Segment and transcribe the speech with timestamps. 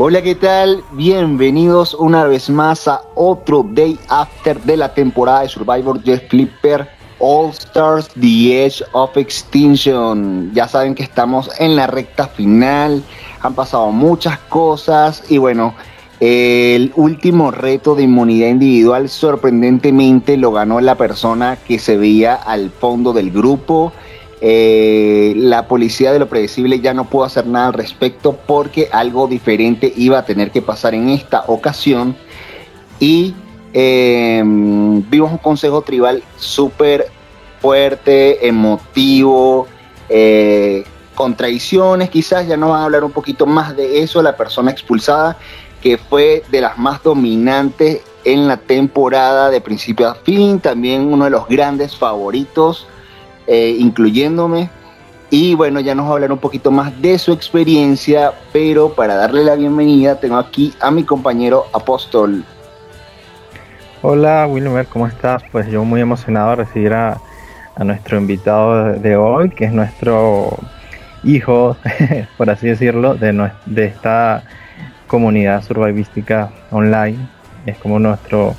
[0.00, 0.84] Hola, ¿qué tal?
[0.92, 6.88] Bienvenidos una vez más a otro Day After de la temporada de Survivor Jet Flipper
[7.18, 10.52] All Stars The Edge of Extinction.
[10.54, 13.02] Ya saben que estamos en la recta final,
[13.42, 15.74] han pasado muchas cosas y bueno,
[16.20, 22.70] el último reto de inmunidad individual sorprendentemente lo ganó la persona que se veía al
[22.70, 23.92] fondo del grupo.
[24.40, 29.26] Eh, la policía de lo predecible ya no pudo hacer nada al respecto porque algo
[29.26, 32.16] diferente iba a tener que pasar en esta ocasión.
[33.00, 33.34] Y
[33.72, 37.08] eh, vimos un consejo tribal súper
[37.60, 39.66] fuerte, emotivo,
[40.08, 40.84] eh,
[41.14, 44.70] con traiciones, quizás ya nos van a hablar un poquito más de eso, la persona
[44.70, 45.36] expulsada,
[45.82, 51.24] que fue de las más dominantes en la temporada de principio a fin, también uno
[51.24, 52.86] de los grandes favoritos
[53.48, 54.68] eh, incluyéndome.
[55.30, 59.14] Y bueno, ya nos va a hablar un poquito más de su experiencia, pero para
[59.16, 62.44] darle la bienvenida tengo aquí a mi compañero Apóstol.
[64.02, 65.42] Hola Wilmer, ¿cómo estás?
[65.50, 67.20] Pues yo muy emocionado de recibir a,
[67.78, 70.50] nuestro invitado de hoy, que es nuestro
[71.22, 71.76] hijo,
[72.36, 74.42] por así decirlo, de, de esta
[75.06, 77.18] comunidad survivística online.
[77.66, 78.54] Es como nuestro,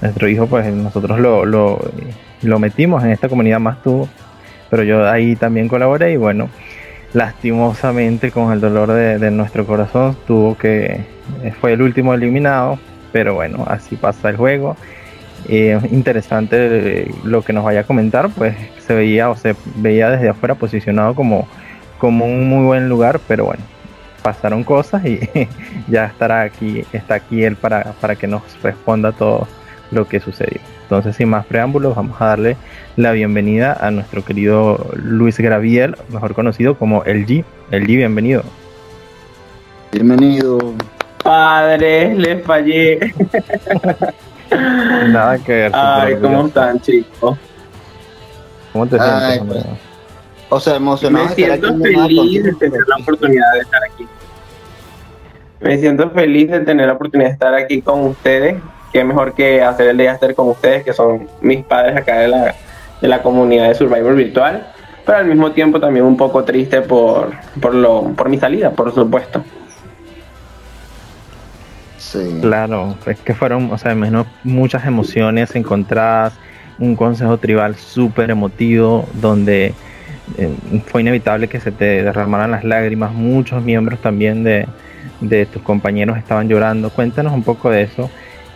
[0.00, 1.78] nuestro hijo, pues nosotros lo,
[2.42, 4.08] lo metimos en esta comunidad más tú
[4.72, 6.48] pero yo ahí también colaboré y bueno,
[7.12, 11.04] lastimosamente con el dolor de, nuestro corazón tuvo que,
[11.60, 12.78] fue el último eliminado,
[13.12, 14.78] pero bueno, así pasa el juego.
[15.46, 16.56] Eh, interesante
[17.02, 20.54] eh, lo que nos vaya a comentar, pues se veía o se veía desde afuera
[20.54, 21.46] posicionado como,
[21.98, 23.62] como un muy buen lugar, pero bueno,
[24.22, 25.20] pasaron cosas y
[25.86, 29.46] ya estará aquí, está aquí él para, para que nos responda todo
[29.90, 30.71] lo que sucedió.
[30.92, 32.58] Entonces, sin más preámbulos, vamos a darle
[32.96, 37.46] la bienvenida a nuestro querido Luis Graviel, mejor conocido como El G.
[37.70, 38.42] El G, bienvenido.
[39.90, 40.74] Bienvenido.
[41.24, 43.00] Padre, le fallé.
[44.50, 45.72] Nada que ver.
[45.74, 47.38] Ay, ¿cómo están, chicos?
[48.74, 49.42] ¿Cómo te sientes?
[49.48, 49.64] Pues,
[50.50, 51.24] o sea, emocionado.
[51.24, 54.06] Me siento feliz de tener la oportunidad de estar aquí.
[55.58, 58.56] Me siento feliz de tener la oportunidad de estar aquí con ustedes
[58.92, 62.54] qué mejor que hacer el día con ustedes, que son mis padres acá de la,
[63.00, 64.66] de la comunidad de Survivor Virtual,
[65.06, 68.94] pero al mismo tiempo también un poco triste por, por, lo, por mi salida, por
[68.94, 69.42] supuesto.
[71.96, 72.38] Sí.
[72.42, 76.34] Claro, es que fueron, o sea, menos muchas emociones encontradas,
[76.78, 79.72] un consejo tribal súper emotivo, donde
[80.36, 80.54] eh,
[80.86, 84.66] fue inevitable que se te derramaran las lágrimas, muchos miembros también de,
[85.20, 86.90] de tus compañeros estaban llorando.
[86.90, 88.10] Cuéntanos un poco de eso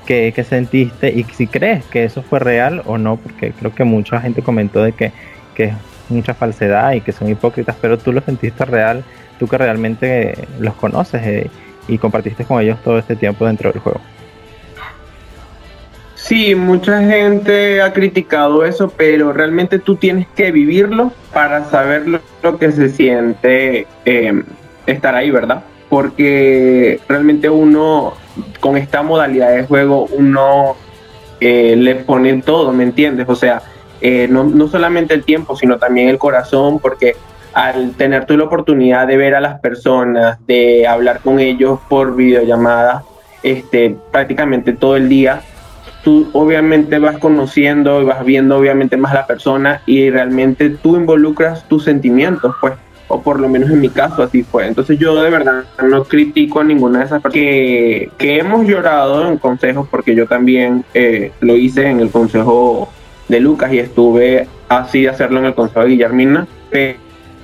[0.06, 4.20] ¿Qué, sentiste y si crees que eso fue real o no, porque creo que mucha
[4.20, 5.12] gente comentó de que,
[5.56, 5.72] es
[6.08, 9.02] mucha falsedad y que son hipócritas, pero tú lo sentiste real,
[9.40, 11.50] tú que realmente los conoces eh,
[11.88, 14.00] y compartiste con ellos todo este tiempo dentro del juego.
[16.14, 22.58] Sí, mucha gente ha criticado eso, pero realmente tú tienes que vivirlo para saber lo,
[22.58, 24.42] que se siente eh,
[24.86, 25.64] estar ahí, ¿verdad?
[25.96, 28.12] Porque realmente uno
[28.60, 30.76] con esta modalidad de juego uno
[31.40, 33.26] eh, le pone todo, ¿me entiendes?
[33.30, 33.62] O sea,
[34.02, 37.16] eh, no, solamente el tiempo, sino también el corazón, porque
[37.54, 42.14] al tener tú la oportunidad de ver a las personas, de hablar con ellos por
[42.14, 43.02] videollamada,
[43.42, 45.40] este, prácticamente todo el día,
[46.04, 50.96] tú obviamente vas conociendo y vas viendo obviamente más a la persona y realmente tú
[50.96, 52.74] involucras tus sentimientos, pues
[53.08, 54.66] o por lo menos en mi caso así fue.
[54.66, 59.38] Entonces yo de verdad no critico a ninguna de esas personas que, hemos llorado en
[59.38, 62.88] consejos, porque yo también eh, lo hice en el consejo
[63.28, 66.46] de Lucas y estuve así de hacerlo en el consejo de Guillermina,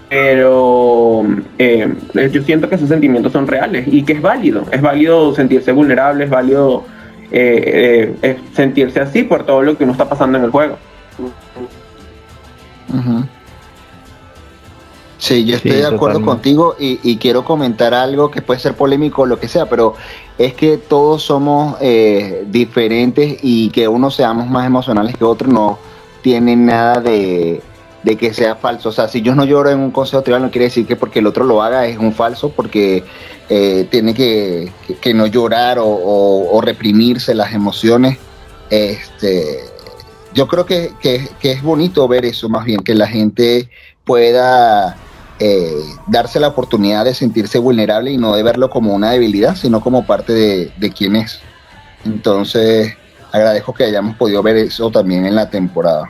[0.08, 1.24] pero
[1.58, 1.88] eh,
[2.30, 6.24] yo siento que esos sentimientos son reales y que es válido, es válido sentirse vulnerable,
[6.24, 6.84] es válido
[7.30, 10.76] eh, sentirse así por todo lo que uno está pasando en el juego.
[15.22, 19.26] Sí, yo estoy de acuerdo contigo y, quiero comentar algo que puede ser polémico o
[19.26, 19.94] lo que sea, pero
[20.36, 25.78] es que todos somos eh, diferentes y que unos seamos más emocionales que otros no
[26.22, 27.62] tiene nada de,
[28.18, 28.88] que sea falso.
[28.88, 31.20] O sea, si yo no lloro en un consejo tribal no quiere decir que porque
[31.20, 33.04] el otro lo haga es un falso, porque
[33.48, 34.72] eh, tiene que,
[35.14, 38.18] no llorar o, reprimirse las emociones.
[38.70, 39.60] Este,
[40.34, 43.68] yo creo que, que es bonito ver eso más bien, que la gente
[44.04, 44.96] pueda
[45.44, 49.80] eh, darse la oportunidad de sentirse vulnerable y no de verlo como una debilidad, sino
[49.80, 51.40] como parte de, de quién es.
[52.04, 52.94] Entonces,
[53.32, 56.08] agradezco que hayamos podido ver eso también en la temporada.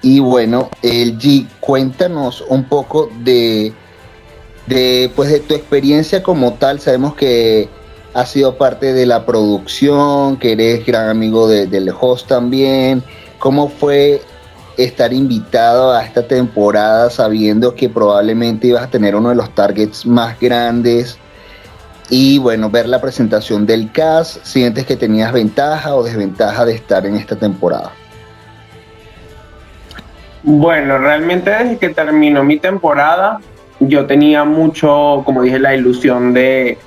[0.00, 3.72] Y bueno, el G, cuéntanos un poco de,
[4.68, 6.78] de, pues de tu experiencia como tal.
[6.78, 7.68] Sabemos que
[8.14, 13.02] has sido parte de la producción, que eres gran amigo del host también.
[13.40, 14.22] ¿Cómo fue
[14.76, 20.06] estar invitado a esta temporada sabiendo que probablemente ibas a tener uno de los targets
[20.06, 21.18] más grandes?
[22.08, 27.04] Y bueno, ver la presentación del cast, ¿sientes que tenías ventaja o desventaja de estar
[27.04, 27.90] en esta temporada?
[30.44, 33.40] Bueno, realmente desde que terminó mi temporada,
[33.80, 36.78] yo tenía mucho, como dije, la ilusión de,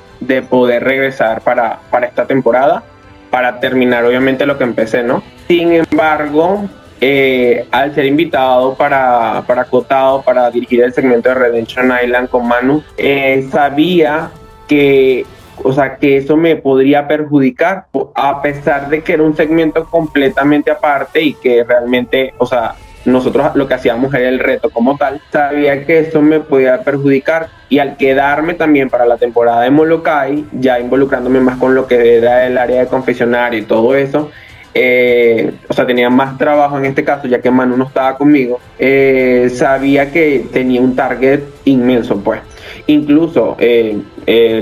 [0.50, 2.83] poder regresar para, para esta temporada,
[3.30, 5.21] para terminar obviamente lo que empecé, ¿no?
[5.47, 6.69] Sin embargo,
[7.01, 12.47] eh, al ser invitado para, para Cotado, para dirigir el segmento de Redemption Island con
[12.47, 14.31] Manu, eh, sabía
[14.67, 15.25] que,
[15.63, 17.85] o sea, que eso me podría perjudicar,
[18.15, 22.75] a pesar de que era un segmento completamente aparte y que realmente, o sea,
[23.05, 27.47] nosotros lo que hacíamos era el reto como tal, sabía que eso me podía perjudicar
[27.69, 32.17] y al quedarme también para la temporada de Molokai, ya involucrándome más con lo que
[32.17, 34.31] era el área de confesionario y todo eso,
[34.74, 38.60] eh, o sea, tenía más trabajo en este caso, ya que Manu no estaba conmigo,
[38.77, 42.42] eh, sabía que tenía un target inmenso, pues.
[42.88, 43.98] Incluso eh,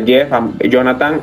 [0.05, 0.29] Jeff,
[0.69, 1.21] Jonathan,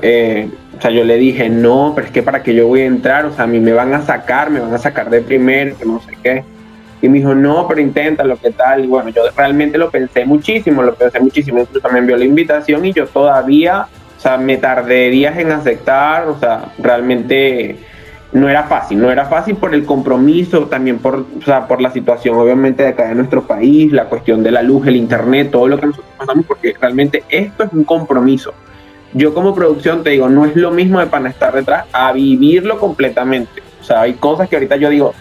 [0.76, 3.26] o sea, yo le dije, no, pero es que para que yo voy a entrar,
[3.26, 5.84] o sea, a mí me van a sacar, me van a sacar de primero, que
[5.84, 6.44] no sé qué.
[7.00, 8.84] Y me dijo, no, pero inténtalo, ¿qué tal?
[8.84, 11.60] Y bueno, yo realmente lo pensé muchísimo, lo pensé muchísimo.
[11.60, 13.86] Incluso me envió la invitación y yo todavía,
[14.16, 17.76] o sea, me tardé días en aceptar, o sea, realmente
[18.34, 21.92] no era fácil, no era fácil por el compromiso, también por, o sea, por la
[21.92, 25.68] situación obviamente de acá en nuestro país, la cuestión de la luz, el internet, todo
[25.68, 28.52] lo que nosotros pasamos, porque realmente esto es un compromiso.
[29.12, 32.80] Yo como producción te digo, no es lo mismo de para estar detrás a vivirlo
[32.80, 33.62] completamente.
[33.80, 35.14] O sea, hay cosas que ahorita yo digo,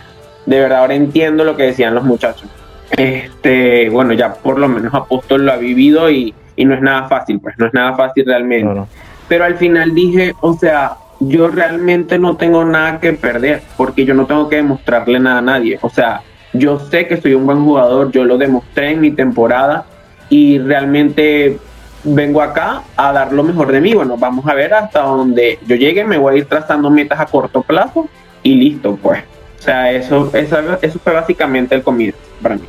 [0.48, 2.50] de verdad ahora entiendo lo que decían los muchachos.
[2.98, 7.08] Este, bueno, ya por lo menos Apóstol lo ha vivido y, y no es nada
[7.08, 8.82] fácil, pues no es nada fácil realmente.
[9.28, 10.94] Pero al final dije, o sea,
[11.28, 15.42] yo realmente no tengo nada que perder porque yo no tengo que demostrarle nada a
[15.42, 15.80] nadie.
[15.82, 16.22] O sea,
[16.54, 19.86] yo sé que soy un buen jugador, yo lo demostré en mi temporada
[20.30, 21.58] y realmente
[22.04, 23.94] vengo acá a dar lo mejor de mí.
[23.94, 27.26] Bueno, vamos a ver hasta donde yo llegue, me voy a ir trazando metas a
[27.26, 28.08] corto plazo
[28.42, 29.24] y listo, pues.
[29.60, 32.64] O sea, eso, eso, eso fue básicamente el comienzo para mí.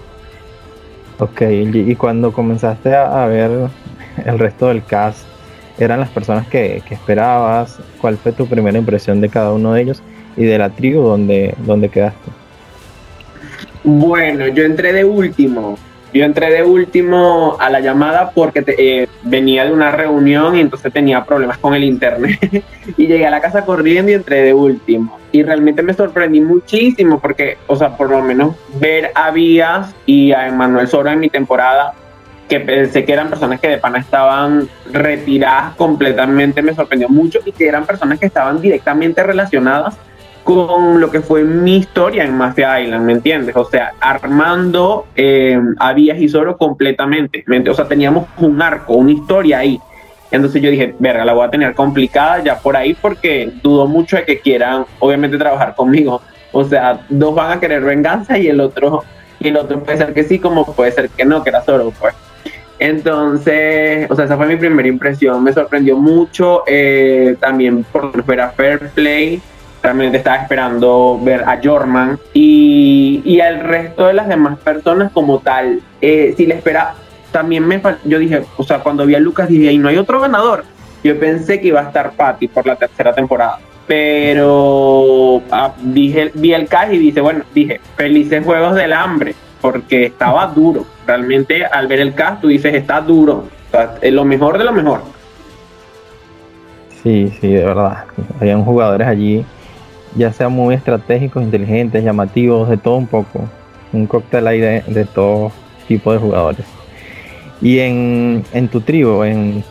[1.18, 3.68] Ok, y cuando comenzaste a ver
[4.24, 5.26] el resto del cast,
[5.78, 7.78] eran las personas que, esperabas?
[8.00, 10.02] ¿Cuál fue tu primera impresión de cada uno de ellos
[10.36, 12.30] y de la tribu donde, donde quedaste?
[13.82, 15.76] Bueno, yo entré de último.
[16.12, 20.92] Yo entré de último a la llamada porque eh, venía de una reunión y entonces
[20.92, 22.62] tenía problemas con el internet.
[22.96, 25.18] y llegué a la casa corriendo y entré de último.
[25.32, 30.30] Y realmente me sorprendí muchísimo porque, o sea, por lo menos ver a Vías y
[30.30, 31.94] a Emanuel Soro en mi temporada
[32.48, 37.52] que pensé que eran personas que de pana estaban retiradas completamente, me sorprendió mucho y
[37.52, 39.96] que eran personas que estaban directamente relacionadas
[40.44, 43.56] con lo que fue mi historia en Mafia Island, ¿me entiendes?
[43.56, 49.12] O sea, armando eh, a Vías y Zoro completamente, o sea, teníamos un arco, una
[49.12, 49.80] historia ahí.
[50.30, 54.16] Entonces yo dije, verga, la voy a tener complicada ya por ahí porque dudo mucho
[54.16, 56.20] de que quieran, obviamente, trabajar conmigo.
[56.52, 59.02] O sea, dos van a querer venganza y el otro,
[59.40, 61.90] y el otro puede ser que sí, como puede ser que no, que era Zoro,
[61.98, 62.14] pues.
[62.84, 65.42] Entonces, o sea, esa fue mi primera impresión.
[65.42, 69.40] Me sorprendió mucho eh, también por ver a Fair Play.
[69.82, 75.38] Realmente estaba esperando ver a Jorman y, y al resto de las demás personas como
[75.38, 75.80] tal.
[76.02, 76.94] Eh, si le espera,
[77.32, 80.20] también me yo dije, o sea, cuando vi a Lucas dije, y no hay otro
[80.20, 80.64] ganador.
[81.02, 83.60] Yo pensé que iba a estar Patty por la tercera temporada.
[83.86, 90.04] Pero ah, dije, vi el cash y dice, bueno, dije, felices juegos del hambre porque
[90.04, 90.84] estaba duro.
[91.06, 93.46] Realmente al ver el cast tú dices, está duro.
[94.02, 95.00] es lo mejor de lo mejor.
[97.02, 98.04] Sí, sí, de verdad.
[98.38, 99.42] Habían jugadores allí,
[100.16, 103.48] ya sean muy estratégicos, inteligentes, llamativos, de todo un poco.
[103.94, 105.50] Un cóctel ahí de, todo
[105.88, 106.66] tipo de jugadores.
[107.62, 109.64] Y en, en tu tribu, en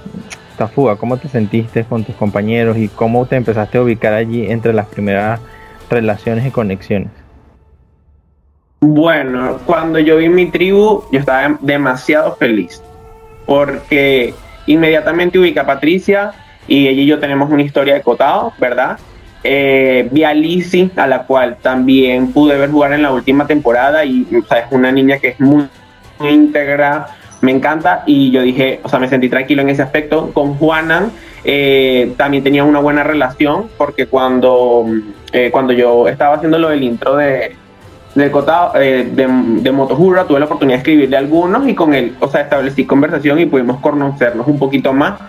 [0.57, 4.73] Tafuga, ¿cómo te sentiste con tus compañeros y cómo te empezaste a ubicar allí entre
[4.73, 5.39] las primeras
[5.87, 7.22] relaciones y conexiones?
[8.85, 12.83] Bueno, cuando yo vi mi tribu, yo estaba demasiado feliz
[13.45, 14.33] porque
[14.65, 16.33] inmediatamente ubica a Patricia
[16.67, 18.99] y ella y yo tenemos una historia de cotado, ¿verdad?
[19.41, 24.03] Eh, vi a Lizzie, a la cual también pude ver jugar en la última temporada
[24.03, 25.65] y o sea, es una niña que es muy,
[26.19, 27.07] íntegra,
[27.39, 30.31] me encanta y yo dije, o sea, me sentí tranquilo en ese aspecto.
[30.33, 31.09] Con Juanan
[31.45, 34.85] eh, también tenía una buena relación porque cuando,
[35.31, 37.62] eh, cuando yo estaba haciendo lo del intro de,
[38.15, 39.27] del Cotado, eh, de,
[39.61, 42.85] de Motojura, tuve la oportunidad de escribirle a algunos y con él, o sea, establecí
[42.85, 45.19] conversación y pudimos conocernos un poquito más.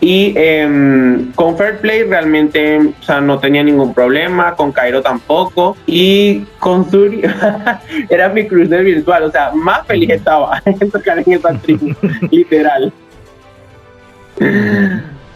[0.00, 5.78] Y em, con Fair Play realmente o sea, no tenía ningún problema, con Cairo tampoco.
[5.86, 7.22] Y con Suri
[8.10, 11.94] era mi cruiser virtual, o sea, más feliz estaba en tocar en esa tribu,
[12.30, 12.92] literal.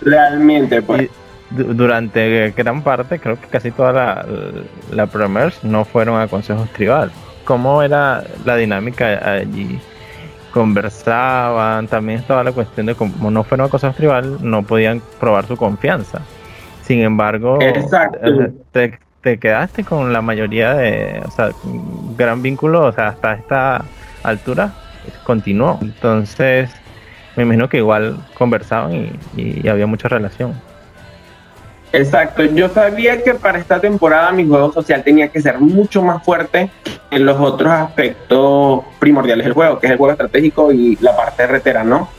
[0.02, 1.08] realmente, pues.
[1.50, 4.26] Durante gran parte, creo que casi toda la,
[4.90, 7.10] la Premiers no fueron a consejos tribal.
[7.44, 9.80] ¿Cómo era la dinámica allí?
[10.52, 15.46] conversaban, también estaba la cuestión de como no fueron a cosas tribal, no podían probar
[15.46, 16.20] su confianza.
[16.82, 21.50] Sin embargo, eh, te, te, quedaste con la mayoría de, o sea,
[22.16, 23.84] gran vínculo, o sea, hasta esta
[24.22, 24.72] altura
[25.24, 25.78] continuó.
[25.82, 26.70] Entonces,
[27.36, 30.54] me imagino que igual conversaban y, y había mucha relación.
[31.92, 36.22] Exacto, yo sabía que para esta temporada mi juego social tenía que ser mucho más
[36.22, 36.70] fuerte
[37.10, 41.46] en los otros aspectos primordiales del juego, que es el juego estratégico y la parte
[41.46, 42.10] retera, ¿no?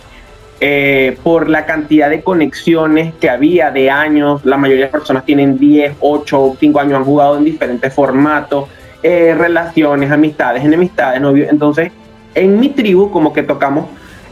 [0.62, 5.58] Eh, por la cantidad de conexiones que había de años, la mayoría de personas tienen
[5.58, 8.68] 10, 8, 5 años, han jugado en diferentes formatos,
[9.04, 11.48] eh, relaciones, amistades, enemistades, novios.
[11.50, 11.92] Entonces,
[12.36, 13.86] en mi tribu, como que tocamos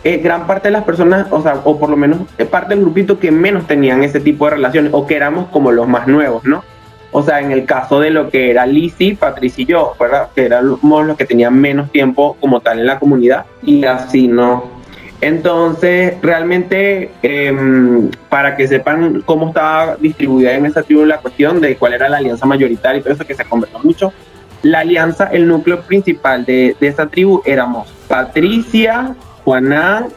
[0.07, 3.19] eh, gran parte de las personas, o sea, o por lo menos parte del grupito
[3.19, 6.63] que menos tenían ese tipo de relaciones, o que éramos como los más nuevos, ¿no?
[7.11, 10.29] O sea, en el caso de lo que era Lizzie, Patricia y yo, ¿verdad?
[10.33, 14.77] Que éramos los que tenían menos tiempo como tal en la comunidad y así no.
[15.19, 21.75] Entonces, realmente, em, para que sepan cómo estaba distribuida en esa tribu la cuestión de
[21.75, 24.13] cuál era la alianza mayoritaria y todo eso que se conversó mucho,
[24.61, 29.15] la alianza, el núcleo principal de, de esa tribu éramos Patricia,
[29.47, 30.07] Juaná,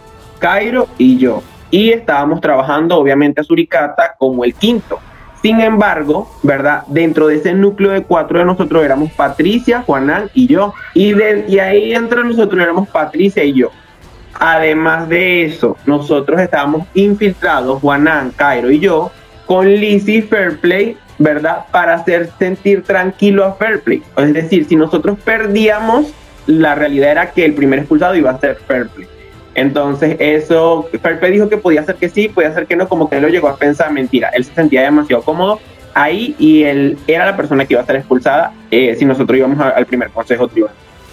[0.40, 1.40] Cairo y yo.
[1.70, 4.98] Y estábamos trabajando, obviamente, a Suricata como el quinto.
[5.40, 6.82] Sin embargo, ¿verdad?
[6.88, 10.74] Dentro de ese núcleo de cuatro de nosotros éramos Patricia, Juanán y yo.
[10.94, 13.70] Y, de, y ahí entre nosotros éramos Patricia y yo.
[14.34, 19.12] Además de eso, nosotros estábamos infiltrados, Juanán, Cairo y yo,
[19.46, 21.66] con Lizzie Fairplay, ¿verdad?
[21.70, 24.02] Para hacer sentir tranquilo a Fairplay.
[24.16, 26.12] Es decir, si nosotros perdíamos,
[26.48, 29.19] la realidad era que el primer expulsado iba a ser Fairplay.
[29.54, 33.16] Entonces, eso, Fairplay dijo que podía ser que sí, podía ser que no, como que
[33.16, 34.28] él lo llegó a pensar mentira.
[34.28, 35.60] Él se sentía demasiado cómodo
[35.94, 39.58] ahí y él era la persona que iba a ser expulsada eh, si nosotros íbamos
[39.60, 40.72] al primer consejo tribal.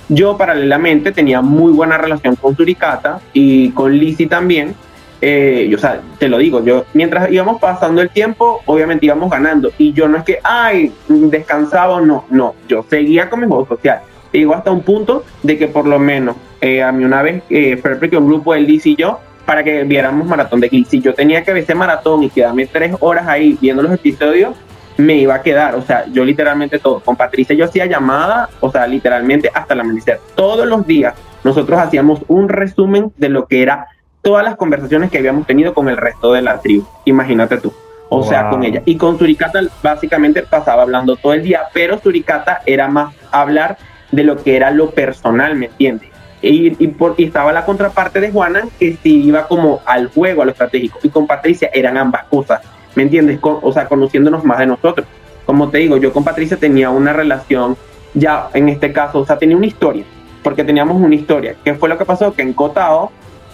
[0.09, 4.73] Yo, paralelamente, tenía muy buena relación con Suricata y con Lizzie también.
[5.19, 9.29] Eh, yo, o sea, te lo digo, yo mientras íbamos pasando el tiempo, obviamente íbamos
[9.29, 9.71] ganando.
[9.77, 13.67] Y yo no es que, ay, descansaba o no, no, yo seguía con mi juego
[13.67, 13.99] social.
[14.37, 17.81] Llegó hasta un punto de que por lo menos eh, a mí una vez, eh,
[17.81, 20.85] que un grupo de Liz y yo, para que viéramos maratón de Glee.
[20.85, 24.55] Si yo tenía que ver ese maratón y quedarme tres horas ahí viendo los episodios,
[24.97, 25.73] me iba a quedar.
[25.73, 26.99] O sea, yo literalmente todo.
[26.99, 30.19] Con Patricia yo hacía llamada, o sea, literalmente hasta el amanecer.
[30.35, 33.87] Todos los días nosotros hacíamos un resumen de lo que era
[34.21, 36.85] todas las conversaciones que habíamos tenido con el resto de la tribu.
[37.05, 37.73] Imagínate tú.
[38.09, 38.81] O sea, con ella.
[38.85, 43.77] Y con Suricata básicamente pasaba hablando todo el día, pero Suricata era más hablar
[44.11, 46.09] de lo que era lo personal, ¿me entiendes?
[46.41, 50.51] Y, por, estaba la contraparte de Juana, que sí iba como al juego, a lo
[50.51, 50.99] estratégico.
[51.03, 52.61] Y con Patricia eran ambas cosas,
[52.95, 53.39] ¿me entiendes?
[53.41, 55.07] o sea, conociéndonos más de nosotros.
[55.45, 57.75] Como te digo, yo con Patricia tenía una relación,
[58.13, 60.03] ya en este caso, o sea, tenía una historia,
[60.43, 61.55] porque teníamos una historia.
[61.63, 62.33] ¿Qué fue lo que pasó?
[62.33, 63.11] Que en Cotao,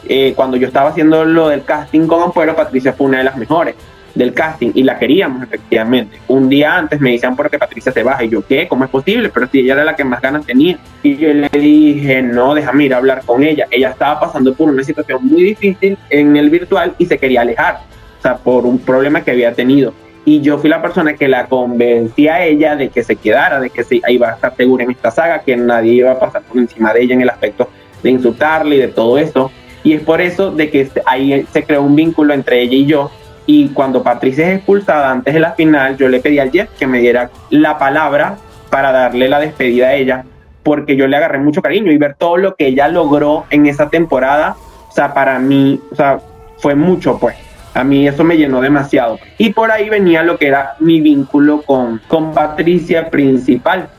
[0.10, 3.38] eh, cuando yo estaba haciendo lo del casting con Ampuero, Patricia fue una de las
[3.38, 3.76] mejores
[4.16, 6.20] del casting y la queríamos efectivamente.
[6.28, 8.68] Un día antes me decían porque Patricia se baja y yo, ¿qué?
[8.68, 9.30] ¿Cómo es posible?
[9.30, 10.78] Pero si ella era la que más ganas tenía.
[11.02, 13.68] Y yo le dije, no, déjame ir a hablar con ella.
[13.72, 17.80] Ella estaba pasando por una situación muy difícil en el virtual y se quería alejar,
[18.20, 19.94] o sea, por un problema que había tenido.
[20.26, 23.70] Y yo fui la persona que la convencí a ella de que se quedara, de
[23.70, 26.58] que se iba a estar segura en esta saga, que nadie iba a pasar por
[26.58, 27.70] encima de ella en el aspecto
[28.02, 29.52] de insultarle y de todo eso.
[29.84, 33.12] Y es por eso de que ahí se creó un vínculo entre ella y yo,
[33.46, 36.88] y cuando Patricia es expulsada antes de la final, yo le pedí al Jeff que
[36.88, 38.38] me diera la palabra
[38.70, 40.24] para darle la despedida a ella,
[40.64, 43.90] porque yo le agarré mucho cariño y ver todo lo que ella logró en esa
[43.90, 44.56] temporada,
[44.90, 46.20] o sea, para mí, o sea,
[46.58, 47.36] fue mucho, pues.
[47.74, 49.20] A mí eso me llenó demasiado.
[49.38, 53.90] Y por ahí venía lo que era mi vínculo con, con Patricia principal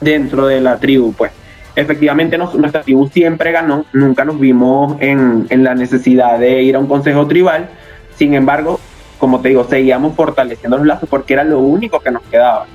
[0.00, 1.32] dentro de la tribu, pues.
[1.76, 6.78] Efectivamente, nuestra tribu siempre ganó, nunca nos vimos en, en la necesidad de ir a
[6.78, 7.68] un consejo tribal,
[8.16, 8.80] sin embargo,
[9.18, 12.66] como te digo, seguíamos fortaleciendo los lazos porque era lo único que nos quedaba.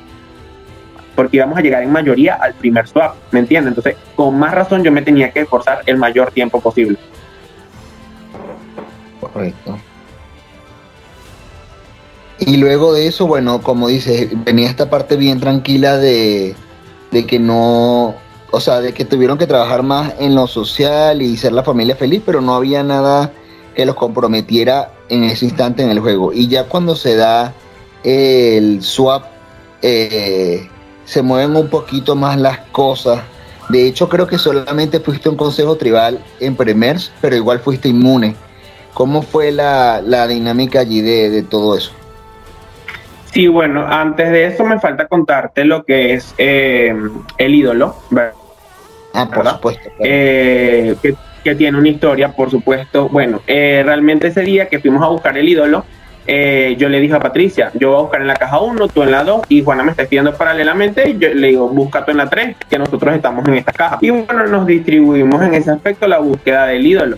[1.15, 3.75] Porque íbamos a llegar en mayoría al primer swap, ¿me entiendes?
[3.75, 6.97] Entonces, con más razón yo me tenía que esforzar el mayor tiempo posible.
[9.19, 9.77] Correcto.
[12.39, 16.55] Y luego de eso, bueno, como dices, venía esta parte bien tranquila de,
[17.11, 18.15] de que no,
[18.51, 21.97] o sea, de que tuvieron que trabajar más en lo social y ser la familia
[21.97, 23.33] feliz, pero no había nada
[23.75, 26.31] que los comprometiera en ese instante en el juego.
[26.33, 27.53] Y ya cuando se da
[28.03, 29.25] el swap,
[29.81, 30.67] eh,
[31.05, 33.21] se mueven un poquito más las cosas.
[33.69, 38.35] De hecho, creo que solamente fuiste un consejo tribal en Premiers, pero igual fuiste inmune.
[38.93, 41.91] ¿Cómo fue la, dinámica allí de, todo eso?
[43.31, 46.93] Sí, bueno, antes de eso me falta contarte lo que es eh,
[47.37, 47.95] el ídolo,
[49.13, 49.89] Ah, por supuesto.
[49.99, 53.09] Eh, que, tiene una historia, por supuesto.
[53.09, 55.85] Bueno, eh, realmente ese día que fuimos a buscar el ídolo,
[56.27, 59.01] eh, yo le dije a Patricia, yo voy a buscar en la caja 1, tú
[59.01, 62.11] en la 2, y Juana me está pidiendo paralelamente, y yo le digo, busca tú
[62.11, 63.97] en la 3, que nosotros estamos en esta caja.
[64.01, 67.17] Y bueno, nos distribuimos en ese aspecto la búsqueda del ídolo.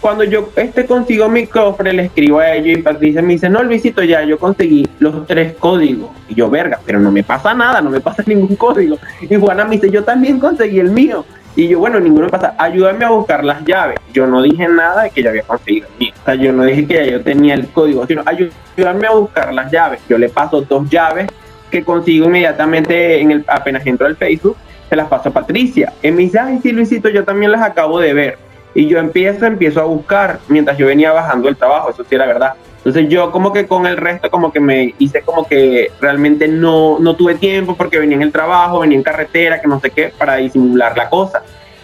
[0.00, 3.62] Cuando yo este consigo mi cofre, le escribo a ella y Patricia me dice, no,
[3.62, 6.10] Luisito, ya yo conseguí los tres códigos.
[6.28, 8.98] Y yo, verga, pero no me pasa nada, no me pasa ningún código.
[9.20, 11.24] Y Juana me dice, yo también conseguí el mío.
[11.56, 13.98] Y yo, bueno, ninguno pasa, ayúdame a buscar las llaves.
[14.12, 16.08] Yo no dije nada de que yo había conseguido el.
[16.10, 19.54] O sea, yo no dije que ya yo tenía el código, sino ayúdame a buscar
[19.54, 20.02] las llaves.
[20.06, 21.28] Yo le paso dos llaves
[21.70, 24.56] que consigo inmediatamente en el, apenas entro al Facebook,
[24.88, 25.94] se las paso a Patricia.
[26.02, 28.38] En mis ay, sí, Luisito, yo también las acabo de ver.
[28.74, 32.26] Y yo empiezo, empiezo a buscar mientras yo venía bajando el trabajo, eso sí era
[32.26, 32.52] verdad.
[32.86, 37.00] Entonces yo como que con el resto como que me hice como que realmente no,
[37.00, 40.12] no tuve tiempo porque venía en el trabajo, venía en carretera, que no sé qué,
[40.16, 41.42] para disimular la cosa.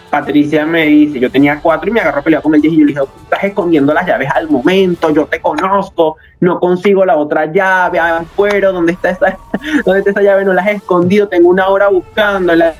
[0.09, 2.77] Patricia me dice, yo tenía cuatro y me agarró a pelear con el 10 y
[2.77, 7.03] yo le dije, tú estás escondiendo las llaves al momento, yo te conozco, no consigo
[7.03, 9.37] la otra llave afuera, ¿dónde está esa,
[9.85, 10.45] dónde está esa llave?
[10.45, 12.75] No la he escondido, tengo una hora buscándola.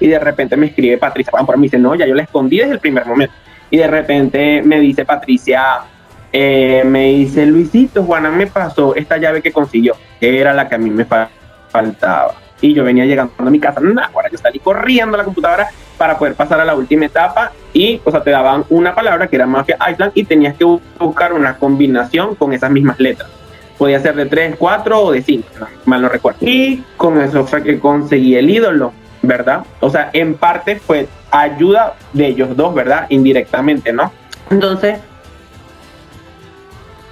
[0.00, 2.72] Y de repente me escribe Patricia, por mí dice, no, ya yo la escondí desde
[2.72, 3.32] el primer momento.
[3.70, 5.84] Y de repente me dice Patricia,
[6.32, 10.78] eh, me dice, Luisito, Juana me pasó esta llave que consiguió, era la que a
[10.78, 12.34] mí me faltaba.
[12.60, 13.80] Y yo venía llegando a mi casa,
[14.12, 18.00] ahora yo salí corriendo a la computadora para poder pasar a la última etapa y,
[18.04, 20.64] o sea, te daban una palabra que era Mafia Island y tenías que
[20.98, 23.28] buscar una combinación con esas mismas letras.
[23.76, 25.48] Podía ser de 3, 4 o de 5,
[25.86, 26.38] mal no recuerdo.
[26.40, 28.92] Y con eso fue que conseguí el ídolo,
[29.22, 29.64] ¿verdad?
[29.80, 33.06] O sea, en parte fue ayuda de ellos dos, ¿verdad?
[33.08, 34.12] Indirectamente, ¿no?
[34.50, 34.98] Entonces,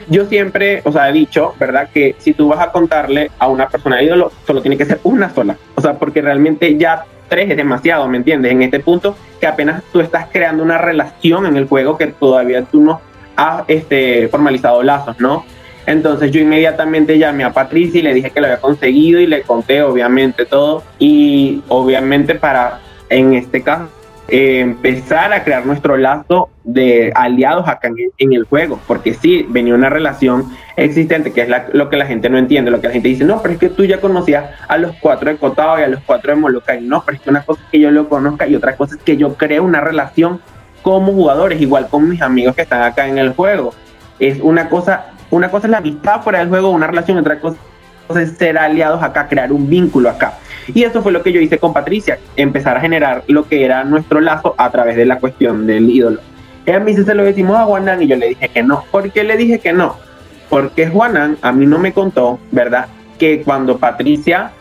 [0.08, 1.88] yo siempre, o sea, he dicho, ¿verdad?
[1.92, 5.30] Que si tú vas a contarle a una persona ídolo, solo tiene que ser una
[5.30, 5.56] sola.
[5.74, 8.52] O sea, porque realmente ya tres es demasiado, ¿me entiendes?
[8.52, 12.62] En este punto que apenas tú estás creando una relación en el juego que todavía
[12.62, 13.00] tú no
[13.36, 15.44] has este, formalizado lazos, ¿no?
[15.86, 19.42] Entonces yo inmediatamente llamé a Patricia y le dije que lo había conseguido y le
[19.42, 20.82] conté obviamente todo.
[20.98, 23.88] Y obviamente para, en este caso,
[24.30, 29.90] empezar a crear nuestro lazo de aliados acá en, el juego, porque sí, venía una
[29.90, 33.24] relación existente, que es lo que la gente no entiende, lo que la gente dice,
[33.24, 36.00] no, pero es que tú ya conocías a los cuatro de Cotao y a los
[36.04, 38.54] cuatro de Molokai, no, pero es que una cosa es que yo lo conozca y
[38.54, 40.40] otra cosa es que yo creo una relación
[40.82, 43.74] como jugadores, igual con mis amigos que están acá en el juego.
[44.18, 47.58] Es una cosa, una cosa es la amistad fuera del juego, una relación, otra cosa
[48.18, 50.34] es ser aliados acá, crear un vínculo acá.
[50.68, 53.84] Y eso fue lo que yo hice con Patricia, empezar a generar lo que era
[53.84, 56.20] nuestro lazo a través de la cuestión del ídolo.
[56.66, 58.84] Ella me dice, se lo decimos a Juanan y yo le dije que no.
[58.90, 59.96] ¿Por qué le dije que no?
[60.48, 62.86] Porque Juanan a mí no me contó, ¿verdad?
[63.18, 64.52] Que cuando Patricia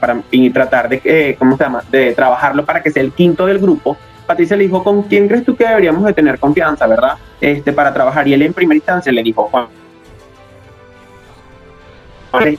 [0.00, 1.82] para y tratar de, eh, ¿cómo se llama?
[1.90, 5.44] de trabajarlo para que sea el quinto del grupo, Patricia le dijo, ¿con quién crees
[5.44, 7.14] tú que deberíamos de tener confianza, verdad?
[7.40, 8.28] Este, para trabajar.
[8.28, 9.66] Y él en primera instancia le dijo, Juan,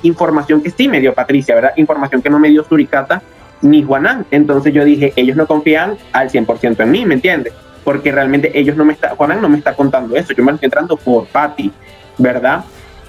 [0.04, 1.74] información que sí me dio Patricia, ¿verdad?
[1.76, 3.22] Información que no me dio Suricata
[3.62, 4.26] ni Juanán.
[4.32, 7.54] Entonces yo dije, ellos no confían al 100% en mí, ¿me entiendes?
[7.84, 10.68] Porque realmente ellos no me está, Juanán no me está contando eso, yo me estoy
[10.68, 11.72] entrando por Patti,
[12.18, 12.64] ¿verdad?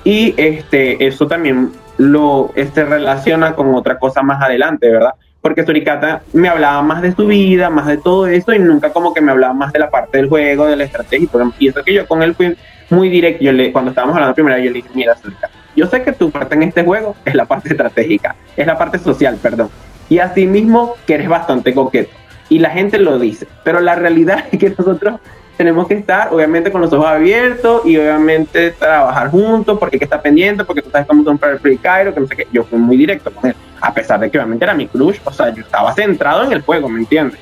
[0.05, 5.15] Y este, eso también lo este, relaciona con otra cosa más adelante, ¿verdad?
[5.41, 9.13] Porque Suricata me hablaba más de su vida, más de todo eso, y nunca como
[9.13, 11.29] que me hablaba más de la parte del juego, de la estrategia.
[11.59, 12.57] Y eso que yo con él fui
[12.91, 13.43] muy directo.
[13.43, 16.55] Yo cuando estábamos hablando primero, yo le dije, mira, Suricata, yo sé que tu parte
[16.55, 19.71] en este juego es la parte estratégica, es la parte social, perdón.
[20.09, 22.11] Y asimismo que eres bastante coqueto.
[22.49, 23.47] Y la gente lo dice.
[23.65, 25.21] Pero la realidad es que nosotros
[25.57, 30.05] tenemos que estar, obviamente, con los ojos abiertos y obviamente trabajar juntos porque hay que
[30.05, 32.49] estar pendiente, porque tú sabes cómo comprar el Free Cairo, que no sé qué.
[32.53, 35.33] Yo fui muy directo con él, a pesar de que obviamente era mi crush, o
[35.33, 37.39] sea, yo estaba centrado en el juego, ¿me entiendes?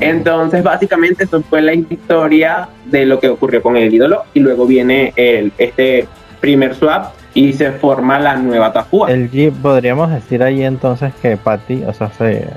[0.00, 4.66] Entonces, básicamente, eso fue la historia de lo que ocurrió con el ídolo y luego
[4.66, 6.06] viene el, este
[6.40, 9.10] primer swap y se forma la nueva Tafua.
[9.10, 12.48] El G, podríamos decir ahí entonces que Patty, o sea, se,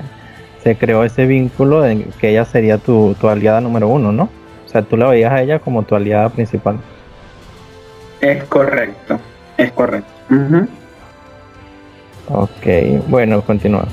[0.63, 4.29] se creó ese vínculo de que ella sería tu, tu aliada número uno, ¿no?
[4.65, 6.77] O sea, tú la veías a ella como tu aliada principal.
[8.21, 9.19] Es correcto,
[9.57, 10.11] es correcto.
[12.29, 12.65] Ok,
[13.07, 13.85] bueno, continúa.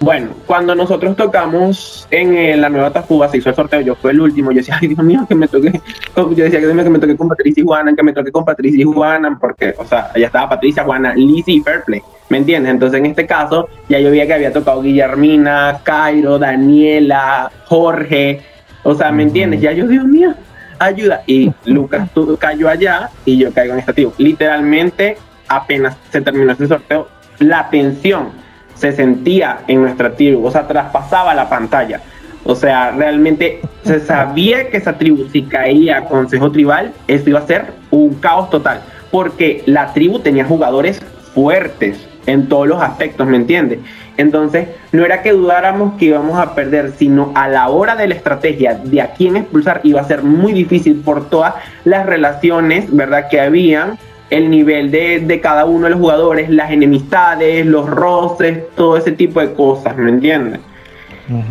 [0.00, 4.12] Bueno, cuando nosotros tocamos en eh, la nueva Tafuga, se hizo el sorteo, yo fui
[4.12, 5.80] el último, yo decía, ay Dios mío, que me toque,
[6.16, 8.84] yo decía que me toque con Patricia y Juana, que me toque con Patricia y
[8.84, 12.72] Juana, porque, o sea, ya estaba Patricia, Juana, Lizzie y Fairplay, ¿me entiendes?
[12.72, 18.40] Entonces en este caso, ya yo veía que había tocado Guillermina, Cairo, Daniela, Jorge,
[18.84, 19.60] o sea, ¿me entiendes?
[19.60, 20.32] Ya yo, Dios mío,
[20.78, 21.22] ayuda.
[21.26, 24.12] Y Lucas tú, cayó allá y yo caigo en esta tribu.
[24.16, 27.08] Literalmente, apenas se terminó ese sorteo,
[27.40, 28.46] la tensión
[28.78, 32.00] se sentía en nuestra tribu, o sea, traspasaba la pantalla.
[32.44, 37.46] O sea, realmente se sabía que esa tribu, si caía consejo tribal, eso iba a
[37.46, 41.02] ser un caos total, porque la tribu tenía jugadores
[41.34, 43.80] fuertes en todos los aspectos, ¿me entiendes?
[44.16, 48.14] Entonces, no era que dudáramos que íbamos a perder, sino a la hora de la
[48.14, 53.28] estrategia de a quién expulsar iba a ser muy difícil por todas las relaciones, ¿verdad?,
[53.30, 53.98] que habían
[54.30, 59.40] el nivel de, cada uno de los jugadores, las enemistades, los roces, todo ese tipo
[59.40, 60.60] de cosas, ¿me entiendes?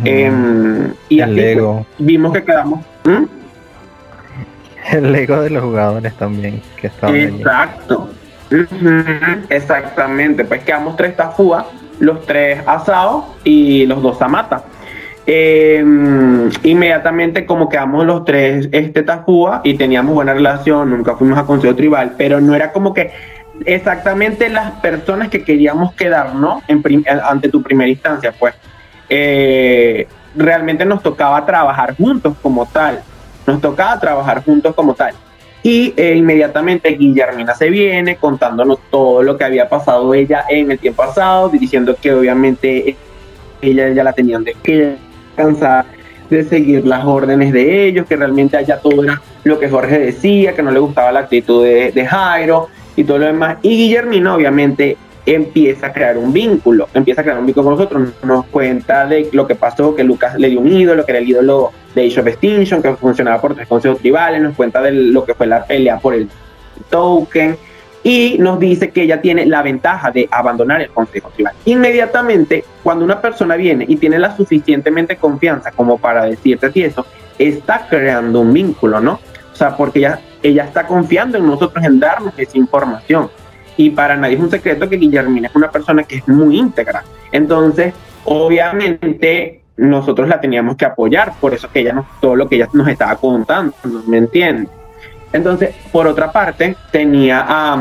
[0.04, 2.84] Em, y el así pues, vimos que quedamos.
[4.90, 8.10] El ego de los jugadores también, que Exacto.
[9.50, 11.66] Exactamente, pues quedamos tres tafúas,
[12.00, 14.64] los tres asados y los dos amata.
[15.30, 15.84] Eh,
[16.62, 21.76] inmediatamente como quedamos los tres este Tafúa y teníamos buena relación, nunca fuimos a Consejo
[21.76, 23.10] Tribal, pero no era como que
[23.66, 26.62] exactamente las personas que queríamos quedar, ¿no?
[26.66, 26.82] En
[27.22, 28.54] ante tu primera instancia, pues
[29.10, 33.02] eh, realmente nos tocaba trabajar juntos como tal,
[33.46, 35.12] nos tocaba trabajar juntos como tal.
[35.62, 40.78] Y eh, inmediatamente Guillermina se viene contándonos todo lo que había pasado ella en el
[40.78, 42.96] tiempo pasado, diciendo que obviamente
[43.60, 45.07] ella ya la tenían de que
[45.38, 45.86] cansada
[46.28, 50.54] de seguir las órdenes de ellos, que realmente allá todo era lo que Jorge decía,
[50.54, 53.56] que no le gustaba la actitud de, Jairo y todo lo demás.
[53.62, 58.08] Y Guillermino obviamente empieza a crear un vínculo, empieza a crear un vínculo con nosotros,
[58.22, 61.28] nos cuenta de lo que pasó, que Lucas le dio un ídolo, que era el
[61.28, 65.24] ídolo de Age of Extinction, que funcionaba por tres consejos tribales, nos cuenta de lo
[65.24, 66.28] que fue la pelea por el
[66.90, 67.56] token,
[68.02, 71.54] y nos dice que ella tiene la ventaja de abandonar el consejo tribal.
[71.64, 77.04] Inmediatamente, cuando una persona viene y tiene la suficientemente confianza como para decirte ti eso,
[77.38, 79.20] está creando un vínculo, ¿no?
[79.52, 83.30] O sea, porque ella, ella está confiando en nosotros en darnos esa información.
[83.76, 87.04] Y para nadie es un secreto que Guillermina es una persona que es muy íntegra.
[87.30, 92.56] Entonces, obviamente, nosotros la teníamos que apoyar, por eso que ella nos, todo lo que
[92.56, 93.74] ella nos estaba contando,
[94.06, 94.68] ¿me entiendes?
[95.32, 97.78] Entonces, por otra parte, tenía a,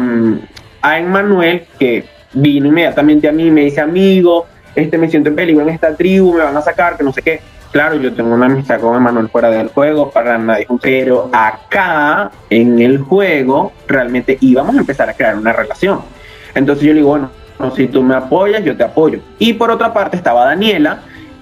[0.82, 5.36] a Emmanuel que vino inmediatamente a mí y me dice, amigo, este me siento en
[5.36, 7.42] peligro en esta tribu, me van a sacar, que no sé qué.
[7.72, 12.80] Claro, yo tengo una amistad con Emmanuel fuera del juego, para nadie, pero acá en
[12.80, 16.02] el juego realmente íbamos a empezar a crear una relación.
[16.56, 17.30] Entonces yo le digo, bueno,
[17.76, 19.20] si tú me apoyas, yo te apoyo.
[19.38, 21.02] Y por otra parte estaba Daniela,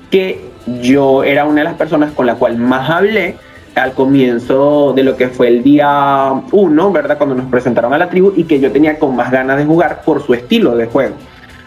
[0.10, 0.50] que
[0.82, 3.38] yo era una de las personas con la cual más hablé,
[3.76, 7.18] al comienzo de lo que fue el día 1, ¿verdad?
[7.18, 10.02] Cuando nos presentaron a la tribu y que yo tenía con más ganas de jugar
[10.04, 11.16] por su estilo de juego,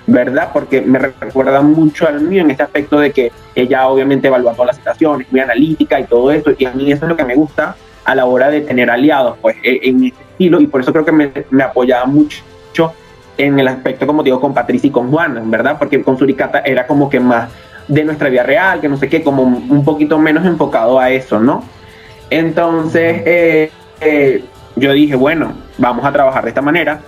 [0.06, 0.50] ¿verdad?
[0.52, 4.68] Porque me recuerda mucho al mío en este aspecto de que ella obviamente evalúa todas
[4.68, 7.34] las situaciones, muy analítica y todo eso, y a mí eso es lo que me
[7.34, 10.92] gusta a la hora de tener aliados, pues, e, en este estilo, y por eso
[10.92, 12.42] creo que me, me apoyaba mucho
[13.36, 15.76] en el aspecto, como digo, con Patricia y con Juana, ¿verdad?
[15.78, 17.50] Porque con Suricata era como que más
[17.86, 21.38] de nuestra vida real, que no sé qué, como un poquito menos enfocado a eso,
[21.38, 21.62] ¿no?
[22.30, 24.44] Entonces, eh, eh,
[24.76, 27.00] yo dije, bueno, vamos a trabajar de esta manera.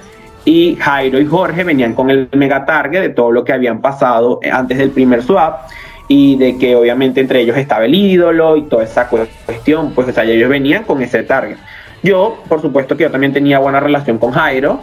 [0.44, 4.40] Y Jairo y Jorge venían con el mega target de todo lo que habían pasado
[4.50, 5.68] antes del primer swap
[6.09, 10.12] y de que obviamente entre ellos estaba el ídolo y toda esa cuestión, pues o
[10.12, 11.56] sea, ellos venían con ese target.
[12.02, 14.80] Yo, por supuesto que yo también tenía buena relación con Jairo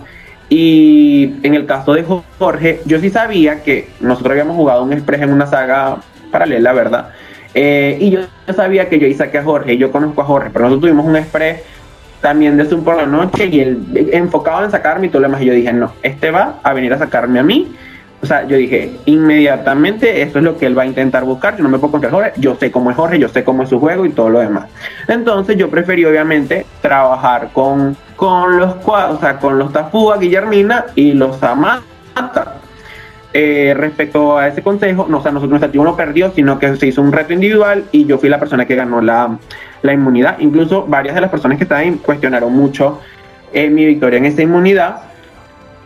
[0.47, 2.06] y en el caso de
[2.39, 5.97] Jorge, yo sí sabía que nosotros habíamos jugado un express en una saga
[6.32, 7.10] paralela, ¿verdad?
[7.60, 8.20] Eh, y yo,
[8.56, 11.15] sabía que yo hice saqué a Jorge, yo conozco a Jorge, pero nosotros tuvimos un
[11.15, 11.63] express
[12.22, 15.41] también de Zoom por la noche y él enfocado en sacarme y todo lo demás.
[15.41, 17.76] Y yo dije, no, este va a venir a sacarme a mí.
[18.22, 21.58] O sea, yo dije, inmediatamente esto es lo que él va a intentar buscar.
[21.58, 23.70] Yo no me puedo contra Jorge, yo sé cómo es Jorge, yo sé cómo es
[23.70, 24.67] su juego y todo lo demás.
[25.08, 31.13] Entonces yo preferí obviamente trabajar con, con los o sea, con los Tafúa, Guillermina y
[31.13, 32.54] los Amata
[33.39, 36.76] eh, respecto a ese consejo, no, o sea, nosotros, nuestro equipo no perdió, sino que
[36.76, 39.38] se hizo un reto individual y yo fui la persona que ganó la,
[39.84, 40.39] inmunidad.
[40.39, 43.00] Incluso varias de las personas que estaban cuestionaron mucho
[43.54, 45.02] eh, mi victoria en esa inmunidad,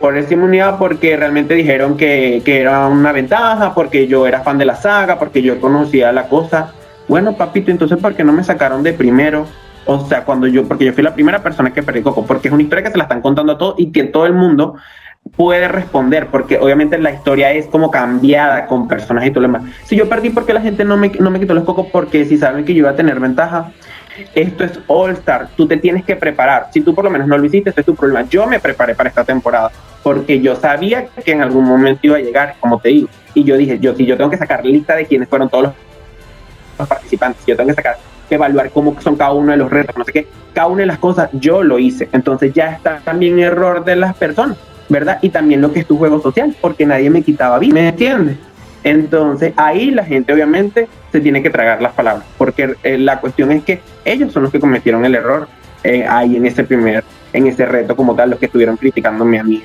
[0.00, 4.56] por esa inmunidad porque realmente dijeron que, que, era una ventaja, porque yo era fan
[4.56, 6.72] de la saga, porque yo conocía la cosa.
[7.06, 9.46] Bueno, papito, entonces ¿por qué no me sacaron de primero?
[9.84, 12.54] o sea, cuando yo, porque yo fui la primera persona que perdí Coco, porque es
[12.54, 14.76] una historia que se la están contando a todos y que todo el mundo
[15.36, 19.70] puede responder, porque obviamente la historia es como cambiada con personas y todo lo demás.
[19.84, 22.36] Si yo perdí porque la gente no me, no me quitó los cocos, porque si
[22.36, 23.72] saben que yo iba a tener ventaja,
[24.34, 26.68] esto es All Star, tú te tienes que preparar.
[26.72, 28.28] Si tú por lo menos no lo hiciste, ese es tu problema.
[28.28, 29.70] Yo me preparé para esta temporada
[30.02, 33.08] porque yo sabía que en algún momento iba a llegar, como te digo.
[33.34, 35.72] Y yo dije, yo si yo tengo que sacar lista de quiénes fueron todos
[36.78, 37.96] los participantes, yo tengo que sacar
[38.34, 40.98] evaluar cómo son cada uno de los retos, no sé qué, cada una de las
[40.98, 42.08] cosas yo lo hice.
[42.12, 44.56] Entonces ya está también error de las personas,
[44.92, 45.18] ¿verdad?
[45.22, 48.36] Y también lo que es tu juego social, porque nadie me quitaba vida, ¿me entiendes?
[48.84, 53.50] Entonces ahí la gente obviamente se tiene que tragar las palabras, porque eh, la cuestión
[53.52, 55.48] es que ellos son los que cometieron el error
[55.82, 59.44] eh, ahí en ese primer, en ese reto como tal, los que estuvieron criticándome a
[59.44, 59.62] mí.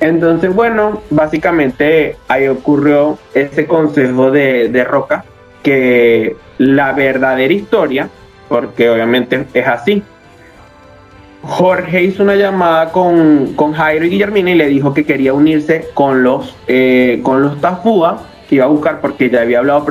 [0.00, 5.24] Entonces, bueno, básicamente ahí ocurrió ese consejo de, de Roca,
[5.62, 8.08] que la verdadera historia,
[8.48, 10.02] porque obviamente es así,
[11.42, 15.88] Jorge hizo una llamada con, con Jairo y Guillermina y le dijo que quería unirse
[15.94, 19.86] con los, eh, con los Tafúa, que iba a buscar porque ya había hablado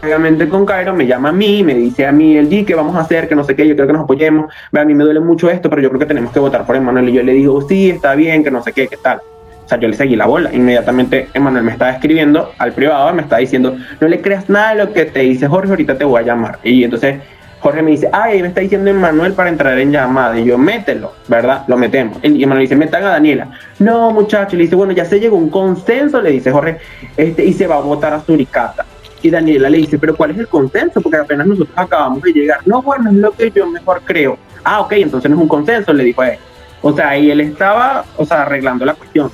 [0.00, 2.96] previamente con Cairo, me llama a mí, me dice a mí el G, ¿qué vamos
[2.96, 3.28] a hacer?
[3.28, 4.52] Que no sé qué, yo creo que nos apoyemos.
[4.72, 7.08] a mí me duele mucho esto, pero yo creo que tenemos que votar por Emanuel.
[7.08, 9.20] Y yo le digo, sí, está bien, que no sé qué, qué tal.
[9.64, 10.54] O sea, yo le seguí la bola.
[10.54, 14.84] Inmediatamente Emanuel me estaba escribiendo al privado, me estaba diciendo, no le creas nada de
[14.84, 16.58] lo que te dice Jorge, ahorita te voy a llamar.
[16.62, 17.16] Y entonces
[17.66, 20.38] Jorge me dice, ay, me está diciendo Emanuel para entrar en llamada.
[20.38, 21.64] Y yo, mételo, ¿verdad?
[21.66, 22.16] Lo metemos.
[22.22, 23.50] Y Emanuel dice, metan a Daniela.
[23.80, 24.54] No, muchacho.
[24.54, 26.78] Le dice, bueno, ya se llegó un consenso, le dice Jorge,
[27.16, 28.86] este, y se va a votar a Suricata.
[29.20, 31.00] Y Daniela le dice, pero ¿cuál es el consenso?
[31.00, 32.60] Porque apenas nosotros acabamos de llegar.
[32.66, 34.38] No, bueno, es lo que yo mejor creo.
[34.62, 36.38] Ah, ok, entonces no es un consenso, le dijo a él.
[36.82, 39.28] O sea, y él estaba, o sea, arreglando la cuestión.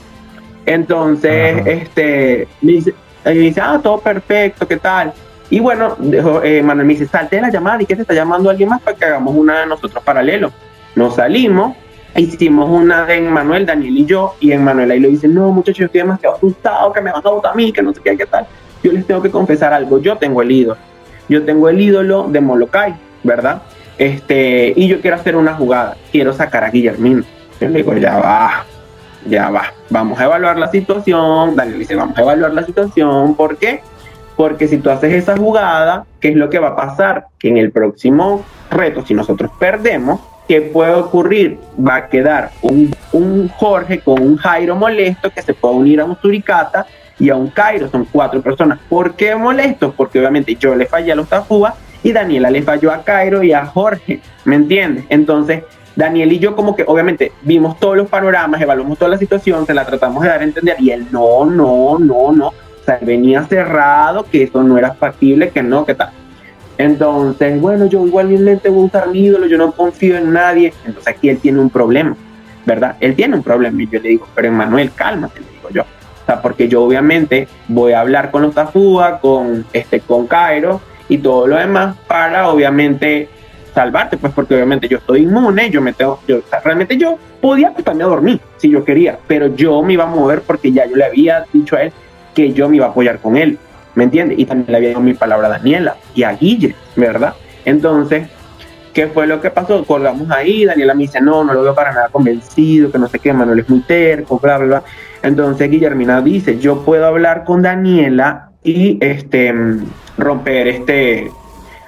[0.64, 2.94] Entonces, este, me dice,
[3.26, 5.12] y dice, ah, todo perfecto, ¿qué tal?
[5.52, 5.98] Y bueno,
[6.42, 8.80] eh, Manuel me dice, salte de la llamada y que se está llamando alguien más
[8.80, 10.50] para que hagamos una de nosotros paralelo.
[10.94, 11.76] Nos salimos,
[12.16, 15.84] hicimos una de Manuel, Daniel y yo, y Manuel ahí lo dice, no muchachos, yo
[15.84, 18.24] estoy demasiado asustado, que me van a votar a mí, que no sé qué, qué
[18.24, 18.46] tal.
[18.82, 20.78] Yo les tengo que confesar algo, yo tengo el ídolo.
[21.28, 23.60] Yo tengo el ídolo de Molokai, ¿verdad?
[23.98, 27.24] Este, y yo quiero hacer una jugada, quiero sacar a Guillermino.
[27.60, 28.64] Yo le digo, ya va,
[29.28, 31.54] ya va, vamos a evaluar la situación.
[31.56, 33.82] Daniel dice, vamos a evaluar la situación, ¿por qué?
[34.42, 37.26] Porque si tú haces esa jugada, ¿qué es lo que va a pasar?
[37.38, 41.60] Que en el próximo reto, si nosotros perdemos, ¿qué puede ocurrir?
[41.78, 46.06] Va a quedar un, un Jorge con un Jairo molesto que se puede unir a
[46.06, 46.86] un Suricata
[47.20, 47.88] y a un Cairo.
[47.88, 48.80] Son cuatro personas.
[48.88, 49.92] ¿Por qué molesto?
[49.96, 53.52] Porque obviamente yo le fallé a los Tafúa y Daniela le falló a Cairo y
[53.52, 54.18] a Jorge.
[54.44, 55.04] ¿Me entiendes?
[55.08, 55.62] Entonces,
[55.94, 59.74] Daniel y yo como que obviamente vimos todos los panoramas, evaluamos toda la situación, se
[59.74, 62.52] la tratamos de dar a entender y él no, no, no, no.
[62.82, 66.10] O sea, venía cerrado, que eso no era factible, que no, que tal.
[66.78, 70.72] Entonces, bueno, yo igualmente voy a usar mi ídolo, yo no confío en nadie.
[70.84, 72.16] Entonces aquí él tiene un problema,
[72.66, 72.96] ¿verdad?
[72.98, 75.82] Él tiene un problema y yo le digo, pero Emanuel, cálmate, le digo yo.
[75.82, 80.80] O sea, porque yo obviamente voy a hablar con los Tafúa, con, este, con Cairo
[81.08, 83.28] y todo lo demás para obviamente
[83.74, 88.04] salvarte, pues porque obviamente yo estoy inmune, yo me tengo, yo, realmente yo podía acostarme
[88.04, 91.04] a dormir si yo quería, pero yo me iba a mover porque ya yo le
[91.04, 91.92] había dicho a él
[92.34, 93.58] que yo me iba a apoyar con él,
[93.94, 94.38] ¿me entiendes?
[94.38, 97.34] Y también le había dado mi palabra a Daniela y a Guille, ¿verdad?
[97.64, 98.28] Entonces,
[98.92, 99.84] ¿qué fue lo que pasó?
[99.84, 103.18] Colgamos ahí, Daniela me dice, no, no lo veo para nada convencido, que no sé
[103.18, 104.82] qué, Manuel es muy terco, bla, bla, bla.
[105.22, 109.54] Entonces Guillermina dice, yo puedo hablar con Daniela y este
[110.18, 111.30] romper este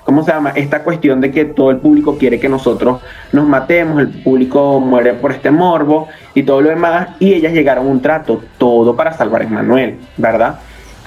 [0.04, 0.50] ¿cómo se llama?
[0.50, 3.00] Esta cuestión de que todo el público quiere que nosotros
[3.32, 7.86] nos matemos, el público muere por este morbo y todo lo demás, y ellas llegaron
[7.86, 10.60] a un trato, todo para salvar a Manuel, ¿verdad?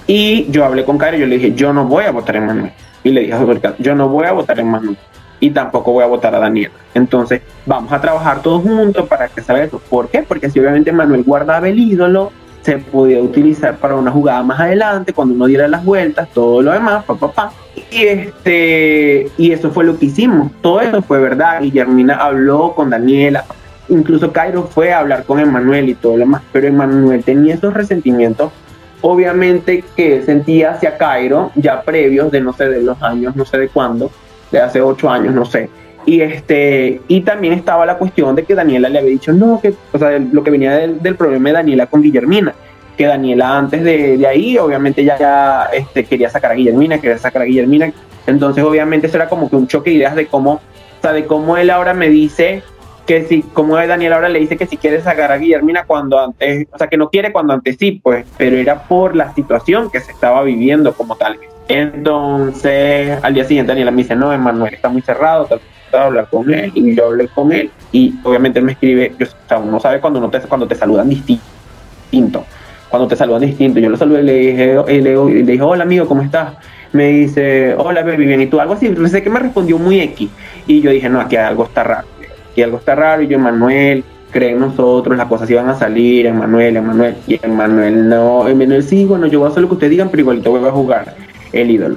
[0.06, 2.72] Y yo hablé con y yo le dije, yo no voy a votar en Manuel.
[3.04, 4.96] Y le dije a yo no voy a votar en Manuel.
[5.38, 6.70] Y tampoco voy a votar a Daniel.
[6.94, 9.80] Entonces, vamos a trabajar todos juntos para que salga eso.
[9.88, 10.22] ¿Por qué?
[10.22, 15.12] Porque si obviamente Manuel guardaba el ídolo, se podía utilizar para una jugada más adelante,
[15.12, 17.52] cuando uno diera las vueltas, todo lo demás, papá, papá.
[17.90, 20.50] Y, este, y eso fue lo que hicimos.
[20.60, 21.60] Todo eso fue verdad.
[21.62, 23.44] Guillermina habló con Daniela.
[23.88, 26.42] Incluso Cairo fue a hablar con Emanuel y todo lo demás.
[26.52, 28.52] Pero Emanuel tenía esos resentimientos,
[29.00, 33.58] obviamente, que sentía hacia Cairo, ya previos de no sé, de los años, no sé
[33.58, 34.10] de cuándo,
[34.50, 35.70] de hace ocho años, no sé.
[36.08, 39.74] Y este, y también estaba la cuestión de que Daniela le había dicho, no, que,
[39.92, 42.54] o sea, lo que venía del, del problema de Daniela con Guillermina
[42.96, 47.42] que Daniela antes de, ahí, obviamente ya, ya este, quería sacar a Guillermina, quería sacar
[47.42, 47.92] a Guillermina.
[48.26, 50.60] Entonces, obviamente, eso era como que un choque de ideas de cómo, o
[51.02, 52.62] sea, de cómo él ahora me dice
[53.06, 56.66] que si, como Daniela ahora le dice que si quiere sacar a Guillermina cuando antes,
[56.72, 60.00] o sea, que no quiere cuando antes sí, pues, pero era por la situación que
[60.00, 61.38] se estaba viviendo como tal.
[61.68, 65.46] Entonces, al día siguiente Daniela me dice, no, Emanuel está muy cerrado.
[65.96, 69.58] Hablar con él y yo hablé con él y obviamente él me escribe, o sea,
[69.58, 72.44] uno sabe cuando, uno te, cuando te saludan distinto,
[72.88, 76.06] cuando te saludan distinto, yo lo saludé y le dije, y le, dije, hola amigo,
[76.06, 76.54] ¿cómo estás?
[76.92, 80.28] Me dice, hola baby, bien, y tú algo así, sé que me respondió muy X
[80.66, 82.06] y yo dije, no, aquí algo está raro,
[82.50, 86.26] aquí algo está raro y yo, Manuel, creen en nosotros, las cosas iban a salir,
[86.26, 89.90] Emanuel, Emanuel, y Emanuel no, Emanuel sí, bueno, yo voy a hacer lo que ustedes
[89.90, 91.14] digan, pero igualito voy a jugar
[91.52, 91.96] el ídolo.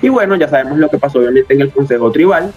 [0.00, 2.52] Y bueno, ya sabemos lo que pasó obviamente en el Consejo Tribal.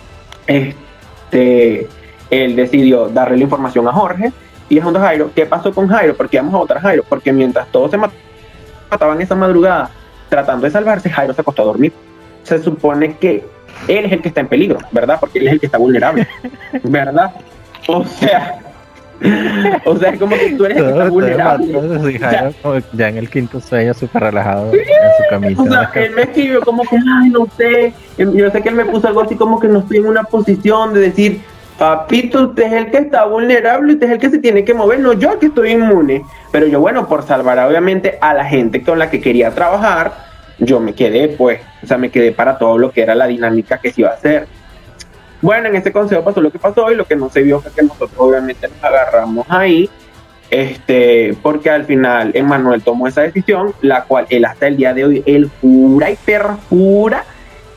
[0.47, 1.87] Este,
[2.29, 4.31] él decidió darle la información a Jorge
[4.69, 5.31] y es a Jairo.
[5.35, 6.15] ¿Qué pasó con Jairo?
[6.15, 9.89] Porque vamos a otra Jairo, porque mientras todos se mataban esa madrugada
[10.29, 11.93] tratando de salvarse, Jairo se acostó a dormir.
[12.43, 13.45] Se supone que
[13.87, 15.17] él es el que está en peligro, ¿verdad?
[15.19, 16.27] Porque él es el que está vulnerable,
[16.83, 17.33] ¿verdad?
[17.87, 18.59] O sea,
[19.85, 22.19] o sea, es como que tú eres el que está vulnerable.
[22.93, 25.61] ya en el quinto sueño súper relajado en su camisa.
[25.61, 27.93] O sea, él me escribió como que, ay, no sé.
[28.17, 30.93] Yo sé que él me puso algo así como que no estoy en una posición
[30.93, 31.41] de decir,
[31.77, 34.99] papito, usted es el que está vulnerable, usted es el que se tiene que mover,
[34.99, 36.23] no yo que estoy inmune.
[36.51, 40.13] Pero yo, bueno, por salvar obviamente a la gente con la que quería trabajar,
[40.59, 43.77] yo me quedé, pues, o sea, me quedé para todo lo que era la dinámica
[43.79, 44.47] que se iba a hacer.
[45.45, 47.71] Bueno, en este consejo pasó lo que pasó y lo que no se vio fue
[47.71, 49.87] que nosotros obviamente nos agarramos ahí,
[50.49, 55.05] este, porque al final Emanuel tomó esa decisión, la cual él hasta el día de
[55.05, 57.25] hoy, él jura y perjura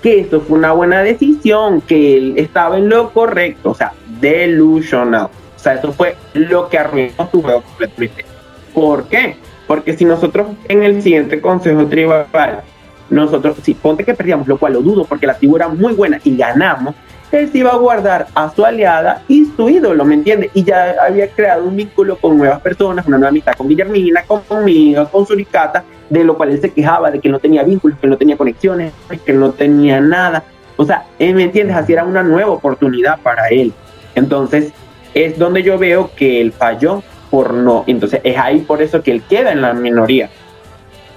[0.03, 5.29] que eso fue una buena decisión, que él estaba en lo correcto, o sea, delusional.
[5.55, 8.25] O sea, eso fue lo que arruinó su juego completamente.
[8.73, 9.37] ¿Por qué?
[9.67, 12.63] Porque si nosotros en el siguiente consejo tribal,
[13.11, 16.19] nosotros, si ponte que perdíamos, lo cual lo dudo, porque la tribu era muy buena
[16.25, 16.95] y ganamos,
[17.33, 20.51] él se iba a guardar a su aliada y su ídolo, ¿me entiendes?
[20.55, 25.09] Y ya había creado un vínculo con nuevas personas, una nueva amistad con Guillermina, conmigo,
[25.11, 28.17] con Suricata, de lo cual él se quejaba de que no tenía vínculos, que no
[28.17, 28.93] tenía conexiones,
[29.25, 30.45] que no tenía nada.
[30.77, 31.77] O sea, ¿me entiendes?
[31.77, 33.73] Así era una nueva oportunidad para él.
[34.15, 34.73] Entonces,
[35.15, 37.85] es donde yo veo que él falló por no.
[37.87, 40.31] Entonces, es ahí por eso que él queda en la minoría.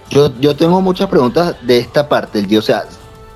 [0.10, 2.84] Yo, yo tengo muchas preguntas de esta parte, o sea,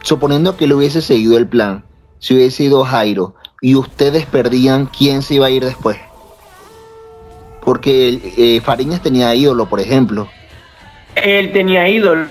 [0.01, 1.85] suponiendo que él hubiese seguido el plan,
[2.25, 5.95] si hubiese sido Jairo y ustedes perdían, ¿quién se iba a ir después?
[7.61, 10.27] Porque eh, Fariñas tenía ídolo, por ejemplo.
[11.13, 12.25] Él tenía ídolo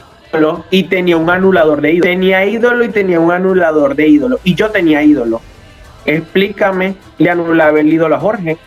[0.72, 2.10] y tenía un anulador de ídolo.
[2.10, 4.40] Tenía ídolo y tenía un anulador de ídolo.
[4.42, 5.40] Y yo tenía ídolo.
[6.06, 8.58] Explícame, le anulaba el ídolo a Jorge.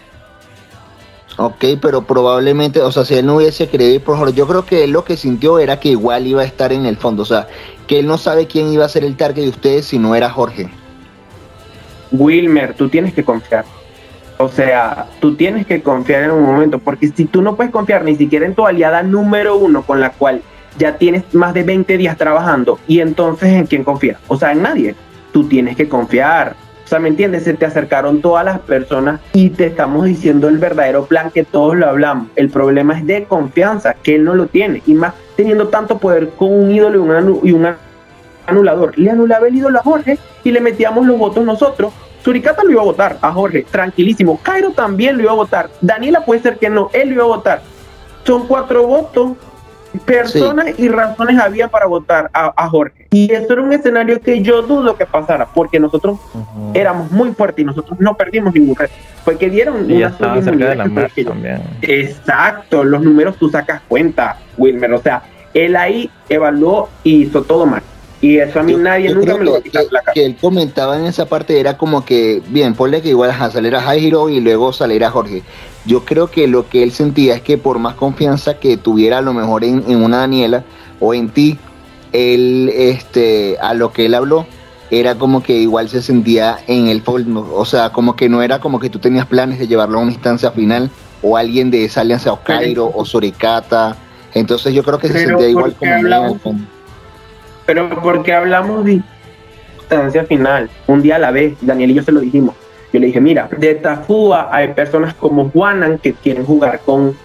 [1.35, 4.85] Ok, pero probablemente, o sea, si él no hubiese creído por Jorge, yo creo que
[4.85, 7.23] él lo que sintió era que igual iba a estar en el fondo.
[7.23, 7.49] O sea,
[7.85, 10.29] que él no sabe quién iba a ser el target de ustedes si no era
[10.29, 10.69] Jorge.
[12.11, 13.65] Wilmer, tú tienes que confiar.
[14.37, 18.03] O sea, tú tienes que confiar en un momento, porque si tú no puedes confiar
[18.03, 20.41] ni siquiera en tu aliada número uno con la cual
[20.77, 24.19] ya tienes más de 20 días trabajando, y entonces en quién confías?
[24.27, 24.95] O sea, en nadie.
[25.31, 26.55] Tú tienes que confiar.
[26.85, 27.43] O sea, ¿me entiendes?
[27.43, 31.75] Se te acercaron todas las personas y te estamos diciendo el verdadero plan que todos
[31.75, 32.29] lo hablamos.
[32.37, 34.81] El problema es de confianza, que él no lo tiene.
[34.85, 37.71] Y más teniendo tanto poder con un ídolo y un, y
[38.47, 38.97] anulador.
[38.97, 41.93] Le anulaba el ídolo a Jorge y le metíamos los votos nosotros.
[42.23, 44.39] Suricata lo iba a votar a Jorge, tranquilísimo.
[44.41, 45.69] Cairo también lo iba a votar.
[45.81, 47.61] Daniela puede ser que no, él lo iba a votar.
[48.25, 49.37] Son cuatro votos,
[50.05, 53.07] personas y razones había para votar a, Jorge.
[53.11, 56.19] Y eso era un escenario que yo dudo que pasara, porque nosotros
[56.73, 58.93] éramos muy fuertes y nosotros no perdimos ningún reto.
[59.23, 60.85] Fue que dieron y una cerca de la
[61.25, 61.61] también.
[61.81, 64.93] Exacto, los números tú sacas cuenta, Wilmer.
[64.93, 67.81] O sea, él ahí evaluó y hizo todo mal.
[68.19, 70.13] Y eso a mí nadie nunca me lo va a quitar que, la cara.
[70.13, 73.75] Que él comentaba en esa parte era como que, bien, ponle que igual a salir
[73.75, 75.43] a Jairo y luego salir a Jorge.
[75.85, 79.21] Yo creo que lo que él sentía es que por más confianza que tuviera a
[79.21, 80.63] lo mejor en, una Daniela
[80.99, 81.59] o en ti,
[82.11, 84.47] él, este, a lo que él habló,
[84.89, 87.47] era como que igual se sentía en el fondo.
[87.53, 90.11] O sea, como que no era como que tú tenías planes de llevarlo a una
[90.11, 90.89] instancia final
[91.21, 93.95] o alguien de esa alianza o Cairo o Soricata.
[94.33, 96.76] Entonces yo creo que se sentía igual como en el fondo
[97.67, 99.01] pero porque hablamos de
[99.81, 102.55] instancia final, un día a la vez, Daniel y yo se lo dijimos.
[102.93, 107.15] Yo le dije, mira, de Tafúa hay personas como Juanan que quieren jugar con,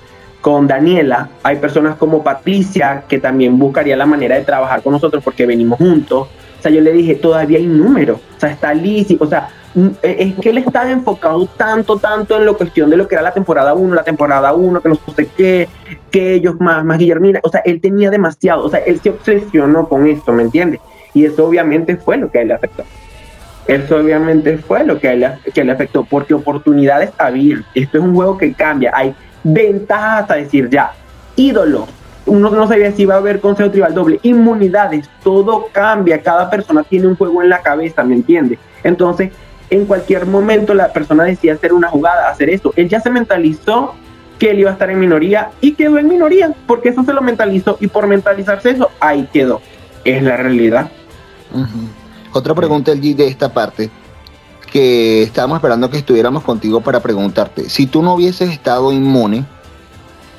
[0.40, 5.22] con Daniela, hay personas como Patricia que también buscaría la manera de trabajar con nosotros
[5.22, 6.28] porque venimos juntos.
[6.62, 9.88] O sea, yo le dije, todavía hay números, o sea, está Lizzy, o sea, mm,
[10.00, 13.22] e, es que él estaba enfocado tanto, tanto en la cuestión de lo que era
[13.22, 15.68] la temporada 1, la temporada 1, que no sé qué,
[16.12, 19.88] que ellos más, más Guillermina, o sea, él tenía demasiado, o sea, él se obsesionó
[19.88, 20.78] con esto, ¿me entiendes?
[21.14, 22.84] Y eso obviamente fue lo que a él le afectó.
[23.66, 27.64] Eso obviamente fue lo que a él, que le afectó, porque oportunidades había.
[27.74, 30.92] Esto es un juego que cambia, hay ventajas a decir ya,
[31.34, 31.88] ídolo,
[32.26, 36.82] uno no sabía si iba a haber consejo tribal doble, inmunidades, todo cambia, cada persona
[36.82, 38.58] tiene un juego en la cabeza, ¿me entiendes?
[38.84, 39.32] Entonces,
[39.70, 42.72] en cualquier momento la persona decía hacer una jugada, hacer esto.
[42.76, 43.94] Él ya se mentalizó
[44.38, 47.22] que él iba a estar en minoría y quedó en minoría, porque eso se lo
[47.22, 49.60] mentalizó y por mentalizarse eso, ahí quedó.
[50.04, 50.90] Es la realidad.
[52.32, 53.90] Otra pregunta de esta parte,
[54.70, 59.44] que estábamos esperando que estuviéramos contigo para preguntarte, si tú no hubieses estado inmune,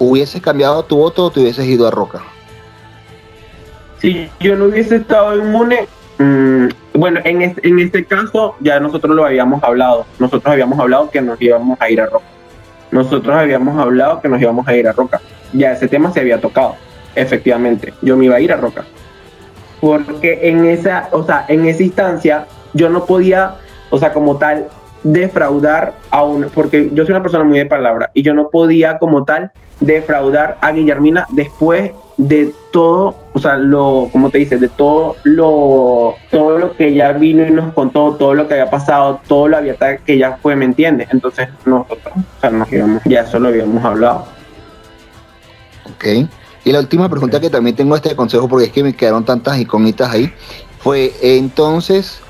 [0.03, 2.21] ¿hubieses cambiado tu voto o te hubieses ido a Roca?
[3.99, 5.87] Si yo no hubiese estado inmune,
[6.17, 11.09] mm, bueno, en este, en este caso ya nosotros lo habíamos hablado, nosotros habíamos hablado
[11.09, 12.25] que nos íbamos a ir a Roca.
[12.91, 15.21] Nosotros habíamos hablado que nos íbamos a ir a Roca.
[15.53, 16.75] Ya ese tema se había tocado,
[17.15, 17.93] efectivamente.
[18.01, 18.83] Yo me iba a ir a Roca.
[19.81, 23.55] Porque en esa, o sea, en esa instancia yo no podía,
[23.89, 24.67] o sea, como tal,
[25.03, 28.97] defraudar a un, porque yo soy una persona muy de palabra y yo no podía
[28.99, 34.69] como tal defraudar a Guillermina después de todo, o sea, lo, como te dice, de
[34.69, 39.19] todo lo, todo lo que ella vino y nos contó, todo lo que había pasado,
[39.27, 41.07] todo lo abierta que ella fue, ¿me entiendes?
[41.11, 44.25] Entonces nosotros, o sea, nos íbamos, ya eso lo habíamos hablado.
[45.95, 46.27] Ok.
[46.65, 49.59] Y la última pregunta que también tengo este consejo, porque es que me quedaron tantas
[49.59, 50.31] incógnitas ahí,
[50.79, 52.21] fue entonces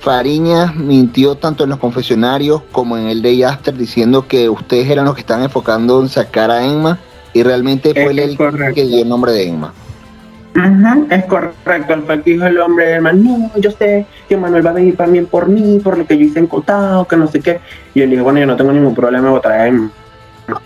[0.00, 5.04] Fariña mintió tanto en los confesionarios como en el Day After diciendo que ustedes eran
[5.04, 6.98] los que estaban enfocando en sacar a Emma
[7.34, 8.38] y realmente fue él
[8.74, 9.74] que dio el nombre de Emma.
[11.10, 14.70] es correcto, el fue dijo el hombre de Emma, no, yo sé que Manuel va
[14.70, 17.40] a venir también por mí, por lo que yo hice en Cotado, que no sé
[17.40, 17.60] qué.
[17.94, 19.90] Y él dijo, bueno, yo no tengo ningún problema en votar a Emma.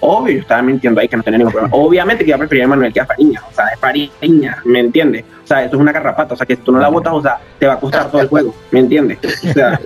[0.01, 1.77] Obvio, yo estaba mintiendo ahí que no tenía ningún problema.
[1.77, 4.81] Obviamente que iba a preferir a Manuel que a Fariña, o sea, es Fariña, ¿me
[4.81, 5.25] entiendes?
[5.43, 7.23] O sea, eso es una carrapata, o sea, que si tú no la votas, o
[7.23, 9.19] sea, te va a costar todo el juego, ¿me entiendes?
[9.25, 9.81] O sea,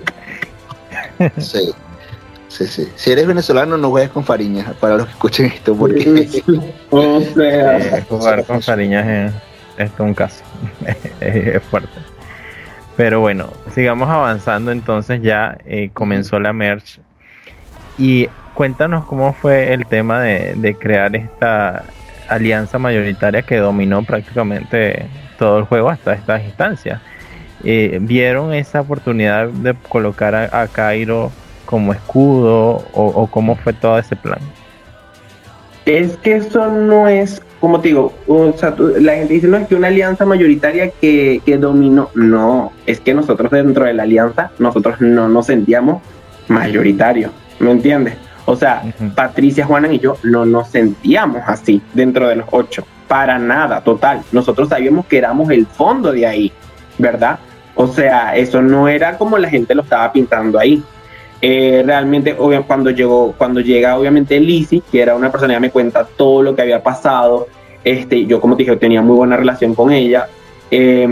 [1.37, 1.71] sí.
[2.47, 2.89] Sí, sí.
[2.95, 6.29] Si eres venezolano, no juegues con Fariñas, para los que escuchen esto, porque...
[6.89, 7.77] o sea...
[7.77, 9.07] Eh, jugar con Fariñas
[9.77, 10.43] es, es un caso,
[11.21, 11.89] es fuerte.
[12.99, 16.99] Pero bueno, sigamos avanzando entonces, ya eh, comenzó la merch.
[17.97, 18.27] Y
[18.59, 21.85] cuéntanos cómo fue el tema de, crear esta
[22.27, 25.05] alianza mayoritaria que dominó prácticamente
[25.37, 26.99] todo el juego hasta estas instancias.
[27.63, 31.31] Eh, ¿Vieron esa oportunidad de colocar a, Cairo
[31.65, 34.39] como escudo o, cómo fue todo ese plan?
[35.85, 39.69] Es que eso no es, como te digo, o sea, la gente dice, no es
[39.69, 44.51] que una alianza mayoritaria que, que dominó, no, es que nosotros dentro de la alianza,
[44.59, 46.01] nosotros no nos sentíamos
[46.49, 47.31] mayoritario,
[47.61, 48.17] ¿me entiendes?
[48.49, 48.81] O sea,
[49.13, 54.23] Patricia, Juana y yo no nos sentíamos así dentro de los ocho, para nada, total.
[54.31, 56.51] Nosotros sabíamos que éramos el fondo de ahí,
[56.97, 57.37] ¿verdad?
[57.75, 60.83] O sea, eso no era como la gente lo estaba pintando ahí.
[61.43, 62.35] Eh, realmente,
[62.65, 66.55] cuando llegó, cuando llega obviamente Lizzie, que era una persona que me cuenta todo lo
[66.55, 67.47] que había pasado,
[67.83, 70.27] este, yo como te dije, tenía muy buena relación con ella.
[70.71, 71.07] Eh,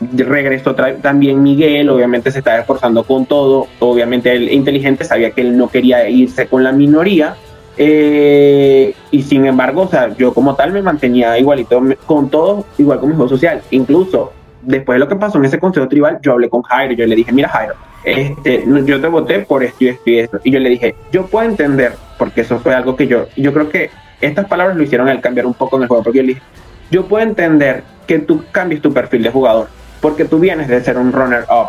[0.00, 5.56] regresó también Miguel, obviamente se estaba esforzando con todo, obviamente el inteligente sabía que él
[5.56, 7.36] no quería irse con la minoría,
[7.78, 13.00] eh, y sin embargo, o sea, yo como tal me mantenía igualito con todo, igual
[13.00, 14.32] con mi juego social, incluso
[14.62, 17.16] después de lo que pasó en ese consejo tribal, yo hablé con Jairo, yo le
[17.16, 17.74] dije, mira Jairo,
[18.04, 20.40] este, yo te voté por esto y esto y esto.
[20.44, 23.68] Y yo le dije, yo puedo entender, porque eso fue algo que yo, yo creo
[23.68, 23.90] que
[24.20, 26.42] estas palabras lo hicieron al cambiar un poco en el juego, porque yo le dije,
[26.90, 29.68] yo puedo entender que tú cambies tu perfil de jugador,
[30.00, 31.68] porque tú vienes de ser un runner-up,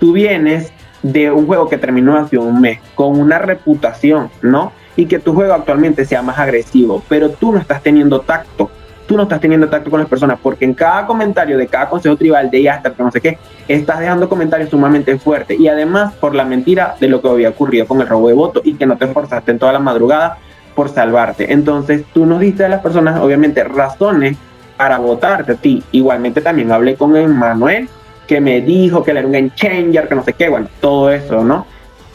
[0.00, 4.72] tú vienes de un juego que terminó hace un mes, con una reputación, ¿no?
[4.94, 8.70] Y que tu juego actualmente sea más agresivo, pero tú no estás teniendo tacto
[9.12, 12.16] tú no estás teniendo tacto con las personas, porque en cada comentario de cada consejo
[12.16, 15.60] tribal de hasta que no sé qué, estás dejando comentarios sumamente fuertes.
[15.60, 18.62] Y además por la mentira de lo que había ocurrido con el robo de voto
[18.64, 20.38] y que no te esforzaste en toda la madrugada
[20.74, 21.52] por salvarte.
[21.52, 24.38] Entonces tú nos diste a las personas, obviamente, razones
[24.82, 25.80] para votarte a ti.
[25.92, 27.88] Igualmente también hablé con Emmanuel,
[28.26, 31.12] que me dijo que él era un game changer, que no sé qué, bueno, todo
[31.12, 31.66] eso, ¿no?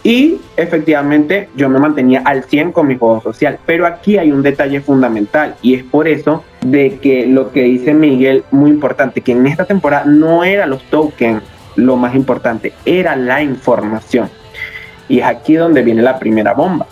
[0.03, 3.57] Y efectivamente yo me mantenía al 100 con mi juego social.
[3.65, 7.93] Pero aquí hay un detalle fundamental y es por eso de que lo que dice
[7.93, 11.43] Miguel, muy importante, que en esta temporada no era los tokens
[11.77, 14.29] lo más importante, era la información.
[15.07, 16.85] Y es aquí donde viene la primera bomba.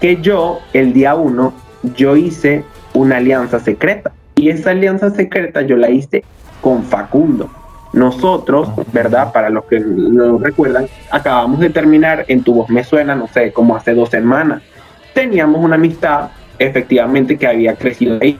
[0.00, 1.52] Que yo, el día 1,
[1.94, 4.10] yo hice una alianza secreta.
[4.38, 6.22] Y esa alianza secreta yo la hice
[6.60, 7.50] con Facundo.
[7.92, 9.32] Nosotros, ¿verdad?
[9.32, 13.52] Para los que no recuerdan, acabamos de terminar en Tu Voz Me Suena, no sé,
[13.52, 14.62] como hace dos semanas.
[15.12, 16.28] Teníamos una amistad,
[16.60, 18.38] efectivamente, que había crecido ahí.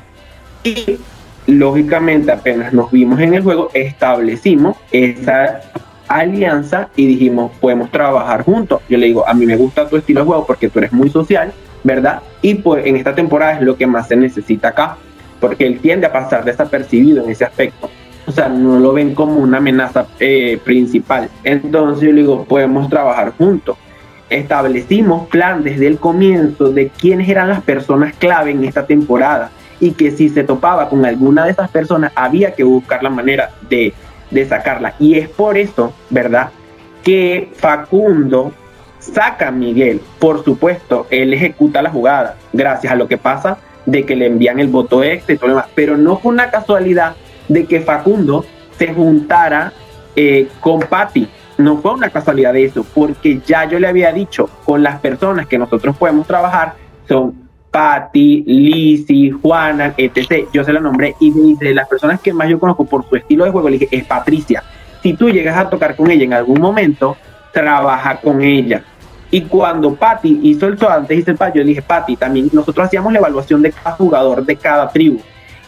[0.63, 1.01] Y
[1.49, 5.63] lógicamente, apenas nos vimos en el juego, establecimos esa
[6.07, 8.83] alianza y dijimos, podemos trabajar juntos.
[8.89, 11.11] Yo le digo, a mí me gusta tu estilo de juego porque tú eres muy
[11.11, 12.23] social, ¿verdad?
[12.41, 14.97] Y pues en esta temporada es lo que más se necesita acá,
[15.41, 17.91] porque él tiende a pasar desapercibido en ese aspecto
[18.29, 21.31] o sea, no lo ven como una amenaza eh, principal.
[21.45, 23.79] Entonces yo le digo, podemos trabajar juntos.
[24.29, 29.93] Establecimos plan desde el comienzo de quiénes eran las personas clave en esta temporada y
[29.93, 33.95] que si se topaba con alguna de esas personas había que buscar la manera de,
[34.31, 34.95] de sacarla.
[34.99, 36.51] Y es por eso, ¿verdad?
[37.03, 38.53] Que Facundo
[38.99, 40.03] saca a Miguel.
[40.19, 43.57] Por supuesto, él ejecuta la jugada gracias a lo que pasa
[43.91, 45.71] de que le envían el voto extra y todo lo demás.
[45.75, 47.17] Pero no fue una casualidad
[47.49, 48.45] de que Facundo
[48.79, 49.73] se juntara
[50.15, 51.29] eh, con Patti.
[51.57, 55.47] No fue una casualidad de eso, porque ya yo le había dicho con las personas
[55.47, 56.75] que nosotros podemos trabajar
[57.09, 60.47] son Patti, Lizzie, Juana, etc.
[60.53, 63.45] Yo se la nombré y de las personas que más yo conozco por su estilo
[63.45, 64.63] de juego, le dije, es Patricia.
[65.03, 67.17] Si tú llegas a tocar con ella en algún momento,
[67.53, 68.85] trabaja con ella.
[69.31, 72.87] Y cuando Patti hizo el show antes hice el yo le dije, Patti, también nosotros
[72.87, 75.21] hacíamos la evaluación de cada jugador de cada tribu.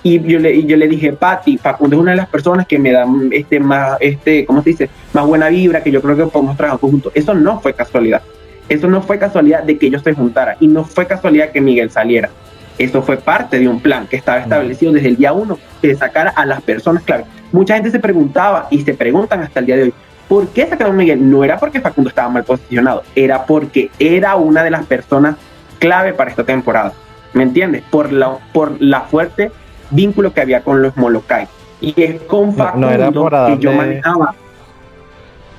[0.02, 3.60] Y yo le, dije, Patti, Facundo es una de las personas que me da este,
[3.60, 4.90] más, este, ¿cómo se dice?
[5.12, 7.12] Más buena vibra, que yo creo que podemos trabajar juntos.
[7.14, 8.22] Eso no fue casualidad.
[8.70, 10.56] Eso no fue casualidad de que ellos se juntaran.
[10.58, 12.30] Y no fue casualidad que Miguel saliera.
[12.78, 16.32] Eso fue parte de un plan que estaba establecido desde el día uno, de sacar
[16.34, 17.24] a las personas clave.
[17.52, 19.94] Mucha gente se preguntaba y se preguntan hasta el día de hoy,
[20.30, 21.28] ¿Por qué sacaron a Miguel?
[21.28, 25.34] No era porque Facundo estaba mal posicionado, era porque era una de las personas
[25.80, 26.92] clave para esta temporada.
[27.32, 27.82] ¿Me entiendes?
[27.90, 29.50] Por la, por la fuerte
[29.90, 31.48] vínculo que había con los Molokai.
[31.80, 34.36] Y es con Facundo que yo manejaba.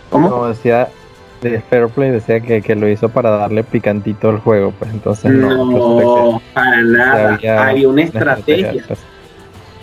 [0.10, 0.30] ¿Cómo?
[0.30, 0.88] Como decía
[1.42, 5.66] de Fairplay, decía que, que, lo hizo para darle picantito al juego, pues entonces no.
[5.66, 7.40] No, para nada.
[7.68, 8.72] Había, una estrategia.
[8.72, 9.00] estrategia pues.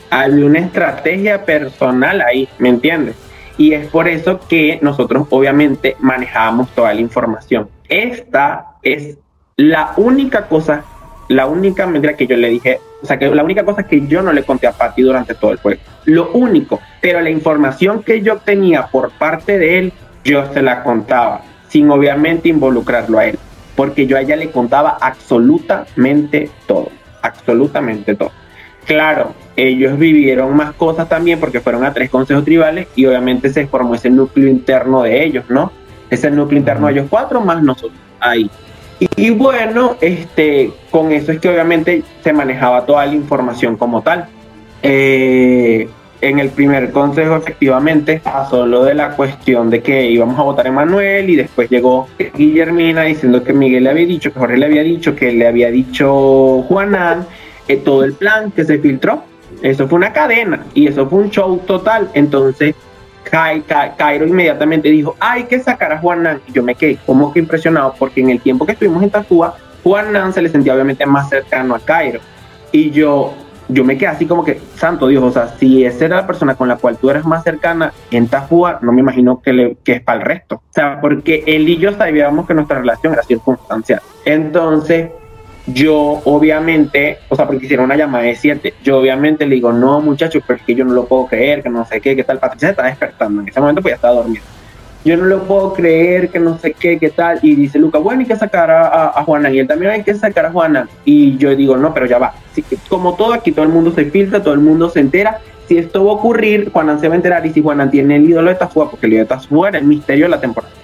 [0.09, 3.28] Había una estrategia personal ahí, ¿me entiendes?
[3.59, 7.69] Y es por eso que nosotros obviamente manejamos toda la información.
[7.89, 9.19] Esta es
[9.57, 10.85] la única cosa,
[11.29, 14.23] la única mentira que yo le dije, o sea, que la única cosa que yo
[14.23, 15.81] no le conté a Patty durante todo el juego.
[16.05, 19.93] Lo único, pero la información que yo tenía por parte de él,
[20.25, 23.39] yo se la contaba, sin obviamente involucrarlo a él,
[23.75, 26.91] porque yo a ella le contaba absolutamente todo,
[27.23, 28.31] absolutamente todo.
[28.87, 33.67] Claro, ellos vivieron más cosas también porque fueron a tres consejos tribales y obviamente se
[33.67, 35.73] formó ese núcleo interno de ellos, ¿no?
[36.11, 38.51] Ese núcleo interno de ellos cuatro más nosotros ahí.
[39.17, 44.27] Y, bueno, este, con eso es que obviamente se manejaba toda la información como tal.
[44.83, 45.89] Eh,
[46.21, 50.67] en el primer consejo efectivamente pasó lo de la cuestión de que íbamos a votar
[50.67, 54.67] a Manuel y después llegó Guillermina diciendo que Miguel le había dicho, que Jorge le
[54.67, 57.25] había dicho, que le había dicho Juanán
[57.77, 59.25] todo el plan que se filtró.
[59.63, 62.11] Eso fue una cadena y eso fue un show total.
[62.15, 62.75] Entonces,
[63.31, 67.95] Cairo inmediatamente dijo, hay que sacar a Juan Y yo me quedé como que impresionado
[67.99, 71.75] porque en el tiempo que estuvimos en Tafúa, Juan se le sentía obviamente más cercano
[71.75, 72.21] a Cairo.
[72.73, 73.35] Y yo,
[73.69, 76.55] yo me quedé así como que, santo Dios, o sea, si esa era la persona
[76.55, 79.93] con la cual tú eres más cercana en Tafúa, no me imagino que, le, que
[79.93, 80.57] es para el resto.
[80.57, 84.01] O sea, porque él y yo sabíamos que nuestra relación era circunstancial.
[84.25, 85.11] Entonces,
[85.75, 90.01] yo obviamente, o sea, porque hicieron una llamada de 7, yo obviamente le digo, no
[90.01, 92.39] muchachos, pero es que yo no lo puedo creer, que no sé qué, qué tal,
[92.39, 94.43] Patricia se está despertando, en ese momento pues ya estaba dormido.
[95.05, 98.21] Yo no lo puedo creer, que no sé qué, qué tal, y dice Luca, bueno,
[98.21, 101.37] hay que sacar a, a, Juana, y él también hay que sacar a Juana, y
[101.37, 104.07] yo digo, no, pero ya va, Así que, como todo aquí, todo el mundo se
[104.07, 107.17] filtra, todo el mundo se entera, si esto va a ocurrir, Juanan se va a
[107.17, 109.79] enterar, y si Juanan tiene el ídolo de Tafua, porque el ídolo de Tafua era
[109.79, 110.78] el misterio de la temporada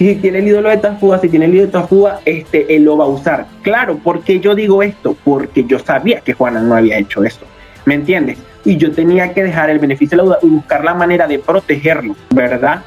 [0.00, 2.96] si tiene el ídolo de Tafúa, si tiene el ídolo de Tafúa, este, él lo
[2.96, 3.44] va a usar.
[3.60, 5.14] Claro, ¿por qué yo digo esto?
[5.24, 7.40] Porque yo sabía que Juana no había hecho eso.
[7.84, 8.38] ¿Me entiendes?
[8.64, 11.38] Y yo tenía que dejar el beneficio de la duda y buscar la manera de
[11.38, 12.82] protegerlo, ¿verdad?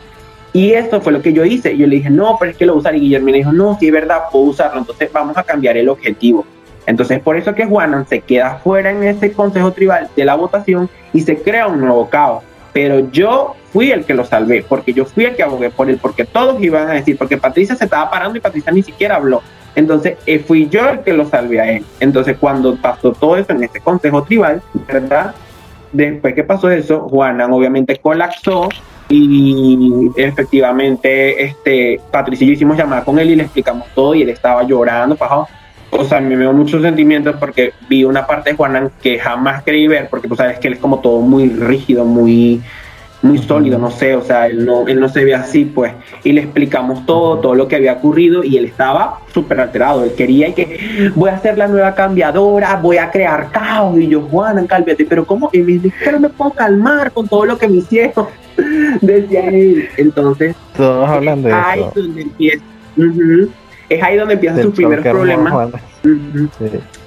[0.53, 1.78] Y eso fue lo que yo hice.
[1.78, 2.95] Yo le dije, no, pero es que lo usar.
[2.95, 4.80] Y Guillermo me dijo, no, si es verdad, puedo usarlo.
[4.80, 6.47] Entonces vamos a cambiar el objetivo.
[6.88, 10.89] Entonces, por eso que Juanan se queda fuera en ese consejo tribal de la votación
[11.14, 12.43] y se crea un nuevo caos
[12.74, 15.99] pero yo fui el que lo salvé, porque yo fui el que abogué por él,
[16.01, 19.41] porque todos iban a decir, porque Patricia se estaba parando y Patricia ni siquiera habló.
[19.76, 21.86] Entonces eh, fui yo el que lo salvé a él.
[21.99, 25.34] Entonces cuando pasó todo eso en este consejo tribal, ¿verdad?
[25.91, 28.69] Después que pasó eso, Juanan obviamente colapsó
[29.09, 34.24] y efectivamente este Patricia y yo hicimos llamada con él y le explicamos todo y
[34.24, 35.47] él estaba llorando, pajado.
[35.97, 39.87] O sea, me dio muchos sentimientos porque vi una parte de Juanan que jamás creí
[39.87, 42.61] ver, porque tú sabes que él es como todo muy rígido, muy,
[43.23, 45.93] muy sólido, no sé, o sea, él no, él no se ve así, pues.
[46.23, 50.03] Y le explicamos todo, todo lo que había ocurrido y él estaba súper alterado.
[50.03, 53.97] Él quería y que voy a hacer la nueva cambiadora, voy a crear caos.
[53.97, 55.49] Y yo, Juanan, cálmate, pero ¿cómo?
[55.53, 58.27] Y me dice, no me puedo calmar con todo lo que me hicieron.
[59.01, 59.87] Decía él.
[59.95, 61.93] Entonces, todos hablando de ahí eso.
[61.95, 62.63] donde empieza.
[63.95, 65.71] Es ahí donde empiezan sus primeros problemas.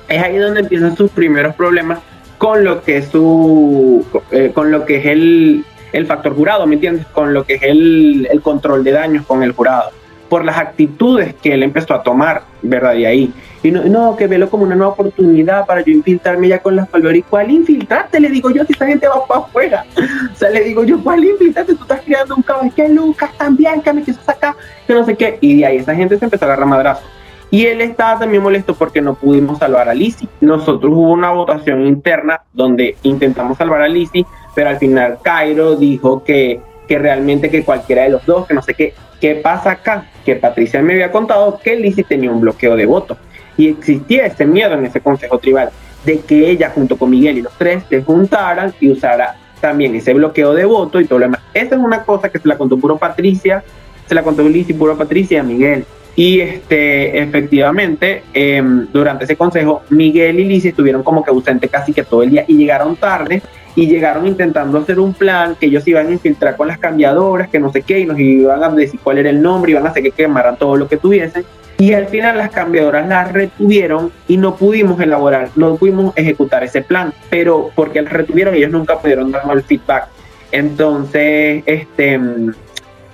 [0.08, 1.98] Es ahí donde empiezan sus primeros problemas
[2.38, 6.74] con lo que es su, eh, con lo que es el, el factor jurado, ¿me
[6.74, 7.06] entiendes?
[7.06, 9.90] Con lo que es el, el control de daños con el jurado
[10.28, 12.94] por las actitudes que él empezó a tomar, ¿verdad?
[12.94, 13.32] De ahí.
[13.66, 16.88] Y no, no, que velo como una nueva oportunidad para yo infiltrarme ya con las
[16.88, 17.18] palabras.
[17.18, 18.20] ¿Y cuál infiltrarte?
[18.20, 19.84] Le digo yo, si esa gente va para afuera.
[20.32, 21.74] O sea, le digo yo, ¿cuál infiltrarte?
[21.74, 22.72] Tú estás creando un caos.
[22.74, 24.54] Que Lucas también, que me quiso sacar,
[24.86, 25.38] que no sé qué.
[25.40, 27.02] Y de ahí esa gente se empezó a agarrar madrazo.
[27.50, 30.28] Y él estaba también molesto porque no pudimos salvar a Lizzie.
[30.40, 36.22] Nosotros hubo una votación interna donde intentamos salvar a Lizzie, pero al final Cairo dijo
[36.22, 38.94] que, que realmente que cualquiera de los dos, que no sé qué.
[39.20, 40.06] ¿Qué pasa acá?
[40.24, 43.16] Que Patricia me había contado que Lizzie tenía un bloqueo de voto
[43.56, 45.70] y existía ese miedo en ese consejo tribal
[46.04, 50.14] de que ella junto con Miguel y los tres se juntaran y usara también ese
[50.14, 51.40] bloqueo de voto y todo lo demás.
[51.52, 53.64] Esa es una cosa que se la contó puro Patricia,
[54.06, 55.84] se la contó Lizzie puro Patricia y a Miguel.
[56.14, 61.92] Y este, efectivamente, em, durante ese consejo, Miguel y Lizzie estuvieron como que ausentes casi
[61.92, 63.42] que todo el día y llegaron tarde
[63.74, 67.58] y llegaron intentando hacer un plan que ellos iban a infiltrar con las cambiadoras, que
[67.58, 70.02] no sé qué, y nos iban a decir cuál era el nombre, iban a hacer
[70.02, 71.44] que quemaran todo lo que tuviesen.
[71.78, 76.80] Y al final las cambiadoras las retuvieron y no pudimos elaborar, no pudimos ejecutar ese
[76.80, 80.08] plan, pero porque las retuvieron ellos nunca pudieron darnos el feedback.
[80.52, 82.18] Entonces, este,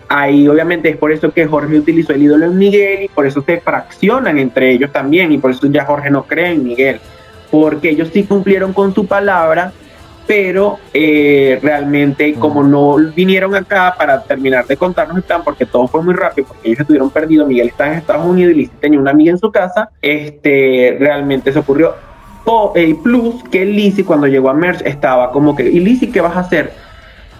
[0.08, 3.42] ahí obviamente es por eso que Jorge utilizó el ídolo en Miguel y por eso
[3.42, 7.00] se fraccionan entre ellos también y por eso ya Jorge no cree en Miguel,
[7.50, 9.72] porque ellos sí cumplieron con su palabra
[10.26, 15.88] pero eh, realmente como no vinieron acá para terminar de contarnos el plan, porque todo
[15.88, 19.00] fue muy rápido, porque ellos estuvieron perdidos, Miguel está en Estados Unidos y Lizzie tenía
[19.00, 21.94] una amiga en su casa, este, realmente se ocurrió.
[22.74, 26.36] El plus que Lizzie cuando llegó a Merch estaba como que, ¿y Lizzie qué vas
[26.36, 26.72] a hacer?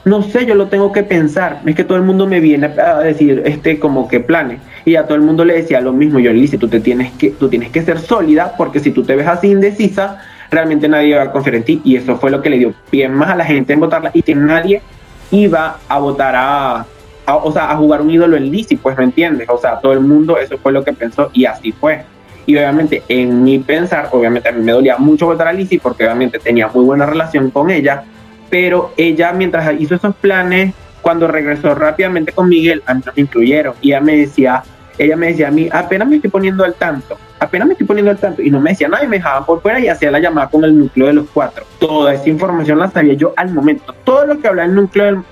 [0.05, 1.61] No sé, yo lo tengo que pensar.
[1.65, 4.61] Es que todo el mundo me viene a decir, este, como que planes.
[4.85, 6.19] Y a todo el mundo le decía lo mismo.
[6.19, 9.15] Yo, Lizzie, tú, te tienes que, tú tienes que ser sólida, porque si tú te
[9.15, 10.19] ves así indecisa,
[10.53, 13.09] realmente nadie iba a confiar en ti y eso fue lo que le dio pie
[13.09, 14.83] más a la gente en votarla y que nadie
[15.31, 16.85] iba a votar a,
[17.27, 20.01] o sea, a jugar un ídolo en Lizzie, pues me entiendes, o sea, todo el
[20.01, 22.05] mundo eso fue lo que pensó y así fue.
[22.45, 26.05] Y obviamente en mi pensar, obviamente a mí me dolía mucho votar a Lizzie porque
[26.05, 28.05] obviamente tenía muy buena relación con ella,
[28.51, 33.23] pero ella mientras hizo esos planes, cuando regresó rápidamente con Miguel, a mí no me
[33.23, 34.63] incluyeron y ella me decía,
[34.99, 38.11] ella me decía a mí, apenas me estoy poniendo al tanto, apenas me estoy poniendo
[38.11, 40.21] al tanto, y no me decía nada y me dejaban por fuera y hacía la
[40.21, 41.65] llamada con el núcleo de los cuatro.
[41.79, 43.95] Toda esa información la sabía yo al momento.
[44.05, 45.25] Todo lo que hablaba el núcleo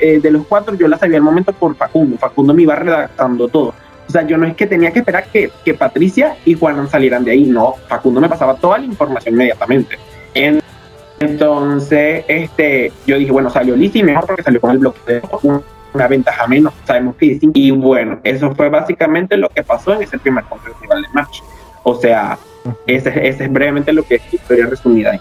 [0.00, 2.16] eh, de, los cuatro, yo la sabía al momento por Facundo.
[2.16, 3.74] Facundo me iba redactando todo.
[4.08, 7.32] O sea, yo no es que tenía que esperar que, Patricia y Juan salieran de
[7.32, 9.98] ahí, no, Facundo me pasaba toda la información inmediatamente.
[11.20, 15.22] entonces, este, yo dije, bueno, salió Lizzie mejor porque salió con el bloque de
[15.92, 17.38] una ventaja menos, sabemos que.
[17.54, 21.40] Y bueno, eso fue básicamente lo que pasó en ese primer festival de match.
[21.82, 22.38] O sea,
[22.86, 25.20] ese, ese, es brevemente lo que es historia resumida ahí.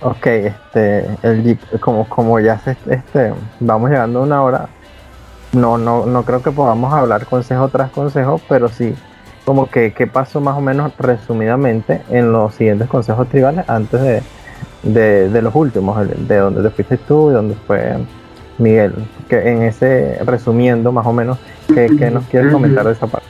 [0.00, 4.68] Ok, este, el como, como ya se, este, vamos llegando a una hora,
[5.52, 8.94] no, no, no creo que podamos hablar consejo tras consejo, pero sí,
[9.44, 14.22] como que qué pasó más o menos resumidamente en los siguientes consejos tribales antes de,
[14.84, 17.96] de, de los últimos, de donde te fuiste tú y donde fue
[18.58, 18.92] Miguel,
[19.28, 21.38] que en ese resumiendo más o menos,
[21.72, 23.26] ¿qué, nos quieres comentar de esa parte?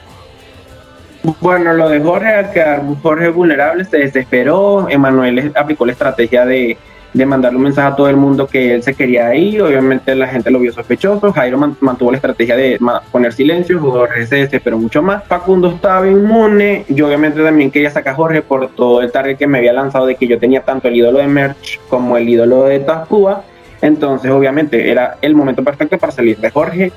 [1.41, 4.87] Bueno, lo de Jorge, al quedar Jorge vulnerable, se desesperó.
[4.89, 6.77] Emanuel aplicó la estrategia de,
[7.13, 9.61] de mandarle un mensaje a todo el mundo que él se quería ir.
[9.61, 11.33] Obviamente la gente lo vio sospechoso.
[11.33, 12.79] Jairo mantuvo la estrategia de
[13.11, 13.79] poner silencio.
[13.79, 15.23] Jorge se desesperó mucho más.
[15.25, 16.85] Facundo estaba inmune.
[16.87, 20.05] Yo obviamente también quería sacar a Jorge por todo el target que me había lanzado
[20.05, 23.43] de que yo tenía tanto el ídolo de Merch como el ídolo de Tascua.
[23.81, 26.91] Entonces, obviamente, era el momento perfecto para salir de Jorge.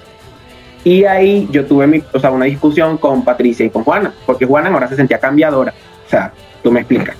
[0.85, 4.47] Y ahí yo tuve mi, o sea, una discusión con Patricia y con Juana, porque
[4.47, 5.72] Juana ahora se sentía cambiadora.
[6.07, 7.16] O sea, tú me explicas.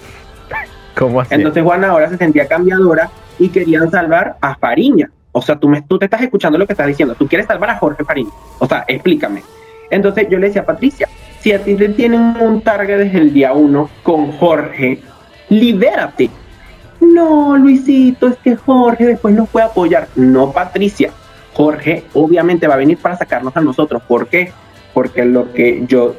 [0.97, 1.35] ¿Cómo así?
[1.35, 5.11] Entonces Juana ahora se sentía cambiadora y querían salvar a Fariña.
[5.31, 7.15] O sea, tú, me, tú te estás escuchando lo que estás diciendo.
[7.15, 8.31] Tú quieres salvar a Jorge Fariña.
[8.59, 9.43] O sea, explícame.
[9.91, 11.09] Entonces yo le decía a Patricia,
[11.41, 15.01] si a ti te tienen un target desde el día uno con Jorge,
[15.49, 16.31] libérate
[17.03, 20.09] no, Luisito, es que Jorge después nos puede apoyar.
[20.15, 21.11] No, Patricia.
[21.55, 24.03] Jorge obviamente va a venir para sacarnos a nosotros.
[24.07, 24.53] ¿Por qué?
[24.95, 26.17] Porque lo que yo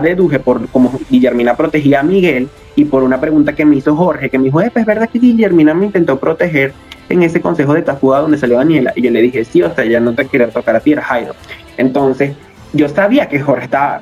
[0.00, 4.30] deduje por como Guillermina protegía a Miguel y por una pregunta que me hizo Jorge,
[4.30, 6.72] que me dijo, es verdad que Guillermina me intentó proteger
[7.08, 8.92] en ese consejo de Tafuga donde salió Daniela.
[8.96, 11.02] Y yo le dije, sí, o sea, ya no te quiere tocar a ti, era
[11.02, 11.34] Jairo.
[11.76, 12.34] Entonces,
[12.72, 14.00] yo sabía que Jorge estaba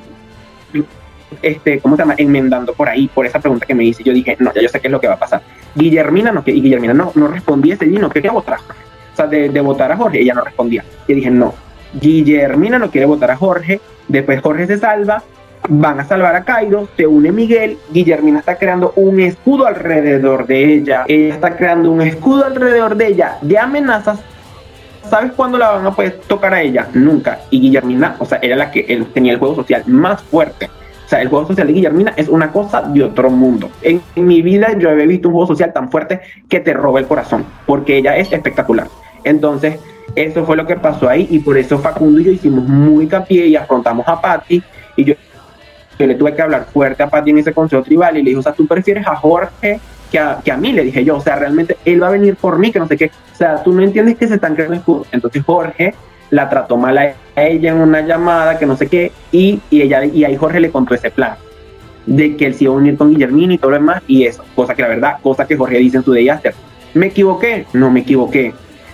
[1.41, 2.15] este, ¿cómo se llama?
[2.17, 4.03] Enmendando por ahí, por esa pregunta que me hice.
[4.03, 5.41] Yo dije, no, ya yo sé qué es lo que va a pasar.
[5.75, 8.59] Guillermina no, y Guillermina no, no respondía ese día, no quería votar.
[9.13, 10.83] O sea, de, votar a Jorge, ella no respondía.
[11.07, 11.53] Y dije, no,
[11.93, 15.23] Guillermina no quiere votar a Jorge, después Jorge se salva,
[15.67, 20.73] van a salvar a Cairo, se une Miguel, Guillermina está creando un escudo alrededor de
[20.73, 24.19] ella, ella está creando un escudo alrededor de ella de amenazas.
[25.09, 26.87] ¿Sabes cuándo la van a poder tocar a ella?
[26.93, 27.39] Nunca.
[27.49, 30.69] Y Guillermina, o sea, era la que él tenía el juego social más fuerte.
[31.11, 33.69] Sea, el juego social de Guillermina es una cosa de otro mundo.
[33.81, 37.01] En, en mi vida yo había visto un juego social tan fuerte que te roba
[37.01, 38.87] el corazón, porque ella es espectacular.
[39.25, 39.77] Entonces,
[40.15, 43.45] eso fue lo que pasó ahí y por eso Facundo y yo hicimos muy capié
[43.47, 44.63] y afrontamos a Patty
[44.95, 45.15] y yo,
[45.99, 48.43] le tuve que hablar fuerte a Patty en ese consejo tribal y le dije, o
[48.43, 51.35] sea, tú prefieres a Jorge que a, que a mí, le dije yo, o sea,
[51.35, 53.81] realmente él va a venir por mí, que no sé qué, o sea, tú no
[53.81, 55.09] entiendes que se están creando escudos.
[55.11, 55.93] Entonces Jorge
[56.31, 60.03] la trató mal a ella en una llamada, que no sé qué, y, y, ella,
[60.03, 61.35] y ahí Jorge le contó ese plan
[62.05, 64.43] de que él se iba a unir con Guillermín y todo lo demás, y eso,
[64.55, 66.53] cosa que la verdad, cosa que Jorge dice en su Day After.
[66.93, 67.67] ¿Me equivoqué?
[67.73, 68.53] No me equivoqué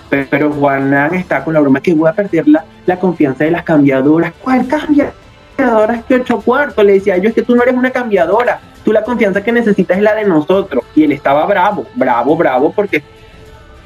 [0.10, 4.34] pero Juanán está con la broma que voy a perder la, confianza de las cambiadoras.
[4.42, 6.04] ¿Cuál cambiadora?
[6.08, 6.84] que ocho cuartos.
[6.84, 8.60] Le decía yo, es que tú no eres una cambiadora.
[8.84, 10.84] Tú la confianza que necesitas es la de nosotros.
[10.96, 13.04] Y él estaba bravo, bravo, bravo, porque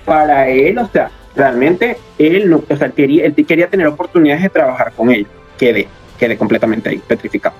[0.05, 4.49] para él, o sea, realmente él no, o sea, quería, él quería tener oportunidades de
[4.49, 5.29] trabajar con ellos.
[5.57, 7.55] Quedé, quedé completamente ahí, petrificado.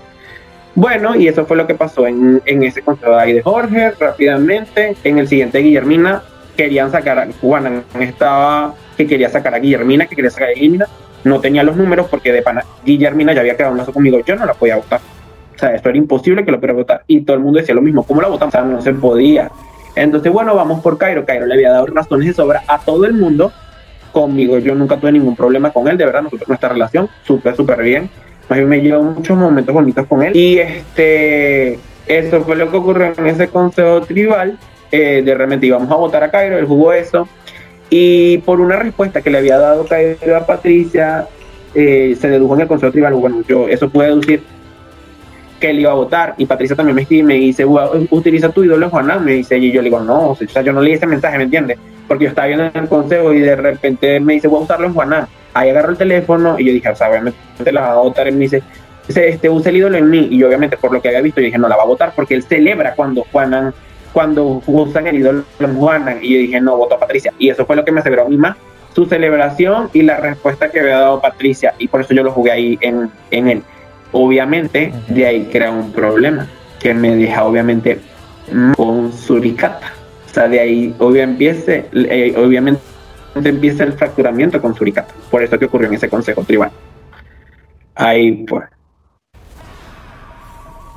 [0.73, 2.81] Bueno, y eso fue lo que pasó en, en ese
[3.17, 4.95] ahí de Jorge, rápidamente.
[5.03, 6.23] En el siguiente, Guillermina
[6.55, 10.87] querían sacar a Juana, estaba que quería sacar a Guillermina, que quería sacar a Guillermina,
[11.23, 14.35] no tenía los números porque de pana Guillermina ya había quedado un lazo conmigo, yo
[14.35, 14.99] no la podía votar.
[15.55, 17.03] O sea, esto era imposible que lo pudiera votar.
[17.07, 18.53] Y todo el mundo decía lo mismo, ¿cómo la votamos?
[18.53, 19.51] O sea, no se podía.
[19.95, 21.25] Entonces, bueno, vamos por Cairo.
[21.25, 23.51] Cairo le había dado razones de sobra a todo el mundo.
[24.11, 27.81] Conmigo yo nunca tuve ningún problema con él, de verdad, nosotros, nuestra relación súper, súper
[27.81, 28.09] bien.
[28.49, 30.35] A mí me llevo muchos momentos bonitos con él.
[30.35, 34.57] Y este, eso fue lo que ocurrió en ese consejo tribal.
[34.91, 37.25] Eh, de repente íbamos a votar a Cairo, él jugó eso,
[37.89, 41.27] y por una respuesta que le había dado Cairo a Patricia,
[41.73, 44.43] eh, se dedujo en el Consejo Tribal, bueno, yo eso puede deducir
[45.61, 47.65] que él iba a votar, y Patricia también me escribe y me dice,
[48.09, 50.81] utiliza tu ídolo Juan me dice, y yo le digo, no, o sea, yo no
[50.81, 51.77] leí ese mensaje, ¿me entiendes?
[52.07, 54.87] Porque yo estaba viendo en el consejo y de repente me dice, voy a usarlo
[54.87, 57.95] en Juan Ahí agarro el teléfono y yo dije, o sea, obviamente la va a
[57.95, 58.27] votar.
[58.27, 58.63] Y me dice,
[59.07, 60.27] este, usa el ídolo en mí.
[60.31, 62.13] Y yo, obviamente, por lo que había visto, yo dije, no la va a votar
[62.15, 63.73] porque él celebra cuando Juanan
[64.13, 67.33] cuando usan el ídolo Juana y yo dije, no, voto a Patricia.
[67.37, 68.57] Y eso fue lo que me aseveró a mí más,
[68.93, 71.73] su celebración y la respuesta que había dado Patricia.
[71.77, 73.63] Y por eso yo lo jugué ahí en, en él.
[74.11, 76.47] Obviamente, de ahí crea un problema
[76.79, 77.99] que me deja obviamente
[78.75, 79.93] con Suricata.
[80.29, 82.81] O sea, de ahí obviamente, eh, obviamente
[83.35, 85.13] empieza el fracturamiento con Suricata.
[85.29, 86.71] Por eso que ocurrió en ese consejo tribal.
[87.95, 88.65] Ahí pues.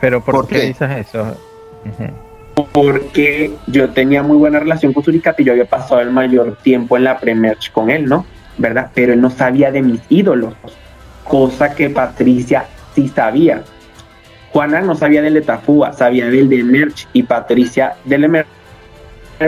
[0.00, 0.60] Pero ¿por, qué?
[0.60, 1.36] dices eso?
[2.72, 6.96] porque yo tenía muy buena relación con Suricata y yo había pasado el mayor tiempo
[6.96, 8.26] en la Premier con él, ¿no?
[8.58, 8.90] ¿Verdad?
[8.94, 10.54] Pero él no sabía de mis ídolos,
[11.24, 13.62] cosa que Patricia sí sabía.
[14.53, 18.47] Juana no sabía del de Tafúa, sabía del de Merch y Patricia del Merch,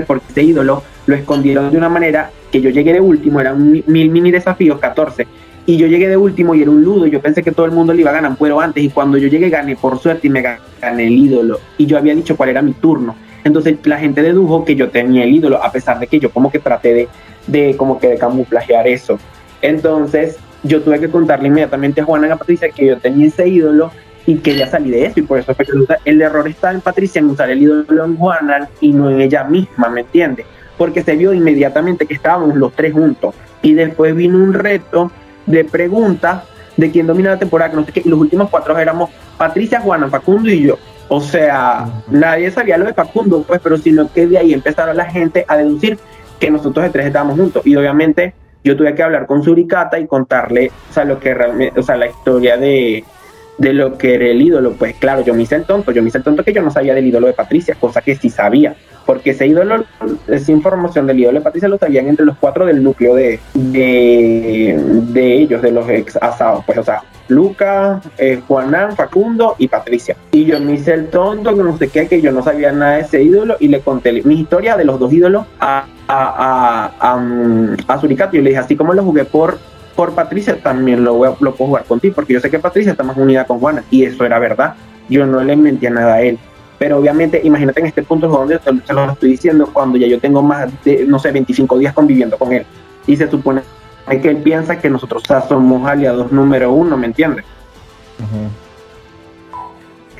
[0.06, 4.10] porque ese ídolo lo escondieron de una manera que yo llegué de último, eran mil
[4.10, 5.26] mini desafíos, 14,
[5.66, 7.06] y yo llegué de último y era un ludo.
[7.06, 8.84] Yo pensé que todo el mundo le iba a ganar, pero antes.
[8.84, 11.58] Y cuando yo llegué, gané por suerte y me gané el ídolo.
[11.76, 13.16] Y yo había dicho cuál era mi turno.
[13.42, 16.50] Entonces la gente dedujo que yo tenía el ídolo, a pesar de que yo como
[16.50, 17.08] que traté de,
[17.48, 19.18] de como que de camuflajear eso.
[19.60, 23.48] Entonces yo tuve que contarle inmediatamente a Juana y a Patricia que yo tenía ese
[23.48, 23.90] ídolo
[24.26, 25.20] y que ya salí de eso.
[25.20, 25.72] Y por eso fue que
[26.04, 29.44] el error está en Patricia en usar el ídolo en Juana y no en ella
[29.44, 30.46] misma, ¿me entiendes?
[30.76, 33.34] Porque se vio inmediatamente que estábamos los tres juntos.
[33.62, 35.10] Y después vino un reto
[35.46, 36.42] de preguntas
[36.76, 39.80] de quién domina la temporada, que no sé qué, y los últimos cuatro éramos Patricia,
[39.80, 40.78] Juana, Facundo y yo.
[41.08, 45.06] O sea, nadie sabía lo de Facundo, pues, pero sino que de ahí empezaron la
[45.06, 45.98] gente a deducir
[46.40, 47.62] que nosotros de tres estábamos juntos.
[47.64, 48.34] Y obviamente
[48.66, 51.96] yo tuve que hablar con Suricata y contarle, o sea, lo que realmente, o sea,
[51.96, 53.04] la historia de,
[53.58, 54.72] de lo que era el ídolo.
[54.72, 56.70] Pues claro, yo me hice el tonto, yo me hice el tonto que yo no
[56.70, 58.74] sabía del ídolo de Patricia, cosa que sí sabía
[59.06, 59.84] porque ese ídolo,
[60.26, 65.34] esa información del ídolo de Patricia lo sabían entre los cuatro del núcleo de, de,
[65.34, 70.16] ellos, de los ex asados, pues, o sea, Luca, eh, Juanán, Facundo y Patricia.
[70.32, 72.96] Y yo me hice el tonto, que no sé qué, que yo no sabía nada
[72.96, 77.20] de ese ídolo y le conté mi historia de los dos ídolos a, a, a,
[77.88, 79.58] a, Suricato y le dije, así como lo jugué por
[79.96, 82.92] por Patricia también lo, voy a, lo puedo jugar contigo, porque yo sé que Patricia
[82.92, 84.74] está más unida con Juana, y eso era verdad.
[85.08, 86.38] Yo no le mentía nada a él.
[86.78, 90.42] Pero obviamente, imagínate en este punto donde se lo estoy diciendo cuando ya yo tengo
[90.42, 92.66] más de, no sé, 25 días conviviendo con él.
[93.06, 93.62] Y se supone
[94.06, 97.44] que él piensa que nosotros somos aliados número uno, ¿me entiendes?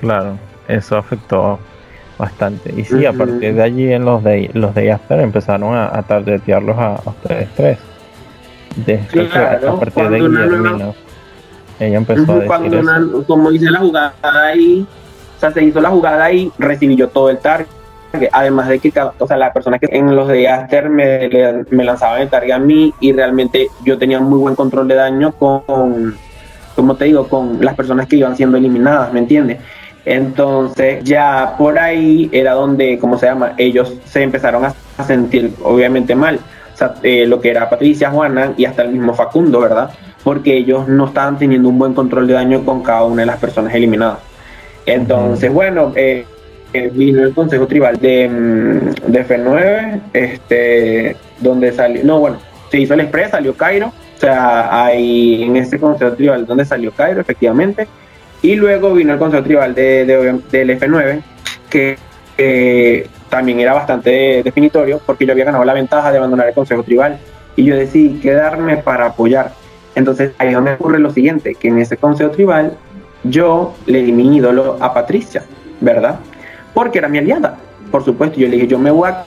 [0.01, 1.59] Claro, eso afectó
[2.19, 2.73] bastante.
[2.77, 6.03] Y sí, a partir de allí en los de los de After empezaron a, a
[6.03, 7.79] targetearlos a, ustedes tres.
[9.11, 10.95] claro, a partir de
[11.79, 14.87] ella empezó a decir Cuando como hice la jugada ahí,
[15.37, 17.67] o sea, se hizo la jugada ahí, recibí yo todo el target.
[18.33, 21.29] Además de que, o sea, las personas que en los de Aster me,
[21.71, 25.33] me lanzaban el target a mí y realmente yo tenía muy buen control de daño
[25.33, 26.17] con,
[26.75, 29.59] como te digo, con las personas que iban siendo eliminadas, ¿me entiendes?
[30.05, 33.55] Entonces ya por ahí era donde, ¿cómo se llama?
[33.59, 36.39] Ellos se empezaron a sentir obviamente mal.
[36.73, 39.91] O sea, eh, lo que era Patricia, Juana y hasta el mismo Facundo, ¿verdad?
[40.23, 43.39] Porque ellos no estaban teniendo un buen control de daño con cada una de las
[43.39, 44.19] personas eliminadas.
[44.85, 46.25] Entonces, bueno, eh,
[46.93, 52.39] vino el Consejo Tribal de, mm, de F9, este, donde salió, no, bueno,
[52.71, 56.91] se hizo el Express, salió Cairo, o sea, ahí en ese Consejo Tribal donde salió
[56.93, 57.87] Cairo, efectivamente,
[58.43, 60.05] y luego vino el Consejo Tribal de,
[60.51, 61.23] del F9,
[61.71, 61.99] que
[63.29, 67.19] también era bastante definitorio, porque yo había ganado la ventaja de abandonar el Consejo Tribal,
[67.57, 69.53] y yo decidí quedarme para apoyar.
[69.95, 72.77] Entonces ahí es donde ocurre lo siguiente, que en ese Consejo Tribal
[73.25, 75.43] yo le di mi ídolo a Patricia,
[75.81, 76.21] ¿verdad?
[76.77, 77.57] Porque era mi aliada,
[77.91, 78.39] por supuesto.
[78.39, 79.25] Yo le dije, yo me voy a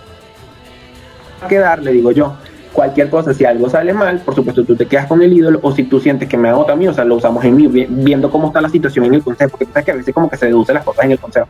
[1.48, 2.36] quedar, le digo yo,
[2.74, 5.72] cualquier cosa, si algo sale mal, por supuesto tú te quedas con el ídolo, o
[5.72, 8.50] si tú sientes que me hago también, o sea, lo usamos en mí, viendo cómo
[8.50, 10.46] está la situación en el consejo, porque tú sabes que a veces como que se
[10.46, 11.48] deducen las cosas en el consejo.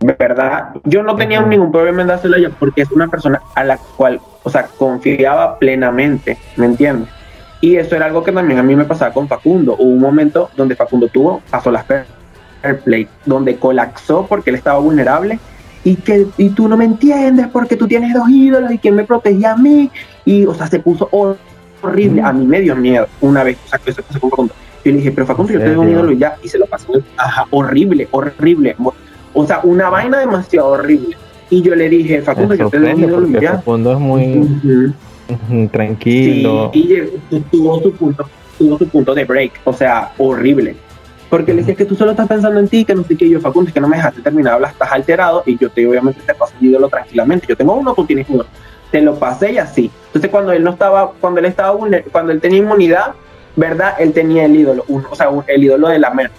[0.00, 0.70] ¿Verdad?
[0.82, 3.78] Yo no tenía ningún problema en dárselo a ella porque es una persona a la
[3.96, 7.10] cual, o sea, confiaba plenamente, ¿me entiendes?
[7.60, 9.76] Y eso era algo que también a mí me pasaba con Facundo.
[9.78, 12.17] Hubo un momento donde Facundo tuvo, pasó las fair
[12.84, 15.38] play, donde colapsó porque él estaba vulnerable
[15.84, 19.04] y que y tú no me entiendes porque tú tienes dos ídolos y quién me
[19.04, 19.90] protegía a mí.
[20.24, 22.22] Y o sea se puso horrible.
[22.22, 24.98] A mí me dio miedo una vez o sea que se puso con yo le
[24.98, 26.92] dije pero Facundo yo tengo un ídolo y ya y se lo pasó.
[27.16, 28.76] Ajá, horrible horrible.
[29.34, 31.16] O sea una vaina demasiado horrible.
[31.50, 34.94] Y yo le dije Facundo yo tengo un ídolo y ya Facundo es muy
[35.70, 36.70] tranquilo.
[36.74, 38.28] y tuvo su punto,
[38.58, 40.76] tuvo su punto de break, o sea, horrible.
[41.28, 43.40] Porque le decía que tú solo estás pensando en ti, que no sé qué, yo
[43.40, 46.54] Facundo, es que no me dejaste terminar, estás alterado y yo te obviamente te paso
[46.60, 47.46] el ídolo tranquilamente.
[47.46, 48.44] Yo tengo uno, tú tienes uno.
[48.90, 49.90] Te lo pasé y así.
[50.06, 51.76] Entonces cuando él no estaba, cuando él estaba
[52.10, 53.14] cuando él tenía inmunidad,
[53.56, 53.94] ¿verdad?
[53.98, 56.32] Él tenía el ídolo, o sea, el ídolo de la merch.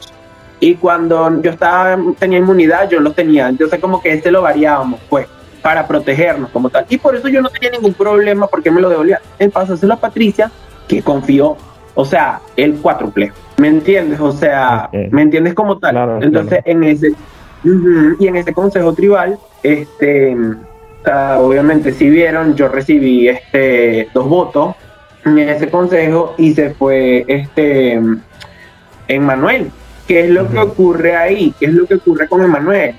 [0.60, 3.48] Y cuando yo estaba, tenía inmunidad, yo lo tenía.
[3.48, 5.28] Entonces como que este lo variábamos, pues
[5.62, 6.86] para protegernos como tal.
[6.90, 9.22] Y por eso yo no tenía ningún problema porque me lo devolvía.
[9.38, 10.52] El pasárselo a Patricia,
[10.88, 11.58] que confió,
[11.96, 13.32] o sea, el cuádruple.
[13.58, 14.20] ¿Me entiendes?
[14.20, 16.22] O sea, ¿me entiendes como tal?
[16.24, 17.14] Entonces, en ese
[17.64, 20.36] y en ese consejo tribal, este,
[21.38, 24.76] obviamente si vieron, yo recibí este dos votos
[25.26, 28.00] en ese consejo y se fue este
[29.20, 29.72] Manuel
[30.08, 31.54] ¿Qué es lo que ocurre ahí?
[31.60, 32.96] ¿Qué es lo que ocurre con Emanuel?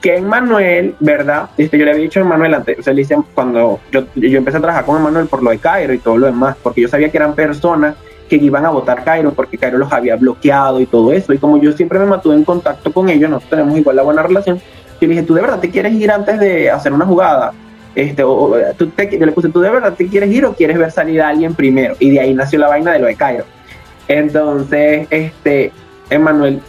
[0.00, 1.50] que Emmanuel, ¿verdad?
[1.56, 4.56] Este, yo le había dicho a Emmanuel antes, o sea, le cuando yo, yo empecé
[4.56, 7.08] a trabajar con Emmanuel por lo de Cairo y todo lo demás, porque yo sabía
[7.08, 7.94] que eran personas
[8.38, 11.34] que iban a votar Cairo porque Cairo los había bloqueado y todo eso.
[11.34, 14.22] Y como yo siempre me mantuve en contacto con ellos, nosotros tenemos igual la buena
[14.22, 17.52] relación, yo le dije, ¿tú de verdad te quieres ir antes de hacer una jugada?
[17.94, 20.78] Este, o, ¿tú te, yo le puse, ¿tú de verdad te quieres ir o quieres
[20.78, 21.94] ver salir a alguien primero?
[21.98, 23.44] Y de ahí nació la vaina de lo de Cairo.
[24.08, 25.72] Entonces, este,
[26.08, 26.60] Emmanuel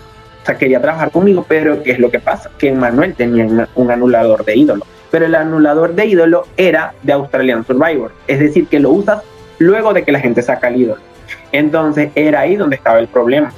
[0.41, 2.49] o sea, quería trabajar conmigo, pero ¿qué es lo que pasa?
[2.57, 7.65] Que Manuel tenía un anulador de ídolo, pero el anulador de ídolo era de Australian
[7.65, 9.23] Survivor, es decir, que lo usas
[9.59, 11.12] luego de que la gente saca el ídolo.
[11.51, 13.51] Entonces era ahí donde estaba el problema,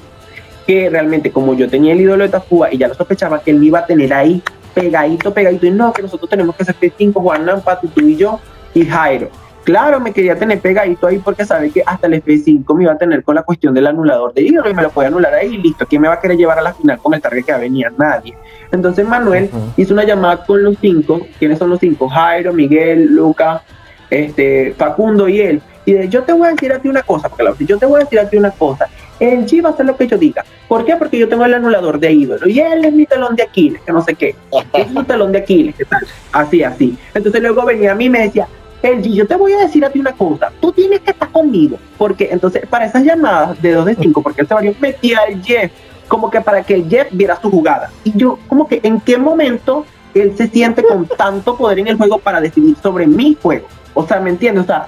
[0.68, 3.64] que realmente como yo tenía el ídolo de Tafúa y ya lo sospechaba que él
[3.64, 4.42] iba a tener ahí
[4.74, 8.40] pegadito, pegadito, y no, que nosotros tenemos que hacer P5, Juan Lampati, tú y yo,
[8.74, 9.30] y Jairo.
[9.64, 12.98] Claro, me quería tener pegadito ahí porque sabe que hasta el F5 me iba a
[13.00, 15.58] tener con la cuestión del anulador de ídolo y me lo puede anular ahí y
[15.58, 15.88] listo.
[15.88, 17.92] ¿Quién me va a querer llevar a la final con el target que venía?
[17.98, 18.38] Nadie.
[18.72, 21.20] Entonces Manuel hizo una llamada con los cinco.
[21.40, 22.08] ¿Quiénes son los cinco?
[22.08, 23.64] Jairo, Miguel, Luca,
[24.12, 25.62] este, Facundo y él.
[25.86, 27.86] Y de, yo te voy a decir a ti una cosa, porque la, yo te
[27.86, 28.88] voy a decir a ti una cosa.
[29.20, 30.44] El G va a hacer lo que yo diga.
[30.68, 30.96] ¿Por qué?
[30.96, 33.94] Porque yo tengo el anulador de ídolo y él es mi talón de Aquiles, que
[33.94, 34.36] no sé qué.
[34.74, 36.06] Es mi talón de Aquiles, ¿qué tal?
[36.32, 36.98] Así, así.
[37.14, 38.48] Entonces luego venía a mí y me decía,
[38.82, 41.78] Elgi, yo te voy a decir a ti una cosa, tú tienes que estar conmigo,
[41.98, 45.42] porque entonces para esas llamadas de 2 de 5, porque él se varió, metía al
[45.42, 45.72] Jeff,
[46.08, 47.90] como que para que el Jeff viera su jugada.
[48.04, 51.98] Y yo, como que, ¿en qué momento él se siente con tanto poder en el
[51.98, 53.68] juego para decidir sobre mi juego?
[53.94, 54.64] O sea, ¿me entiendes?
[54.64, 54.88] O sea,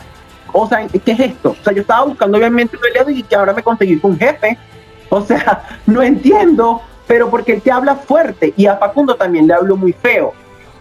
[0.54, 1.56] o sea, ¿qué es esto?
[1.60, 4.58] O sea, yo estaba buscando obviamente un aliado y que ahora me conseguí un jefe.
[5.10, 9.54] O sea, no entiendo, pero porque él te habla fuerte y a Facundo también le
[9.54, 10.34] hablo muy feo.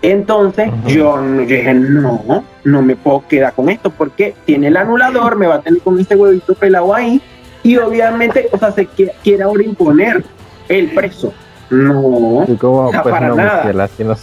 [0.02, 5.46] Entonces yo, dije, no, no me puedo quedar con esto porque tiene el anulador, me
[5.46, 7.20] va a tener con ese huevito pelado ahí
[7.62, 10.24] y obviamente, o sea, se quiere, ahora imponer
[10.68, 11.32] el preso.
[11.70, 13.72] No, como, pues, para no, nada.
[13.98, 14.14] No,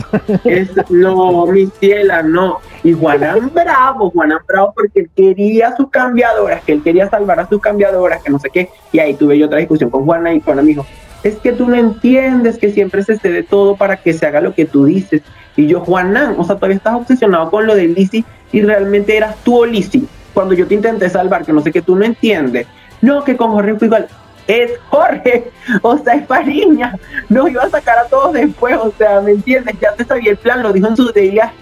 [0.43, 1.45] es, no,
[2.23, 2.59] no.
[2.83, 7.49] Y Juanán bravo, Juanán bravo porque él quería sus cambiadoras, que él quería salvar a
[7.49, 8.69] sus cambiadoras, que no sé qué.
[8.91, 10.85] Y ahí tuve yo otra discusión con Juana y Juana me dijo,
[11.23, 14.53] es que tú no entiendes que siempre se cede todo para que se haga lo
[14.53, 15.21] que tú dices.
[15.55, 19.35] Y yo, Juanán, o sea, todavía estás obsesionado con lo de Lizzie y realmente eras
[19.43, 20.07] tú o.
[20.33, 22.67] Cuando yo te intenté salvar, que no sé qué, tú no entiendes.
[23.01, 24.07] No, que con Jorge fue igual.
[24.47, 26.97] Es Jorge, o sea, es Fariña.
[27.29, 29.75] Nos iba a sacar a todos después, o sea, ¿me entiendes?
[29.81, 31.53] Ya te sabía el plan, lo dijo en su día.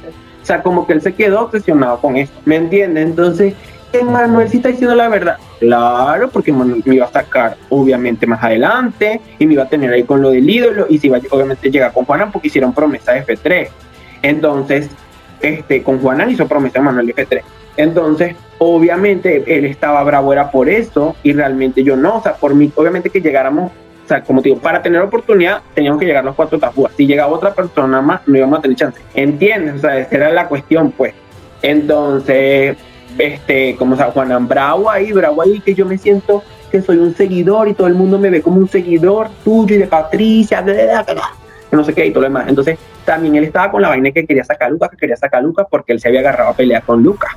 [0.41, 3.05] O sea, como que él se quedó obsesionado con esto, ¿me entiendes?
[3.05, 3.53] Entonces,
[3.99, 5.38] Manuel sí está diciendo la verdad.
[5.59, 9.91] Claro, porque Manuel me iba a sacar, obviamente, más adelante, y me iba a tener
[9.91, 13.11] ahí con lo del ídolo, y si iba, obviamente, llega con Juanan porque hicieron promesa
[13.11, 13.67] de F3.
[14.23, 14.89] Entonces,
[15.41, 17.41] este, con Juanan hizo promesa de Manuel de F3.
[17.77, 22.53] Entonces, obviamente, él estaba bravo, era por eso, y realmente yo no, o sea, por
[22.53, 23.72] mí, obviamente que llegáramos,
[24.05, 26.93] o sea, como te digo, para tener oportunidad, teníamos que llegar los cuatro tapúas.
[26.95, 29.01] Si llegaba otra persona más, no íbamos a tener chance.
[29.16, 29.76] ¿Entiendes?
[29.76, 31.16] O sea, esa era la cuestión, pues.
[31.64, 32.78] Entonces,
[33.18, 37.16] este, como sea, Juan Bravo ahí, Bravo ahí, que yo me siento que soy un
[37.16, 41.76] seguidor y todo el mundo me ve como un seguidor tuyo y de Patricia, que
[41.76, 42.45] no sé qué y todo lo demás.
[42.47, 45.39] Entonces, también él estaba con la vaina que quería sacar a Lucas, que quería sacar
[45.39, 47.32] a Lucas porque él se había agarrado a pelear con Lucas.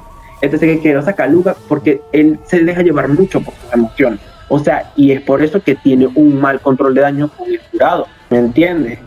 [0.45, 4.21] Entonces, que quería sacar a Lucas porque él se deja llevar mucho por sus emociones.
[4.49, 7.59] O sea, y es por eso que tiene un mal control de daño con el
[7.71, 8.99] jurado, ¿me entiendes?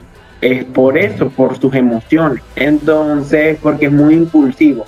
[0.41, 2.43] Es por eso, por sus emociones.
[2.55, 4.83] Entonces, porque es muy impulsivo.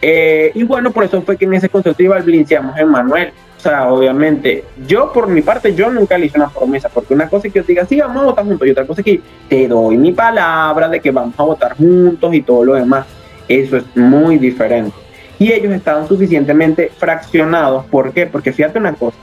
[0.00, 3.32] Eh, y bueno, por eso fue que en ese concepto iba en Manuel.
[3.58, 7.28] O sea, obviamente, yo por mi parte, yo nunca le hice una promesa, porque una
[7.28, 9.20] cosa es que yo diga, sí, vamos a votar juntos, y otra cosa es que
[9.48, 13.06] te doy mi palabra de que vamos a votar juntos y todo lo demás.
[13.46, 15.05] Eso es muy diferente.
[15.38, 17.84] Y ellos estaban suficientemente fraccionados.
[17.86, 18.26] ¿Por qué?
[18.26, 19.18] Porque fíjate una cosa.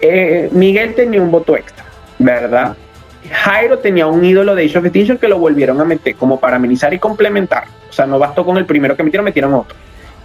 [0.00, 1.84] Eh, Miguel tenía un voto extra,
[2.18, 2.76] ¿verdad?
[3.30, 6.56] Jairo tenía un ídolo de Age of Extinction que lo volvieron a meter como para
[6.56, 7.64] amenizar y complementar.
[7.88, 9.76] O sea, no bastó con el primero que metieron, metieron otro.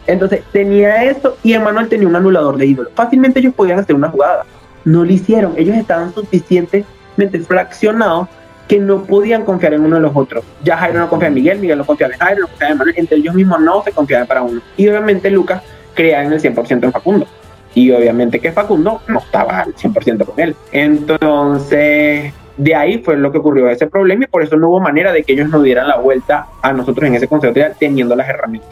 [0.07, 2.89] Entonces tenía eso y Emanuel tenía un anulador de ídolo.
[2.95, 4.45] Fácilmente ellos podían hacer una jugada.
[4.85, 5.53] No lo hicieron.
[5.57, 8.29] Ellos estaban suficientemente fraccionados
[8.67, 10.43] que no podían confiar en uno de los otros.
[10.63, 12.95] Ya Jairo no confía en Miguel, Miguel no confía en Jairo, no confía en Emanuel.
[12.97, 14.61] Entre ellos mismos no se confiaban para uno.
[14.75, 15.63] Y obviamente Lucas
[15.93, 17.27] creía en el 100% en Facundo.
[17.73, 20.55] Y obviamente que Facundo no estaba al 100% con él.
[20.71, 25.13] Entonces, de ahí fue lo que ocurrió ese problema y por eso no hubo manera
[25.13, 28.27] de que ellos nos dieran la vuelta a nosotros en ese consejo tribal teniendo las
[28.27, 28.71] herramientas.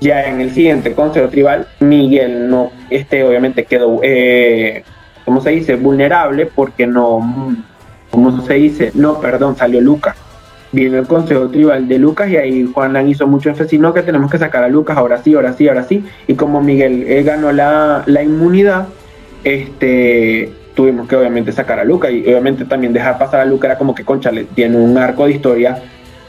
[0.00, 4.84] Ya en el siguiente consejo tribal, Miguel no, este obviamente quedó, eh,
[5.24, 5.74] ¿cómo se dice?
[5.76, 7.56] Vulnerable porque no,
[8.16, 8.92] ¿cómo se dice?
[8.94, 10.16] No, perdón, salió Lucas.
[10.72, 14.30] Vino el consejo tribal de Lucas y ahí Juan hizo mucho énfasis, no, que tenemos
[14.30, 16.02] que sacar a Lucas, ahora sí, ahora sí, ahora sí.
[16.26, 18.88] Y como Miguel él ganó la, la inmunidad,
[19.44, 23.76] este tuvimos que obviamente sacar a Luca y obviamente también dejar pasar a Luca era
[23.76, 25.82] como que concha le tiene un arco de historia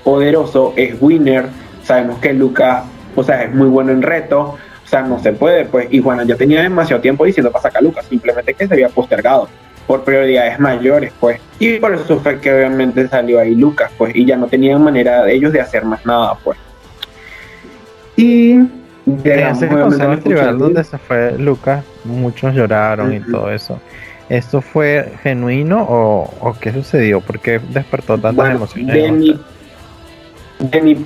[0.04, 1.46] poderoso, es winner,
[1.84, 2.84] sabemos que Luca,
[3.16, 6.26] o sea, es muy bueno en reto, o sea, no se puede, pues, y Juana
[6.26, 9.48] ya tenía demasiado tiempo diciendo para sacar a Lucas, simplemente que se había postergado
[9.88, 14.26] por prioridades mayores, pues, y por eso fue que obviamente salió ahí Lucas, pues, y
[14.26, 16.58] ya no tenían manera de ellos de hacer más nada, pues.
[18.18, 18.60] Y
[19.24, 23.80] ese tribal donde se fue Lucas, muchos lloraron y todo eso.
[24.28, 27.22] ¿Esto fue genuino o, o qué sucedió?
[27.22, 28.94] ¿Por qué despertó tantas emociones?
[28.94, 29.40] De mi,
[30.60, 31.06] de mi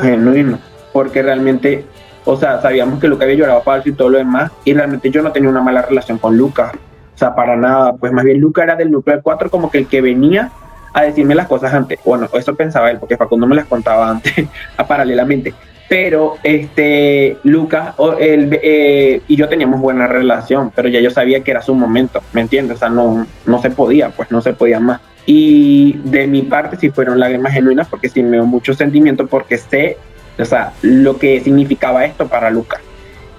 [0.00, 0.60] genuino,
[0.92, 1.84] porque realmente,
[2.24, 5.22] o sea, sabíamos que Luca había llorado falso y todo lo demás, y realmente yo
[5.22, 6.70] no tenía una mala relación con Luca,
[7.14, 9.86] o sea, para nada, pues más bien Luca era del núcleo 4 como que el
[9.86, 10.50] que venía
[10.92, 14.46] a decirme las cosas antes, bueno, eso pensaba él, porque Facundo me las contaba antes,
[14.88, 15.54] paralelamente,
[15.88, 21.50] pero este Lucas él, eh, y yo teníamos buena relación, pero ya yo sabía que
[21.50, 22.76] era su momento, ¿me entiendes?
[22.76, 25.00] O sea, no, no se podía, pues no se podía más.
[25.26, 29.58] Y de mi parte sí fueron lágrimas genuinas porque sí me dio mucho sentimiento porque
[29.58, 29.98] sé,
[30.38, 32.80] o sea, lo que significaba esto para Lucas.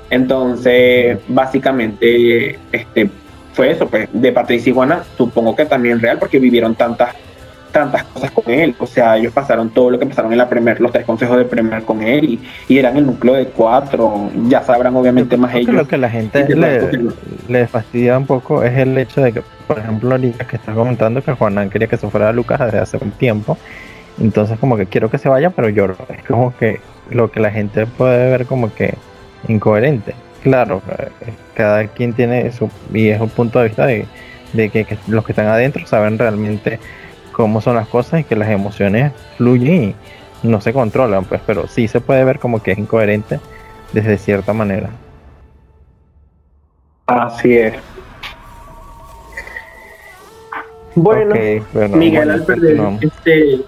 [0.10, 3.10] Entonces, básicamente, este,
[3.54, 7.16] fue eso, pues, de Patricia y Juana, supongo que también real porque vivieron tantas
[7.74, 8.74] tantas cosas con él.
[8.80, 11.44] O sea, ellos pasaron todo lo que pasaron en la primer, los tres consejos de
[11.44, 12.40] primer con él y,
[12.70, 14.30] y eran el núcleo de cuatro.
[14.48, 15.74] Ya sabrán obviamente más ellos.
[15.74, 16.48] Lo que la gente
[17.48, 21.22] le, fastidia un poco es el hecho de que, por ejemplo, ahorita que está comentando
[21.22, 23.58] que Juanan quería que se fuera a Lucas desde hace un tiempo.
[24.22, 26.80] Entonces como que quiero que se vaya, pero yo es como que
[27.10, 28.94] lo que la gente puede ver como que
[29.48, 30.14] incoherente.
[30.44, 30.82] Claro,
[31.54, 34.06] cada quien tiene su y es un punto de vista de,
[34.52, 36.80] de que los que están adentro saben realmente
[37.32, 39.96] cómo son las cosas y que las emociones fluyen
[40.44, 43.40] y no se controlan, pues, pero sí se puede ver como que es incoherente
[43.94, 44.90] desde cierta manera.
[47.08, 47.76] Así es.
[50.96, 51.36] Bueno,
[51.96, 53.62] Miguel al perder este,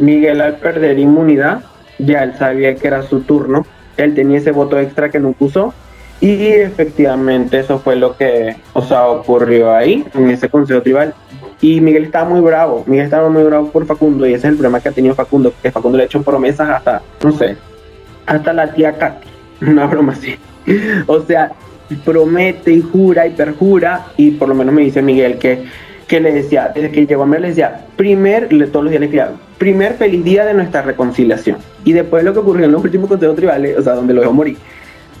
[0.00, 1.64] Miguel al perder inmunidad,
[1.98, 5.74] ya él sabía que era su turno, él tenía ese voto extra que nunca usó
[6.24, 11.12] y efectivamente eso fue lo que, o sea, ocurrió ahí, en ese consejo tribal.
[11.60, 14.54] Y Miguel estaba muy bravo, Miguel estaba muy bravo por Facundo y ese es el
[14.54, 17.58] problema que ha tenido Facundo, que Facundo le ha hecho promesas hasta, no sé,
[18.24, 19.28] hasta la tía Katy,
[19.70, 20.36] una broma así.
[21.06, 21.52] o sea,
[22.06, 25.64] promete y jura y perjura y por lo menos me dice Miguel que,
[26.08, 29.08] que le decía, desde que llegó a mí le decía, primer, todos los días le
[29.08, 31.58] decía, primer feliz día de nuestra reconciliación.
[31.84, 34.32] Y después lo que ocurrió en los últimos consejos tribales, o sea, donde lo dejó
[34.32, 34.56] morir,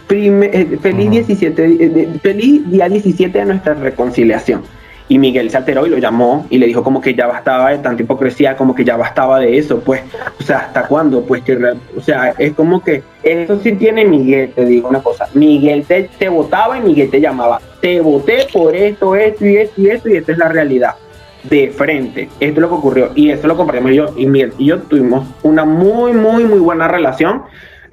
[0.08, 4.62] eh, feliz, 17, eh, feliz día 17 de nuestra reconciliación.
[5.06, 7.78] Y Miguel se alteró y lo llamó y le dijo como que ya bastaba de
[7.78, 10.00] tanta hipocresía, como que ya bastaba de eso, pues,
[10.40, 11.26] o sea, ¿hasta cuándo?
[11.26, 11.58] Pues que,
[11.94, 16.04] o sea, es como que eso sí tiene Miguel, te digo una cosa, Miguel te,
[16.18, 20.08] te votaba y Miguel te llamaba, te voté por esto, esto y esto y esto
[20.08, 20.94] y esta es la realidad
[21.42, 22.30] de frente.
[22.40, 25.28] Esto es lo que ocurrió y eso lo compartimos yo y Miguel y yo tuvimos
[25.42, 27.42] una muy, muy, muy buena relación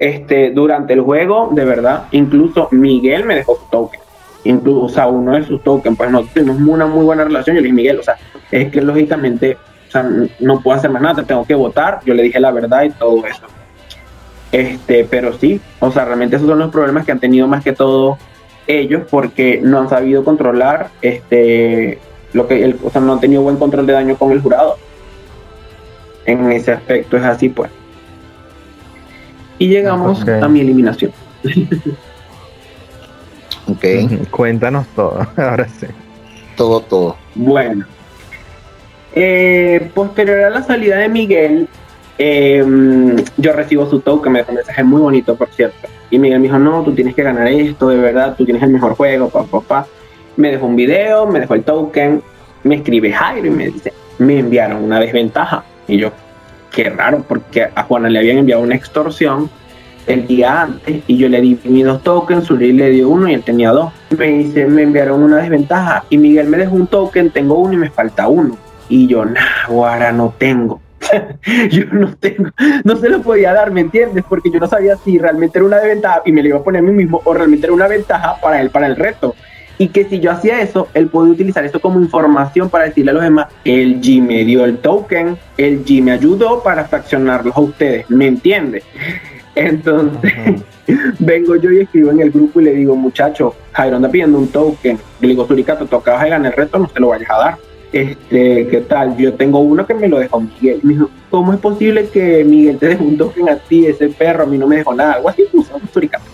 [0.02, 4.00] este, durante el juego, de verdad, incluso Miguel me dejó su token.
[4.42, 7.54] Incluso, o uno de sus tokens, pues no tuvimos una muy buena relación.
[7.54, 8.16] Yo le dije, Miguel, o sea,
[8.50, 10.04] es que lógicamente, o sea,
[10.40, 12.00] no puedo hacer más nada, tengo que votar.
[12.04, 13.46] Yo le dije la verdad y todo eso.
[14.50, 17.72] Este, pero sí, o sea, realmente esos son los problemas que han tenido más que
[17.72, 18.18] todo
[18.66, 22.00] ellos porque no han sabido controlar este
[22.32, 24.78] lo que el, o sea, no han tenido buen control de daño con el jurado.
[26.26, 27.70] En ese aspecto es así, pues.
[29.62, 31.12] Y llegamos a mi eliminación.
[33.68, 33.84] ok.
[34.28, 35.86] Cuéntanos todo, ahora sí.
[36.56, 37.16] Todo, todo.
[37.36, 37.86] Bueno.
[39.14, 41.68] Eh, posterior a la salida de Miguel,
[42.18, 45.86] em, yo recibo su token, me dejó un mensaje muy bonito, por cierto.
[46.10, 48.70] Y Miguel me dijo, no, tú tienes que ganar esto, de verdad, tú tienes el
[48.70, 49.86] mejor juego, papá, papá.
[50.36, 52.20] Me dejó un video, me dejó el token,
[52.64, 55.62] me escribe Jairo y me dice, me enviaron una desventaja.
[55.86, 56.10] Y yo,
[56.72, 59.50] qué raro, porque a Juana le habían enviado una extorsión
[60.06, 63.34] el día antes y yo le di mis dos tokens, Uri le dio uno y
[63.34, 63.92] él tenía dos.
[64.16, 67.76] Me dice, me enviaron una desventaja y Miguel me dejó un token, tengo uno y
[67.76, 68.56] me falta uno.
[68.88, 70.80] Y yo, nah, ahora no tengo.
[71.70, 72.50] yo no tengo,
[72.84, 74.24] no se lo podía dar, ¿me entiendes?
[74.28, 76.80] Porque yo no sabía si realmente era una desventaja y me lo iba a poner
[76.80, 79.34] a mí mismo o realmente era una ventaja para él, para el reto
[79.82, 83.14] y que si yo hacía eso, él podía utilizar eso como información para decirle a
[83.14, 87.60] los demás, el G me dio el token, el G me ayudó para fraccionarlos a
[87.60, 88.84] ustedes, ¿me entiende?
[89.56, 90.62] Entonces,
[91.18, 94.46] vengo yo y escribo en el grupo y le digo, muchacho, Jairo anda pidiendo un
[94.46, 95.00] token.
[95.20, 97.58] Le digo, Suricato, tú acabas de ganar el reto, no se lo vayas a dar.
[97.92, 99.16] Este, ¿qué tal?
[99.16, 100.78] Yo tengo uno que me lo dejó Miguel.
[100.84, 103.84] Me dijo, ¿cómo es posible que Miguel te deje un token a ti?
[103.84, 105.14] Ese perro a mí no me dejó nada.
[105.14, 106.31] Algo así puso Suricato.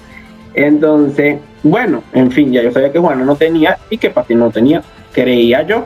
[0.54, 4.50] Entonces, bueno, en fin, ya yo sabía que Juana no tenía y que Pati no
[4.50, 4.82] tenía,
[5.12, 5.84] creía yo.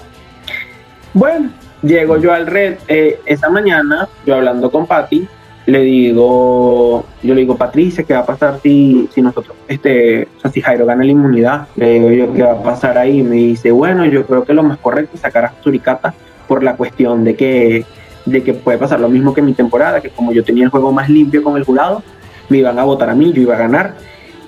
[1.14, 1.50] Bueno,
[1.82, 5.26] llego yo al red eh, esa mañana, yo hablando con Pati,
[5.66, 10.40] le digo, yo le digo, Patricia, ¿qué va a pasar si, si nosotros, este, o
[10.40, 11.68] sea, si Jairo gana la inmunidad?
[11.76, 13.22] Le digo yo, ¿qué va a pasar ahí?
[13.22, 16.14] Me dice, bueno, yo creo que lo más correcto es sacar a Suricata
[16.48, 17.86] por la cuestión de que,
[18.24, 20.90] de que puede pasar lo mismo que mi temporada, que como yo tenía el juego
[20.92, 22.02] más limpio con el jurado,
[22.48, 23.94] me iban a votar a mí, yo iba a ganar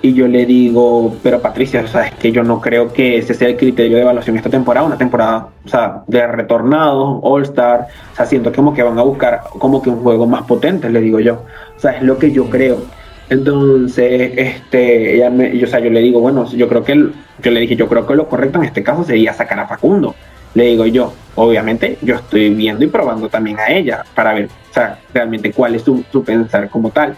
[0.05, 3.33] y yo le digo, pero Patricia, o sea, es que yo no creo que ese
[3.33, 7.87] sea el criterio de evaluación esta temporada, una temporada, o sea, de retornados, All Star,
[8.13, 11.01] o sea, siento como que van a buscar como que un juego más potente, le
[11.01, 11.45] digo yo,
[11.75, 12.83] o sea, es lo que yo creo.
[13.31, 16.95] Entonces, este, ella me, yo, o sea, yo le digo, bueno, yo creo que,
[17.43, 20.15] yo le dije, yo creo que lo correcto en este caso sería sacar a Facundo.
[20.53, 24.75] Le digo yo, obviamente, yo estoy viendo y probando también a ella para ver, o
[24.75, 27.17] sea, realmente cuál es su, su pensar como tal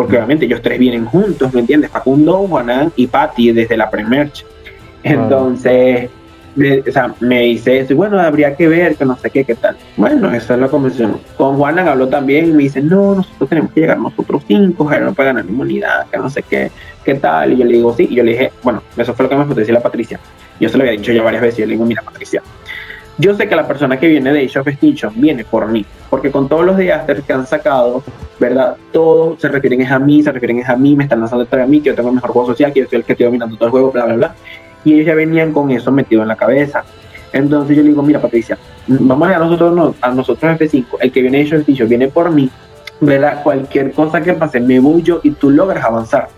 [0.00, 1.90] porque obviamente ellos tres vienen juntos, ¿me entiendes?
[1.90, 4.46] Facundo, Juanán y Patti desde la pre-merch.
[5.02, 6.08] Entonces,
[6.56, 9.44] me, o sea, me dice eso, y bueno, habría que ver, que no sé qué,
[9.44, 9.76] qué tal.
[9.98, 11.20] Bueno, esa es la convención.
[11.36, 15.04] Con Juanan habló también y me dice, no, nosotros tenemos que llegar nosotros cinco, Jairo
[15.04, 16.70] no puede ganar inmunidad, que no sé qué,
[17.04, 17.52] qué tal.
[17.52, 19.54] Y yo le digo, sí, y yo le dije, bueno, eso fue lo que me
[19.54, 20.18] decir la Patricia.
[20.58, 22.42] Yo se lo había dicho ya varias veces, yo le digo, mira, Patricia,
[23.20, 26.30] yo sé que la persona que viene de Age of Extinction viene por mí, porque
[26.30, 28.02] con todos los diasters que han sacado,
[28.38, 28.76] ¿verdad?
[28.92, 31.90] Todos se refieren a mí, se refieren a mí, me están lanzando a mí, que
[31.90, 33.70] yo tengo el mejor juego social, que yo soy el que estoy dominando todo el
[33.72, 34.34] juego, bla, bla, bla.
[34.84, 36.82] Y ellos ya venían con eso metido en la cabeza.
[37.32, 38.56] Entonces yo le digo, mira Patricia,
[38.88, 42.30] vamos a nosotros, a nosotros F5, el que viene de Age of Extinction viene por
[42.30, 42.50] mí,
[43.00, 43.42] ¿verdad?
[43.42, 46.28] Cualquier cosa que pase, me voy yo y tú logras avanzar.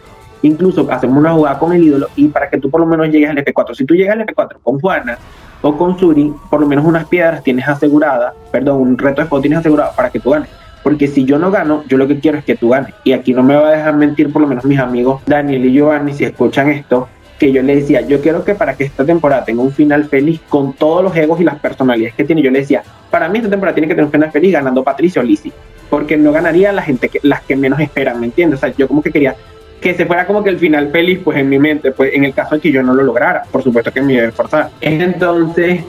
[0.42, 3.30] Incluso hacemos una jugada con el ídolo y para que tú por lo menos llegues
[3.30, 3.76] al F4.
[3.76, 5.16] Si tú llegas al F4 con Juana,
[5.62, 9.40] o con Suri, por lo menos unas piedras tienes asegurada, perdón, un reto de spot
[9.40, 10.50] tienes asegurado para que tú ganes.
[10.82, 12.92] Porque si yo no gano, yo lo que quiero es que tú ganes.
[13.04, 15.72] Y aquí no me va a dejar mentir por lo menos mis amigos Daniel y
[15.72, 17.08] Giovanni, si escuchan esto,
[17.38, 20.40] que yo le decía, yo quiero que para que esta temporada tenga un final feliz
[20.48, 23.50] con todos los egos y las personalidades que tiene, yo le decía, para mí esta
[23.50, 25.52] temporada tiene que tener un final feliz ganando Patricio Lizzie,
[25.90, 28.58] porque no ganaría la gente que, las que menos esperan, ¿me entiendes?
[28.58, 29.34] O sea, yo como que quería
[29.82, 32.32] que se fuera como que el final feliz, pues en mi mente, pues en el
[32.32, 34.70] caso de que yo no lo lograra, por supuesto que me iba a esforzar.
[34.80, 35.82] Entonces,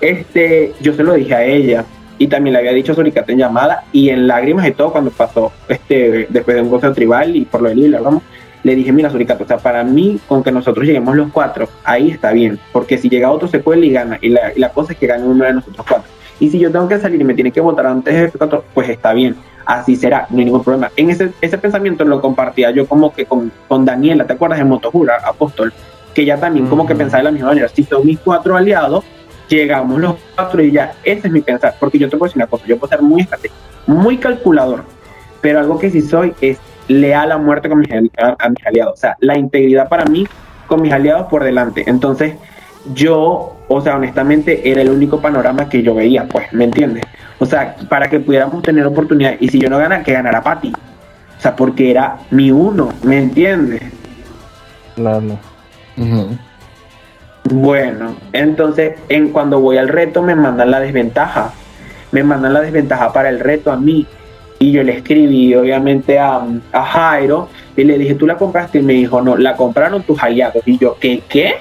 [0.00, 1.84] este, yo se lo dije a ella
[2.18, 5.10] y también le había dicho a Suricata en llamada y en lágrimas y todo cuando
[5.10, 8.22] pasó este, después de un gozo tribal y por lo del hablamos
[8.62, 12.10] le dije, mira, Suricata, o sea, para mí, con que nosotros lleguemos los cuatro, ahí
[12.10, 14.98] está bien, porque si llega otro secuela y gana, y la, y la cosa es
[14.98, 16.08] que gane uno de nosotros cuatro.
[16.38, 18.88] Y si yo tengo que salir y me tiene que votar antes de F4, pues
[18.88, 19.34] está bien,
[19.66, 20.90] así será, no hay ningún problema.
[20.96, 24.64] En ese, ese pensamiento lo compartía yo como que con, con Daniela, ¿te acuerdas de
[24.64, 25.72] Motojura, Apóstol?
[26.14, 29.04] Que ya también como que pensaba de la misma manera, si son mis cuatro aliados,
[29.48, 32.46] llegamos los cuatro y ya, ese es mi pensar, porque yo te puedo decir una
[32.46, 34.84] cosa, yo puedo ser muy estratégico, muy calculador,
[35.40, 36.58] pero algo que sí soy es
[36.88, 38.94] leal a muerte con mis, a, mis aliados.
[38.94, 40.26] O sea, la integridad para mí
[40.66, 41.84] con mis aliados por delante.
[41.86, 42.34] Entonces,
[42.94, 47.04] yo, o sea, honestamente, era el único panorama que yo veía, pues, ¿me entiendes?
[47.42, 49.34] O sea, para que pudiéramos tener oportunidad.
[49.40, 50.72] Y si yo no gana, que ganara Pati.
[50.72, 53.82] O sea, porque era mi uno, ¿me entiendes?
[54.94, 55.40] Claro.
[57.50, 61.52] Bueno, entonces, en cuando voy al reto, me mandan la desventaja.
[62.12, 64.06] Me mandan la desventaja para el reto a mí.
[64.60, 68.78] Y yo le escribí, obviamente, a, a Jairo y le dije, ¿tú la compraste?
[68.78, 70.62] Y me dijo, no, la compraron tus aliados.
[70.64, 71.20] Y yo, ¿qué?
[71.28, 71.54] ¿Qué?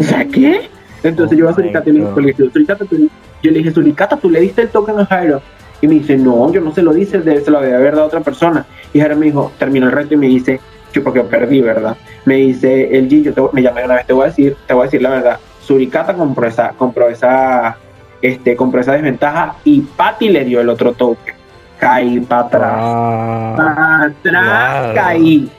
[0.00, 0.68] O sea, ¿qué?
[1.04, 3.08] Entonces yo a Suricata y le dije, Suricata, tú,
[3.42, 5.42] yo le dije, Suricata, ¿tú le diste el token a Jairo?
[5.80, 8.06] Y me dice, no, yo no se lo dice, se lo debe haber dado a
[8.06, 8.64] otra persona.
[8.92, 10.60] Y Jairo me dijo, terminó el reto y me dice,
[10.92, 11.96] yo porque perdí, ¿verdad?
[12.24, 14.74] Me dice, el G, yo te, me llamé una vez, te voy a decir, te
[14.74, 17.76] voy a decir la verdad, Suricata compró esa, compró esa,
[18.20, 21.42] este, compró esa desventaja y Patty le dio el otro token
[21.82, 22.72] caí para atrás.
[22.76, 25.50] Ah, para atrás caí.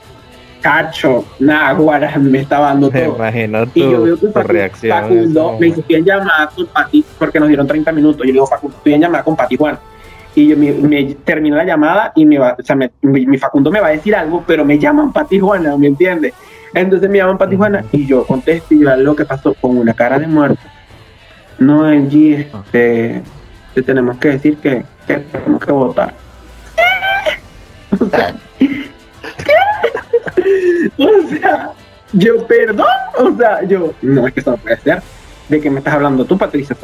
[0.64, 3.16] Cacho, Naguara, me estaba dando todo.
[3.16, 4.98] Imagino tu, y yo veo que reacción.
[4.98, 8.16] Facundo me dice, en llamada con Pati, porque nos dieron 30 minutos.
[8.20, 9.78] Yo le digo, Facundo, estoy en llamada con Pati Juan.
[10.34, 13.70] Y yo me, me termino la llamada y me va, o sea, me, mi, Facundo
[13.70, 16.32] me va a decir algo, pero me llaman Pati Juana, ¿me entiendes?
[16.72, 19.92] Entonces me llaman Pati Juana y yo contesto y yo lo que pasó con una
[19.92, 20.62] cara de muerto.
[21.58, 23.22] No, G, este,
[23.74, 26.14] te tenemos que decir que que tenemos que votar.
[28.00, 28.34] O sea,
[30.98, 31.70] o sea,
[32.12, 32.86] yo perdón,
[33.18, 35.02] o sea, yo, no es que eso no puede ser.
[35.48, 36.76] ¿De qué me estás hablando tú, Patricia?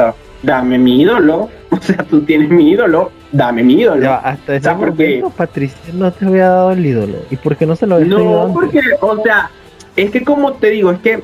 [0.43, 4.13] dame mi ídolo, o sea, tú tienes mi ídolo, dame mi ídolo.
[4.13, 7.19] hasta ese momento, Patricia no te había dado el ídolo.
[7.31, 9.51] ¿Y por qué no se lo había No, porque, o sea,
[9.97, 11.23] es que como te digo, es que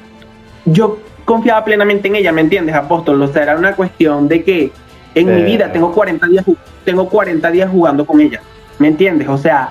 [0.65, 3.21] yo confiaba plenamente en ella, ¿me entiendes, apóstol?
[3.23, 4.73] O sea, era una cuestión de que
[5.15, 6.45] en mi vida tengo 40 días
[6.85, 8.41] tengo 40 días jugando con ella.
[8.79, 9.29] ¿Me entiendes?
[9.29, 9.71] O sea,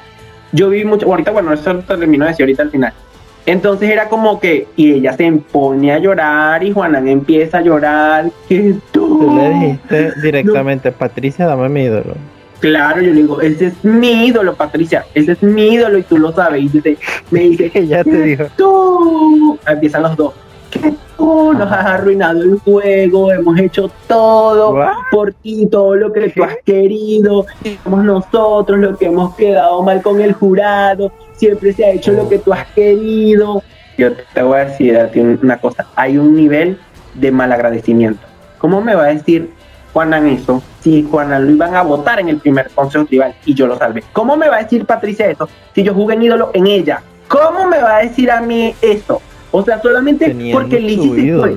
[0.55, 2.93] yo vi mucho, ahorita, bueno, eso termino de decir ahorita al final.
[3.45, 8.31] Entonces era como que, y ella se pone a llorar y Juanan empieza a llorar.
[8.49, 12.15] Que tú, tú le dijiste directamente, Patricia, dame mi ídolo.
[12.59, 16.17] Claro, yo le digo, ese es mi ídolo, Patricia, ese es mi ídolo y tú
[16.17, 16.63] lo sabes.
[16.63, 16.97] Y dice,
[17.29, 18.45] me dice, ella te dijo.
[18.57, 20.33] Tú, empiezan los dos
[20.79, 24.75] que tú nos has arruinado el juego, hemos hecho todo
[25.11, 27.45] por ti, todo lo que tú has querido,
[27.83, 32.27] somos nosotros los que hemos quedado mal con el jurado, siempre se ha hecho lo
[32.27, 33.63] que tú has querido.
[33.97, 36.77] Yo te voy a decir a ti una cosa, hay un nivel
[37.13, 38.25] de malagradecimiento.
[38.57, 39.51] ¿Cómo me va a decir
[39.93, 43.67] Juanan eso si Juanan lo iban a votar en el primer consejo tribal y yo
[43.67, 44.03] lo salvé?
[44.11, 47.01] ¿Cómo me va a decir Patricia eso si yo jugué en ídolo en ella?
[47.27, 49.21] ¿Cómo me va a decir a mí eso
[49.55, 51.55] o sea, solamente porque Lizzie se fue.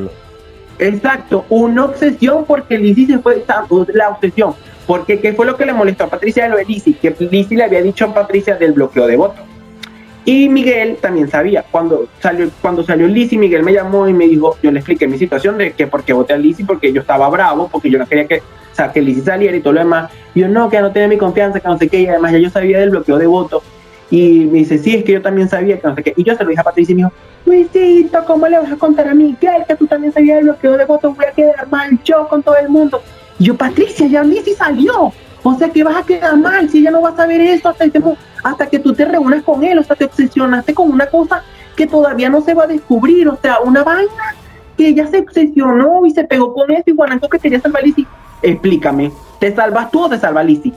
[0.78, 3.44] Exacto, una obsesión porque Lizzie se fue,
[3.92, 4.54] la obsesión.
[4.86, 6.94] Porque ¿qué fue lo que le molestó a Patricia de lo de Lizzie?
[6.94, 9.42] Que Lizzie le había dicho a Patricia del bloqueo de voto.
[10.24, 11.64] Y Miguel también sabía.
[11.68, 15.18] Cuando salió, cuando salió Lizzie, Miguel me llamó y me dijo, yo le expliqué mi
[15.18, 18.26] situación de que porque voté a Lizzie, porque yo estaba bravo, porque yo no quería
[18.26, 20.10] que, o sea, que Lizzie saliera y todo lo demás.
[20.34, 22.38] Y yo no, que no tenía mi confianza, que no sé qué, y además ya
[22.38, 23.62] yo sabía del bloqueo de voto.
[24.10, 26.14] Y me dice, sí, es que yo también sabía que no sé qué.
[26.16, 27.12] Y yo se lo dije a Patricia y me dijo,
[27.44, 30.84] Luisito, ¿cómo le vas a contar a Miguel que tú también sabías el bloqueo de
[30.84, 31.16] votos?
[31.16, 33.02] Voy a quedar mal yo con todo el mundo.
[33.38, 35.12] Y yo, Patricia, ya Lizzy salió.
[35.42, 37.84] O sea que vas a quedar mal si ella no va a saber eso hasta,
[38.42, 39.78] hasta que tú te reúnes con él.
[39.78, 41.42] O sea, te obsesionaste con una cosa
[41.76, 43.28] que todavía no se va a descubrir.
[43.28, 44.34] O sea, una vaina
[44.76, 47.86] que ella se obsesionó y se pegó con eso y Guanaco que quería salvar a
[47.86, 48.06] Lizzy.
[48.42, 50.72] Explícame, ¿te salvas tú o te salva Lizzy?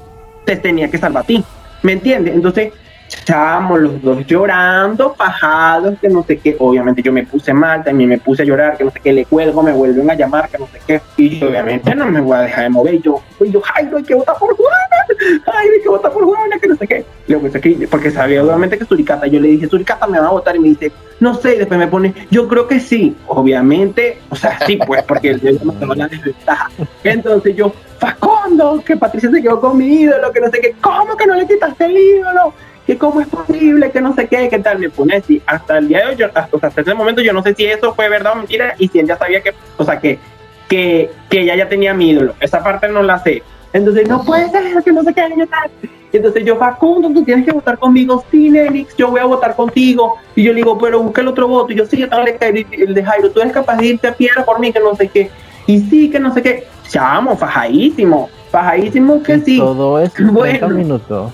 [0.46, 1.44] Te tenía que salvar a ti.
[1.84, 2.36] ¿Me entiendes?
[2.36, 2.74] Entonces,
[3.12, 6.56] Estábamos los dos llorando, fajados, que no sé qué.
[6.58, 9.26] Obviamente yo me puse mal, también me puse a llorar, que no sé qué, le
[9.26, 11.02] cuelgo, me vuelven a llamar, que no sé qué.
[11.18, 13.02] Y obviamente no me voy a dejar de mover.
[13.02, 15.06] Yo, yo, Jairo, hay que votar por Juana,
[15.46, 17.06] Jairo, hay que votar por Juana, que no sé qué.
[17.28, 20.60] Le porque sabía obviamente que Suricata, yo le dije, Suricata me va a votar y
[20.60, 24.58] me dice, no sé, y después me pone, yo creo que sí, obviamente, o sea,
[24.66, 26.70] sí, pues, porque el me la desventaja.
[27.04, 31.16] Entonces yo, Facundo, que Patricia se quedó con mi ídolo, que no sé qué, ¿cómo
[31.16, 32.54] que no le quitaste el ídolo?
[32.92, 35.88] Que cómo es posible, que no sé qué, qué tal, me pone así, hasta el
[35.88, 38.34] día de hoy, yo, hasta, hasta ese momento yo no sé si eso fue verdad
[38.34, 40.20] o mentira, y si él ya sabía que, o sea, que,
[40.68, 44.50] que, que ella ya tenía mi ídolo, esa parte no la sé, entonces, no puede
[44.50, 45.72] ser que no se qué, tal.
[46.12, 48.22] Y entonces yo, Facundo, tú tienes que votar conmigo.
[48.30, 50.18] Sí, Nelix, yo voy a votar contigo.
[50.36, 51.72] Y yo le digo, pero busca el otro voto.
[51.72, 53.32] Y yo, sí, yo tengo el de Jairo.
[53.32, 55.30] Tú eres capaz de irte a piedra por mí, que no sé qué.
[55.68, 56.68] Y sí, que no sé qué.
[56.90, 58.30] Chamo, fajadísimo.
[58.50, 59.58] Fajadísimo que sí.
[59.58, 61.32] Todo es en 30 minutos.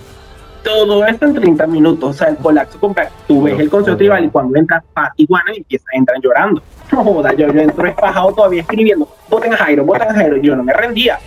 [0.64, 2.10] Todo esto en 30 minutos.
[2.10, 3.12] O sea, el colapso completo.
[3.28, 6.62] Tú ves el consejo tribal y cuando entra Paz y Juana empiezan, entran llorando.
[6.90, 9.10] No joda, yo, yo entro espajado todavía escribiendo.
[9.30, 10.38] Voten a Jairo, voten a Jairo.
[10.38, 11.20] Y yo no me rendía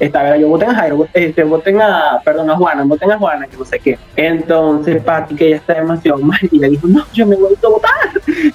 [0.00, 3.46] esta vez yo voten a Jairo, este, voten a, perdón, a Juana, voten a Juana,
[3.46, 3.98] que no sé qué.
[4.16, 7.68] Entonces, Pati, que ella está demasiado mal, y le dijo, no, yo me voy a
[7.68, 7.92] votar,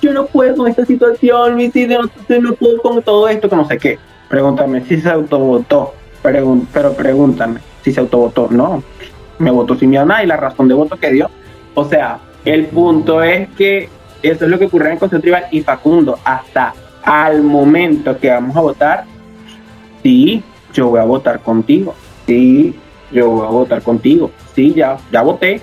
[0.02, 2.02] yo no puedo con esta situación, mi no,
[2.42, 3.98] no puedo con todo esto, que no sé qué.
[4.28, 8.48] Pregúntame si se autovotó, pero pregúntame si se autovotó.
[8.52, 8.84] No,
[9.40, 11.30] me votó sin miedo nada y la razón de voto que dio.
[11.74, 13.90] O sea, el punto es que
[14.22, 18.56] eso es lo que ocurre en Consejo Tribal y Facundo, hasta al momento que vamos
[18.56, 19.06] a votar,
[20.04, 20.44] sí,
[20.74, 21.96] yo voy a votar contigo,
[22.28, 22.76] sí,
[23.12, 25.62] yo voy a votar contigo, sí, ya, ya voté,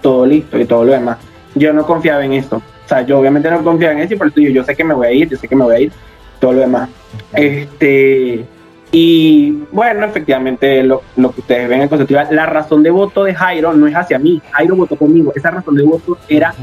[0.00, 1.18] todo listo y todo lo demás.
[1.54, 4.28] Yo no confiaba en esto, o sea, yo obviamente no confiaba en eso y por
[4.28, 5.80] eso yo, yo sé que me voy a ir, yo sé que me voy a
[5.80, 5.92] ir,
[6.38, 6.88] todo lo demás.
[7.32, 8.44] Este,
[8.98, 13.34] y bueno, efectivamente, lo, lo que ustedes ven en conceptual, la razón de voto de
[13.34, 16.54] Jairo no es hacia mí, Jairo votó conmigo, esa razón de voto era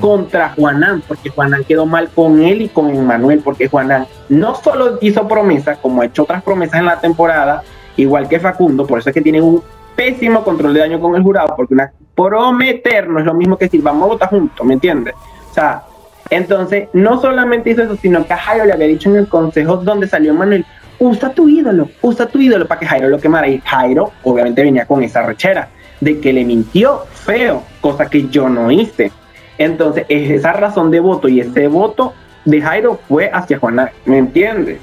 [0.00, 4.98] contra Juanán, porque Juanán quedó mal con él y con Manuel, porque Juanán no solo
[5.00, 7.62] hizo promesas, como ha hecho otras promesas en la temporada,
[7.96, 9.62] igual que Facundo, por eso es que tienen un
[9.94, 13.66] pésimo control de daño con el jurado, porque una prometer no es lo mismo que
[13.66, 15.14] decir vamos a votar juntos, ¿me entiendes?
[15.52, 15.84] O sea,
[16.30, 19.76] entonces no solamente hizo eso, sino que a Jairo le había dicho en el consejo
[19.76, 20.66] donde salió Manuel,
[20.98, 23.48] usa tu ídolo, usa tu ídolo para que Jairo lo quemara.
[23.48, 25.68] Y Jairo obviamente venía con esa rechera
[26.00, 29.10] de que le mintió feo, cosa que yo no hice.
[29.58, 32.12] Entonces, es esa razón de voto y ese voto
[32.44, 34.78] de Jairo fue hacia Juana, ¿me entiendes?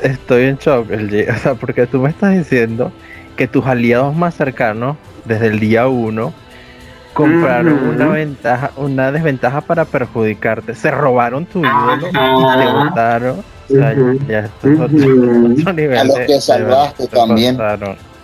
[0.00, 2.92] estoy en shock, o sea, porque tú me estás diciendo
[3.36, 6.32] que tus aliados más cercanos, desde el día uno,
[7.18, 13.42] compraron una ventaja, una desventaja para perjudicarte, se robaron tu ídolo y te votaron
[13.82, 13.92] a
[16.04, 17.58] los que salvaste también.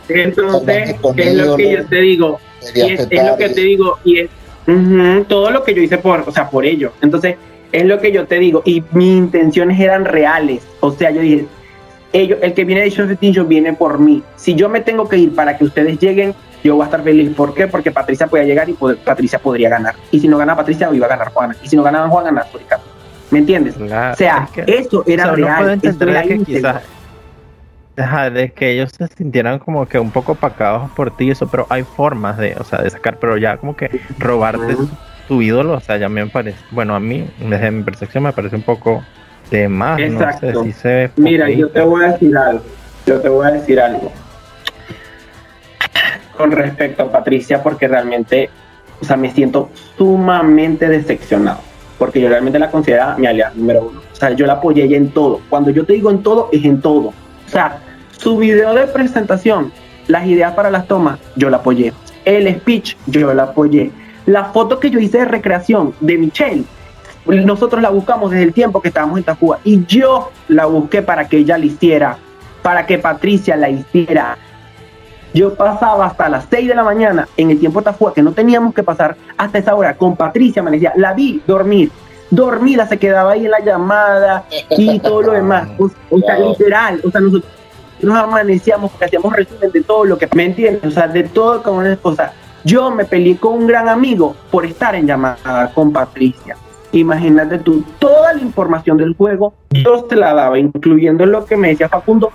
[0.09, 2.39] Entonces, es lo que yo te digo.
[2.73, 3.99] Y es, lo que te digo.
[4.05, 4.31] Y es
[5.27, 6.93] todo lo que yo hice por, o sea, por ello.
[7.03, 7.35] Entonces,
[7.73, 8.63] es lo que yo te digo.
[8.65, 10.63] Y mis intenciones eran reales.
[10.79, 11.47] O sea, yo dije,
[12.13, 13.09] ellos, el que viene de Show
[13.47, 14.23] viene por mí.
[14.37, 16.33] Si yo me tengo que ir para que ustedes lleguen,
[16.65, 17.31] yo voy a estar feliz.
[17.37, 17.69] ¿Por qué?
[17.69, 19.95] Porque Patricia puede llegar y Patricia podría ganar.
[20.11, 21.55] Y si no gana Patricia, iba a ganar Juana.
[21.63, 22.85] Y si no ganaba Juan, ganar Suricato.
[23.31, 23.77] ¿Me entiendes?
[23.77, 23.87] o
[24.17, 25.79] sea, eso era real.
[28.33, 31.83] de que ellos se sintieran como que un poco opacados por ti eso, pero hay
[31.83, 34.77] formas de, o sea, de sacar, pero ya como que robarte
[35.29, 38.57] tu ídolo, o sea, ya me parece, bueno, a mí, desde mi percepción me parece
[38.57, 39.03] un poco
[39.51, 40.53] de más, Exacto.
[40.53, 42.63] no sé si se Mira, yo te voy a decir algo,
[43.07, 44.13] yo te voy a decir algo
[46.37, 48.51] con respecto a Patricia, porque realmente,
[49.01, 51.61] o sea, me siento sumamente decepcionado
[51.99, 54.01] porque yo realmente la consideraba mi aliada número uno.
[54.13, 55.41] O sea, yo la apoyé ella en todo.
[55.49, 57.09] Cuando yo te digo en todo, es en todo.
[57.09, 57.79] O sea,
[58.11, 59.73] su video de presentación,
[60.07, 61.93] las ideas para las tomas, yo la apoyé.
[62.25, 63.91] El speech, yo la apoyé.
[64.27, 66.65] La foto que yo hice de recreación de Michelle,
[67.27, 71.29] nosotros la buscamos desde el tiempo que estábamos en Tacuba y yo la busqué para
[71.29, 72.19] que ella la hiciera,
[72.63, 74.39] para que Patricia la hiciera.
[75.35, 78.31] Yo pasaba hasta las 6 de la mañana en el tiempo de Tafua, que no
[78.31, 81.91] teníamos que pasar hasta esa hora con Patricia, me decía, la vi dormir,
[82.31, 85.69] dormida, se quedaba ahí en la llamada y todo lo demás.
[86.11, 87.51] O, sea, literal, o sea, nosotros
[88.01, 90.85] nos amanecíamos porque hacíamos resumen de todo lo que, ¿me entiendes?
[90.85, 92.33] O sea, de todo como una esposa.
[92.63, 96.57] Yo me peleé con un gran amigo por estar en llamada con Patricia.
[96.93, 101.71] Imagínate tú, toda la información del juego, yo te la daba, incluyendo lo que me
[101.71, 102.31] decía Facundo,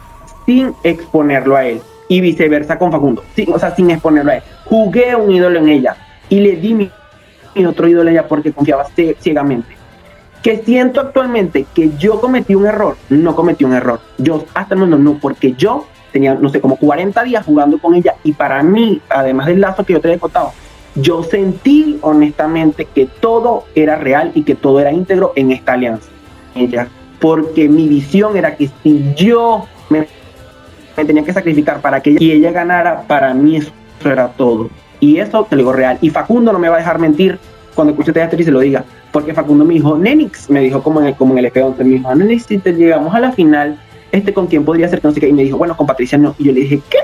[0.46, 3.24] sin exponerlo a él y viceversa con Facundo,
[3.54, 4.44] o sea, sin exponerlo a él.
[4.66, 5.96] Jugué un ídolo en ella
[6.28, 6.92] y le di mi,
[7.66, 8.86] otro ídolo a ella porque confiaba
[9.20, 9.78] ciegamente.
[10.42, 14.00] Que siento actualmente que yo cometí un error, no cometí un error.
[14.18, 17.94] Yo hasta el momento no, porque yo tenía, no sé, como 40 días jugando con
[17.94, 20.52] ella y para mí, además del lazo que yo te he contado,
[20.96, 26.10] yo sentí honestamente que todo era real y que todo era íntegro en esta alianza.
[26.56, 26.88] Ella,
[27.20, 30.08] porque mi visión era que si yo me
[31.06, 33.72] tenía que sacrificar para que ella, y ella ganara, para mí eso
[34.04, 34.70] era todo.
[35.00, 35.98] Y eso te lo digo real.
[36.02, 37.40] Y Facundo no me va a dejar mentir
[37.76, 38.84] cuando escuche teatro y se lo diga.
[39.12, 41.96] Porque Facundo me dijo, Nenix, me dijo como en el, como en el F11, me
[41.96, 43.80] dijo, Nenix, si te llegamos a la final,
[44.12, 45.30] este con quién podría ser, no sé qué.
[45.30, 46.36] Y me dijo, bueno, con Patricia no.
[46.38, 46.98] Y yo le dije, ¿qué?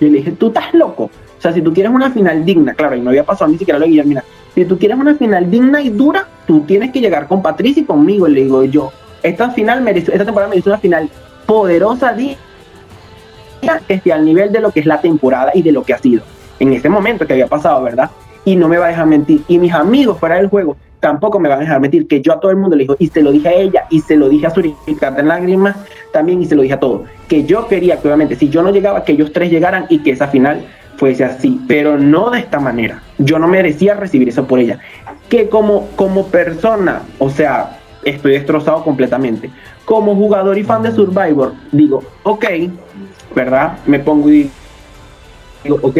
[0.00, 1.04] Yo le dije, tú estás loco.
[1.04, 3.78] O sea, si tú quieres una final digna, claro, y no había pasado ni siquiera
[3.78, 4.22] lo de mira,
[4.54, 7.86] si tú quieres una final digna y dura, tú tienes que llegar con Patricia y
[7.86, 8.28] conmigo.
[8.28, 11.08] Y le digo yo, esta final merece, esta temporada merece una final
[11.46, 12.36] poderosa, digna,
[13.88, 16.22] esté al nivel de lo que es la temporada y de lo que ha sido
[16.60, 18.10] en ese momento que había pasado, ¿verdad?
[18.44, 19.42] Y no me va a dejar mentir.
[19.48, 22.40] Y mis amigos fuera del juego tampoco me van a dejar mentir, que yo a
[22.40, 24.46] todo el mundo le digo, y se lo dije a ella, y se lo dije
[24.46, 25.76] a Suricata en lágrimas
[26.12, 28.70] también, y se lo dije a todos, que yo quería que obviamente si yo no
[28.70, 30.66] llegaba, que ellos tres llegaran y que esa final
[30.98, 33.02] fuese así, pero no de esta manera.
[33.16, 34.78] Yo no merecía recibir eso por ella.
[35.30, 39.48] Que como, como persona, o sea, estoy destrozado completamente.
[39.86, 42.44] Como jugador y fan de Survivor, digo, ok,
[43.34, 43.78] ¿verdad?
[43.86, 44.50] Me pongo y
[45.64, 45.98] digo, ok,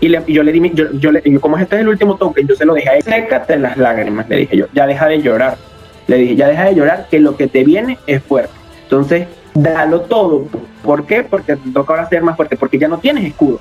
[0.00, 2.64] y, yo le di, yo, yo le, como este es el último toque, yo se
[2.64, 5.56] lo dejé a él, sécate las lágrimas, le dije yo, ya deja de llorar.
[6.08, 8.52] Le dije, ya deja de llorar, que lo que te viene es fuerte.
[8.84, 10.46] Entonces, dalo todo.
[10.82, 11.22] ¿Por qué?
[11.22, 13.60] Porque te toca ahora ser más fuerte, porque ya no tienes escudo.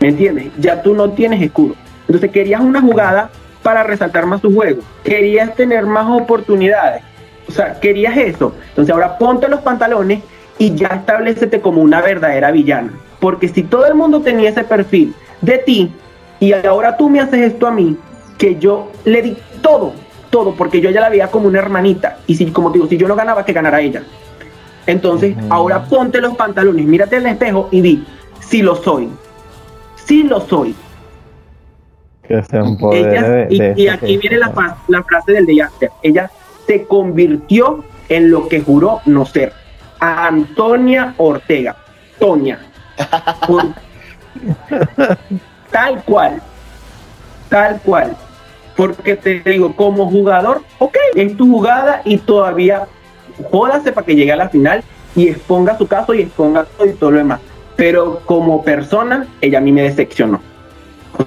[0.00, 0.48] ¿Me entiendes?
[0.58, 1.76] Ya tú no tienes escudo.
[2.08, 3.30] Entonces, querías una jugada
[3.62, 4.82] para resaltar más tu juego.
[5.04, 7.04] Querías tener más oportunidades.
[7.48, 8.52] O sea, querías eso.
[8.70, 10.24] Entonces, ahora ponte los pantalones
[10.58, 12.92] y ya establecete como una verdadera villana.
[13.20, 15.90] Porque si todo el mundo tenía ese perfil de ti
[16.40, 17.96] y ahora tú me haces esto a mí,
[18.38, 19.92] que yo le di todo,
[20.30, 22.18] todo, porque yo ya la veía como una hermanita.
[22.26, 24.02] Y si, como digo, si yo no ganaba, que ganara ella.
[24.86, 28.04] Entonces, ahora ponte los pantalones, mírate el espejo y di,
[28.40, 29.08] si lo soy,
[29.96, 30.74] si lo soy.
[33.50, 35.68] y, aquí viene la, la, frase del de
[36.02, 36.30] Ella
[36.66, 39.52] se convirtió en lo que juró no ser.
[40.00, 41.76] A Antonia Ortega.
[42.18, 42.58] Toña.
[45.70, 46.42] tal cual,
[47.48, 48.16] tal cual.
[48.76, 52.86] Porque te digo, como jugador, ok, es tu jugada y todavía
[53.50, 54.82] jódase para que llegue a la final
[55.14, 57.40] y exponga su caso y exponga todo y todo lo demás.
[57.74, 60.40] Pero como persona, ella a mí me decepcionó.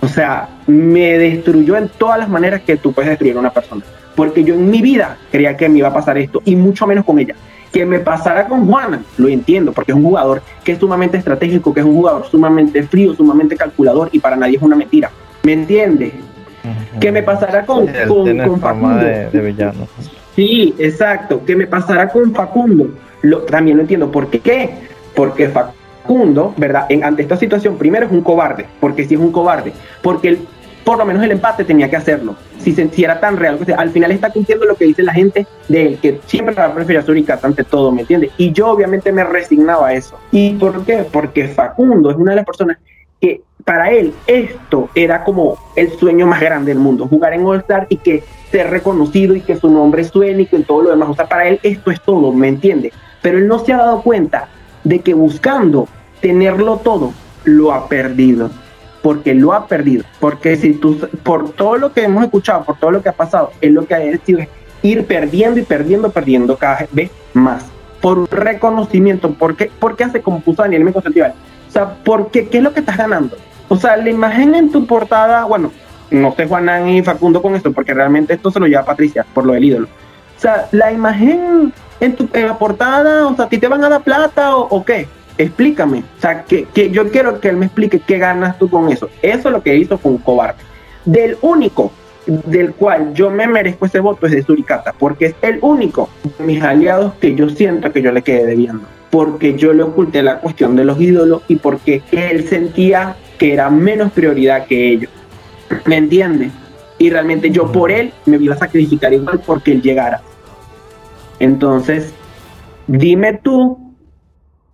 [0.02, 3.84] O sea, me destruyó en todas las maneras que tú puedes destruir a una persona.
[4.16, 7.06] Porque yo en mi vida creía que me iba a pasar esto y mucho menos
[7.06, 7.36] con ella.
[7.72, 11.74] Que me pasara con Juana, lo entiendo, porque es un jugador que es sumamente estratégico,
[11.74, 15.12] que es un jugador sumamente frío, sumamente calculador y para nadie es una mentira.
[15.44, 16.14] ¿Me entiendes?
[17.00, 19.06] Que me pasara con, con, Facundo.
[20.36, 21.44] Sí, exacto.
[21.46, 22.90] Que me pasara con Facundo.
[23.22, 24.12] Lo, también lo entiendo.
[24.12, 24.70] ¿Por qué?
[25.16, 26.86] Porque Facundo, ¿verdad?
[26.90, 30.48] En, ante esta situación, primero es un cobarde, porque si es un cobarde, porque él
[30.84, 32.36] por lo menos el empate tenía que hacerlo.
[32.60, 35.88] Si, se, era tan real, al final está cumpliendo lo que dice la gente de
[35.88, 38.32] él, que siempre va a preferir a Suricata ante todo, ¿me entiendes?
[38.38, 40.18] Y yo obviamente me resignaba a eso.
[40.32, 41.06] ¿Y por qué?
[41.12, 42.78] Porque Facundo es una de las personas
[43.22, 47.60] que para él esto era como el sueño más grande del mundo, jugar en All
[47.60, 51.10] Star y que ser reconocido y que su nombre suene y que todo lo demás.
[51.10, 52.92] O sea, para él esto es todo, ¿me entiende?
[53.22, 54.48] Pero él no se ha dado cuenta
[54.84, 55.88] de que buscando
[56.22, 58.50] tenerlo todo, lo ha perdido
[59.02, 60.04] porque lo ha perdido.
[60.20, 63.52] Porque si tú, por todo lo que hemos escuchado, por todo lo que ha pasado,
[63.62, 64.46] es lo que ha decidido
[64.82, 67.66] ir perdiendo y perdiendo, perdiendo cada vez más.
[68.02, 71.04] Por un reconocimiento, porque, porque hace como puso Daniel me O
[71.70, 73.36] sea, porque, ¿qué es lo que estás ganando?
[73.68, 75.72] O sea, la imagen en tu portada, bueno,
[76.10, 79.46] no sé Juanan y Facundo con esto, porque realmente esto se lo lleva Patricia, por
[79.46, 79.88] lo del ídolo.
[80.38, 83.84] O sea, la imagen en, tu, en la portada, o sea, ¿a ti te van
[83.84, 85.08] a dar plata o qué?
[85.40, 86.04] Explícame.
[86.18, 89.10] O sea, que, que, yo quiero que él me explique qué ganas tú con eso.
[89.24, 90.62] Eso es lo que hizo fue un cobarde.
[91.06, 91.92] Del único
[92.28, 96.46] del cual yo me merezco ese voto es de Suricata, porque es el único de
[96.46, 98.84] mis aliados que yo siento que yo le quedé debiendo.
[99.10, 103.70] Porque yo le oculté la cuestión de los ídolos y porque él sentía que era
[103.70, 105.10] menos prioridad que ellos.
[105.86, 106.52] ¿Me entiendes?
[107.00, 110.22] Y realmente yo por él me iba a sacrificar igual porque él llegara.
[111.40, 112.14] Entonces,
[112.88, 113.89] dime tú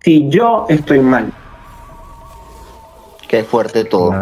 [0.06, 1.32] si yo estoy mal.
[3.26, 4.12] Qué fuerte todo.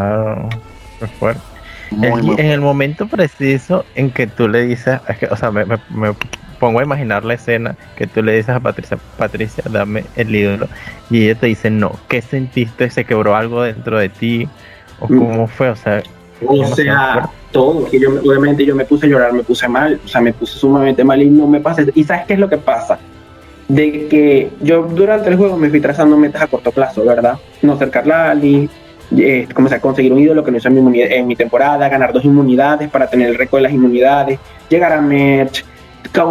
[0.98, 1.42] qué fuerte.
[1.90, 4.98] en, el momento preciso en que tú le dices,
[5.30, 5.66] o sea, me,
[6.58, 10.68] pongo a imaginar la escena que tú le dices a Patricia, Patricia, dame el ídolo,
[11.10, 12.88] y ella te dice no, ¿qué sentiste?
[12.88, 14.48] ¿Se quebró algo dentro de ti?
[15.00, 15.18] ¿O mm.
[15.18, 15.68] cómo fue?
[15.68, 16.02] O sea,
[16.46, 20.08] o sea, todo, que yo obviamente yo me puse a llorar, me puse mal, o
[20.08, 21.82] sea, me puse sumamente mal y no me pasa.
[21.94, 22.98] ¿Y sabes qué es lo que pasa?
[23.68, 27.38] De que yo durante el juego me fui trazando metas a corto plazo, ¿verdad?
[27.62, 28.68] No ser Carlali,
[29.16, 32.24] eh, a conseguir un ídolo que no hizo en mi, en mi temporada, ganar dos
[32.24, 34.38] inmunidades para tener el récord de las inmunidades,
[34.68, 35.64] llegar a Merch,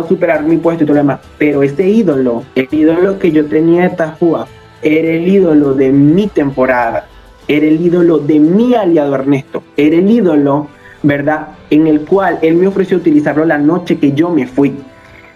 [0.07, 1.19] superar mi puesto y todo lo demás.
[1.37, 4.47] Pero ese ídolo, el ídolo que yo tenía de Tajúa,
[4.81, 7.07] era el ídolo de mi temporada.
[7.45, 10.67] era el ídolo de mi aliado Ernesto, era el ídolo,
[11.01, 11.49] ¿verdad?
[11.69, 14.73] En el cual él me ofreció utilizarlo la noche que yo me fui.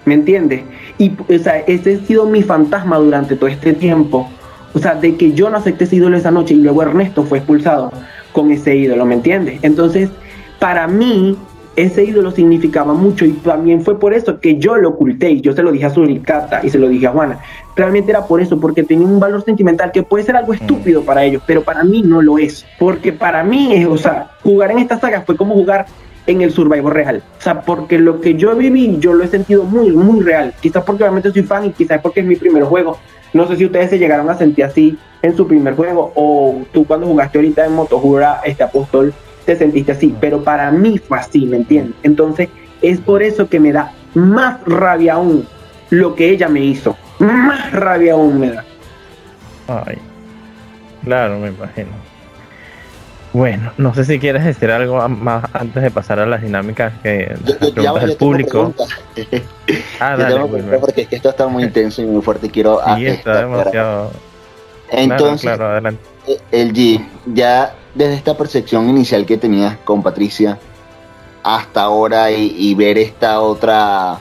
[0.08, 0.62] ¿Me entiendes?
[0.98, 4.26] Y o sea, ese ha sido mi fantasma durante todo este tiempo.
[4.74, 7.40] O sea, de que yo no acepté ese ídolo esa noche y luego Ernesto fue
[7.40, 7.92] expulsado
[8.32, 9.60] con ese ídolo, ¿me entiendes?
[9.64, 10.10] Entonces,
[10.60, 11.36] para mí,
[11.76, 15.52] ese ídolo significaba mucho y también fue por eso que yo lo oculté y yo
[15.52, 17.40] se lo dije a Suricata y se lo dije a Juana.
[17.76, 20.56] Realmente era por eso, porque tenía un valor sentimental que puede ser algo mm.
[20.56, 22.66] estúpido para ellos, pero para mí no lo es.
[22.80, 25.86] Porque para mí, es, o sea, jugar en esta saga fue como jugar
[26.28, 27.24] en el Survivor real.
[27.40, 30.54] O sea, porque lo que yo viví, yo lo he sentido muy, muy real.
[30.62, 32.99] Quizás porque realmente soy fan y quizás porque es mi primer juego.
[33.34, 36.86] No sé si ustedes se llegaron a sentir así en su primer juego o tú
[36.86, 39.14] cuando jugaste ahorita en Motojura, este Apóstol
[39.45, 41.95] te sentiste así, pero para mí fue así, ¿me entiendes?
[42.04, 42.49] Entonces
[42.82, 45.48] es por eso que me da más rabia aún
[45.90, 48.66] lo que ella me hizo, más rabia aún me da.
[49.68, 49.98] Ay,
[51.04, 52.07] claro, me imagino.
[53.38, 57.36] Bueno, no sé si quieres decir algo más antes de pasar a las dinámicas que
[57.76, 58.74] yo, del público.
[60.00, 62.50] ah, dale, pues, porque es que esto está muy intenso y muy fuerte.
[62.50, 62.82] Quiero.
[62.98, 64.12] Sí, está demasiado.
[64.90, 66.02] Entonces, claro, adelante.
[66.52, 70.58] el G, ya desde esta percepción inicial que tenías con Patricia
[71.44, 74.18] hasta ahora y, ver esta otra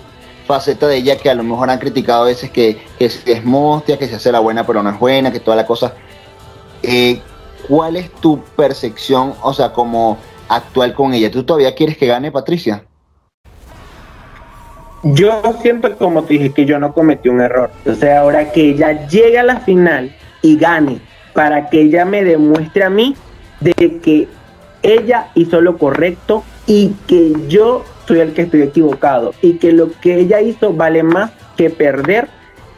[0.47, 4.09] faceta de ella que a lo mejor han criticado a veces que, es mostia, que
[4.09, 5.95] se hace la buena pero no es buena, que toda la cosa.
[6.83, 7.23] Eh,
[7.69, 10.19] ¿Cuál es tu percepción, o sea, como
[10.49, 11.31] actual con ella?
[11.31, 12.85] ¿Tú todavía quieres que gane Patricia?
[15.03, 17.71] Yo siempre, como te dije, que yo no cometí un error.
[17.87, 21.01] O sea, ahora que ella llegue a la final y gane,
[21.33, 23.15] para que ella me demuestre a mí
[23.61, 24.29] de que
[24.83, 29.91] ella hizo lo correcto y que yo soy el que estoy equivocado y que lo
[30.01, 32.29] que ella hizo vale más que perder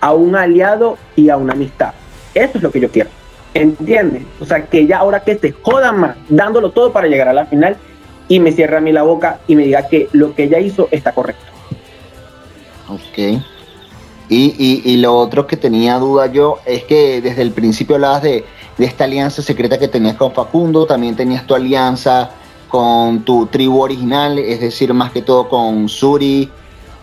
[0.01, 1.95] a un aliado y a una amistad.
[2.35, 3.11] Eso es lo que yo quiero.
[3.55, 4.23] ¿Entiendes?
[4.41, 7.47] O sea, que ella ahora que se joda más, dándolo todo para llegar a la
[7.47, 7.77] final
[8.29, 10.89] y me cierra a mí la boca y me diga que lo que ella hizo
[10.91, 11.47] está correcto.
[12.89, 13.43] Ok.
[14.29, 18.23] Y, y, y lo otro que tenía duda yo es que desde el principio hablabas
[18.23, 18.45] de,
[18.77, 22.31] de esta alianza secreta que tenías con Facundo, también tenías tu alianza
[22.69, 26.51] con tu tribu original, es decir, más que todo con Suri,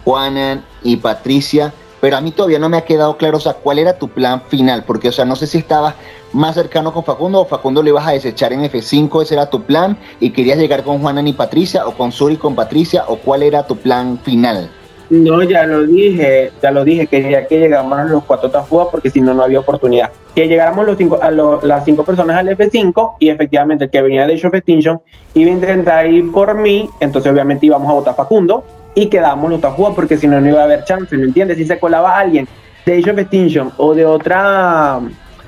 [0.04, 3.80] Juanan y Patricia, pero a mí todavía no me ha quedado claro, o sea, cuál
[3.80, 5.96] era tu plan final, porque, o sea, no sé si estabas
[6.36, 9.64] más cercano con Facundo o Facundo le ibas a desechar en F5, ese era tu
[9.64, 13.42] plan, y querías llegar con Juanan y Patricia, o con Suri con Patricia, o cuál
[13.42, 14.70] era tu plan final.
[15.10, 19.22] No, ya lo dije, ya lo dije, quería que llegáramos los cuatro Tafúas porque si
[19.22, 20.10] no, no había oportunidad.
[20.34, 24.26] Que llegáramos los cinco, a las cinco personas al F5 y efectivamente el que venía
[24.26, 25.00] de Age of Extinction
[25.36, 28.64] iba a intentar ir por mí, entonces obviamente íbamos a votar Facundo
[28.96, 31.58] y quedamos los Tafúas porque si no, no iba a haber chance, ¿me entiendes?
[31.58, 32.48] Si se colaba alguien
[32.86, 35.00] de Age of Extinction o de otra,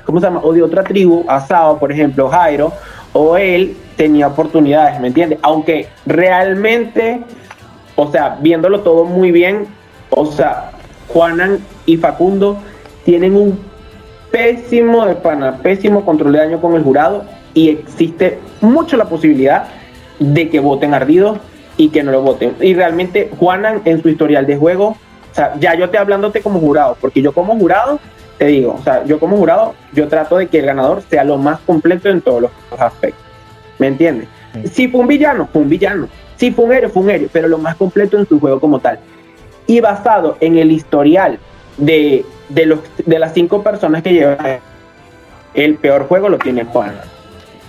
[0.08, 0.40] ¿cómo se llama?
[0.44, 2.74] O de otra tribu, Asao, por ejemplo, Jairo,
[3.14, 5.38] o él tenía oportunidades, ¿me entiendes?
[5.44, 7.22] Aunque realmente
[7.98, 9.66] o sea, viéndolo todo muy bien,
[10.12, 10.72] o sea,
[11.10, 11.58] Juanan
[11.88, 12.58] y Facundo
[13.04, 13.60] tienen un
[14.32, 17.26] pésimo pana, pésimo control de daño con el jurado
[17.56, 19.66] y existe mucho la posibilidad
[20.20, 21.40] de que voten ardidos
[21.76, 22.54] y que no lo voten.
[22.62, 26.60] Y realmente Juanan en su historial de juego, o sea, ya yo estoy hablándote como
[26.60, 28.00] jurado, porque yo como jurado,
[28.38, 31.38] te digo, o sea, yo como jurado, yo trato de que el ganador sea lo
[31.38, 33.24] más completo en todos los aspectos.
[33.80, 34.28] ¿Me entiendes?
[34.72, 36.08] Si fue un villano, fue un villano.
[36.36, 38.80] Sí, fue un héroe, fue un héroe, pero lo más completo en su juego como
[38.80, 39.00] tal.
[39.66, 41.40] Y basado en el historial
[41.78, 44.60] de, de, los, de las cinco personas que llevan,
[45.54, 47.04] el peor juego lo tiene Juana.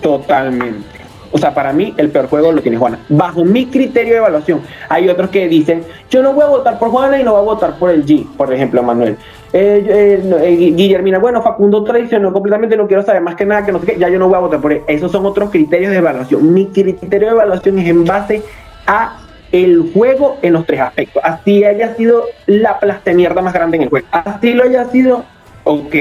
[0.01, 0.98] Totalmente.
[1.31, 2.99] O sea, para mí el peor juego lo tiene Juana.
[3.09, 6.89] Bajo mi criterio de evaluación, hay otros que dicen, yo no voy a votar por
[6.89, 9.17] Juana y no voy a votar por el G, por ejemplo, Manuel.
[9.51, 13.71] Eh, eh, eh, Guillermina, bueno, Facundo traicionó completamente, no quiero saber más que nada, que
[13.71, 14.81] no sé qué, ya yo no voy a votar por él.
[14.87, 16.53] Esos son otros criterios de evaluación.
[16.53, 18.43] Mi criterio de evaluación es en base
[18.85, 19.19] a
[19.51, 21.21] el juego en los tres aspectos.
[21.25, 24.07] Así haya sido la plaste mierda más grande en el juego.
[24.11, 25.23] Así lo haya sido,
[25.63, 25.95] ok.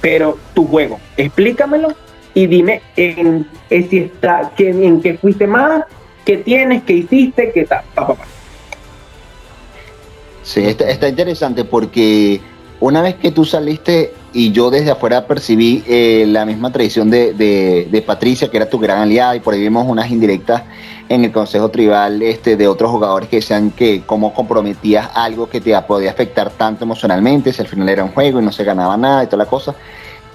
[0.00, 1.88] Pero tu juego, explícamelo
[2.36, 5.84] y dime en, si está, que, en qué fuiste más,
[6.22, 7.82] qué tienes, qué hiciste, qué tal.
[10.42, 12.42] Sí, está, interesante porque
[12.78, 17.32] una vez que tú saliste y yo desde afuera percibí eh, la misma tradición de,
[17.32, 20.62] de, Patricia, que era tu gran aliada, y por ahí vimos unas indirectas
[21.08, 25.62] en el Consejo Tribal este, de otros jugadores que decían que cómo comprometías algo que
[25.62, 28.94] te podía afectar tanto emocionalmente, si al final era un juego y no se ganaba
[28.98, 29.74] nada y toda la cosa.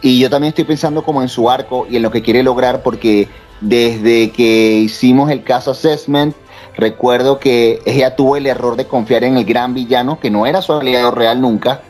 [0.02, 2.82] Y yo también estoy pensando como en su arco y en lo que quiere lograr
[2.82, 3.28] porque
[3.62, 6.36] desde que hicimos el caso Assessment,
[6.76, 10.62] recuerdo que ella tuvo el error de confiar en el gran villano, que no era
[10.62, 11.82] su aliado real nunca,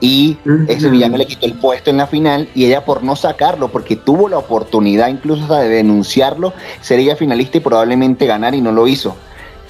[0.00, 0.36] y
[0.68, 3.96] ese villano le quitó el puesto en la final y ella por no sacarlo, porque
[3.96, 9.16] tuvo la oportunidad incluso de denunciarlo, sería finalista y probablemente ganar y no lo hizo.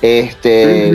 [0.02, 0.92] Este,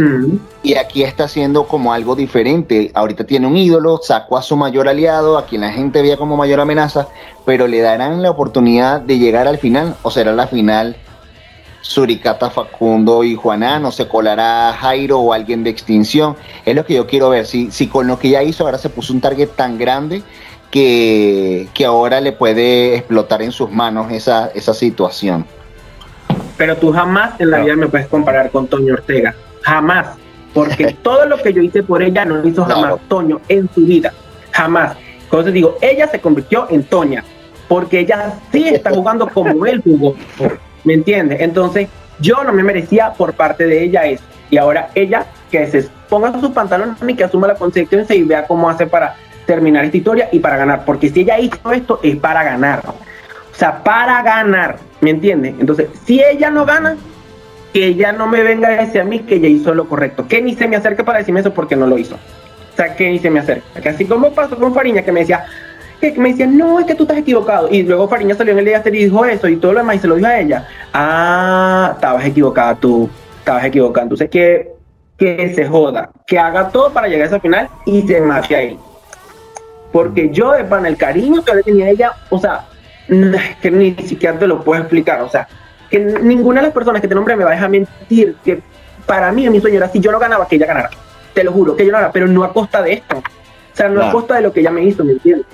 [0.62, 2.92] Y aquí está haciendo como algo diferente.
[2.94, 6.38] Ahorita tiene un ídolo, sacó a su mayor aliado, a quien la gente veía como
[6.38, 7.08] mayor amenaza,
[7.46, 10.96] pero le darán la oportunidad de llegar al final o será la final
[11.82, 16.36] Suricata Facundo y Juaná, no se colará Jairo o alguien de extinción.
[16.66, 17.46] Es lo que yo quiero ver.
[17.46, 20.22] Si, si con lo que ya hizo ahora se puso un target tan grande
[20.72, 25.46] que, que ahora le puede explotar en sus manos esa, esa situación.
[26.60, 29.34] Pero tú jamás en la vida me puedes comparar con Toño Ortega.
[29.62, 30.10] Jamás.
[30.54, 33.80] Porque todo lo que yo hice por ella no lo hizo jamás Toño en su
[33.86, 34.12] vida.
[34.52, 34.98] Jamás.
[35.24, 37.24] Entonces digo, ella se convirtió en Toña.
[37.70, 40.16] Porque ella sí está jugando como él jugó.
[40.84, 41.40] ¿Me entiendes?
[41.40, 41.88] Entonces,
[42.20, 44.24] yo no me merecía por parte de ella eso.
[44.50, 48.46] Y ahora ella que se ponga sus pantalones y que asuma la consecuencia y vea
[48.46, 49.16] cómo hace para
[49.46, 50.84] terminar esta historia y para ganar.
[50.84, 52.84] Porque si ella hizo esto, es para ganar.
[52.86, 54.89] O sea, para ganar.
[55.02, 55.56] ¿Me entiendes?
[55.60, 56.98] Entonces, si ella no gana,
[57.74, 60.28] que ella no me venga a decir a mí que ella hizo lo correcto.
[60.28, 62.16] Que ni se me acerque para decirme eso porque no lo hizo.
[62.16, 63.82] O sea, que ni se me acerque.
[63.82, 65.46] Que así como pasó con Fariña, que me decía,
[66.00, 67.70] que me decían, no, es que tú estás equivocado.
[67.70, 70.00] Y luego Fariña salió en el día y dijo eso y todo lo demás y
[70.00, 70.68] se lo dijo a ella.
[70.94, 73.10] Ah, estabas equivocada tú,
[73.40, 74.04] estabas equivocada.
[74.04, 74.72] Entonces que,
[75.18, 78.80] que se joda, que haga todo para llegar a esa final y se mate ahí.
[79.92, 82.66] Porque yo, de pan, el cariño que le tenía ella, o sea,
[83.62, 85.22] que ni siquiera te lo puedo explicar.
[85.22, 85.48] O sea,
[85.90, 88.62] que ninguna de las personas que te nombre me va a dejar mentir que
[89.06, 90.90] para mí, mi sueño era si yo no ganaba, que ella ganara.
[91.34, 93.18] Te lo juro, que yo no ganara, pero no a costa de esto.
[93.18, 95.48] O sea, no a costa de lo que ella me hizo, ¿me entiendes?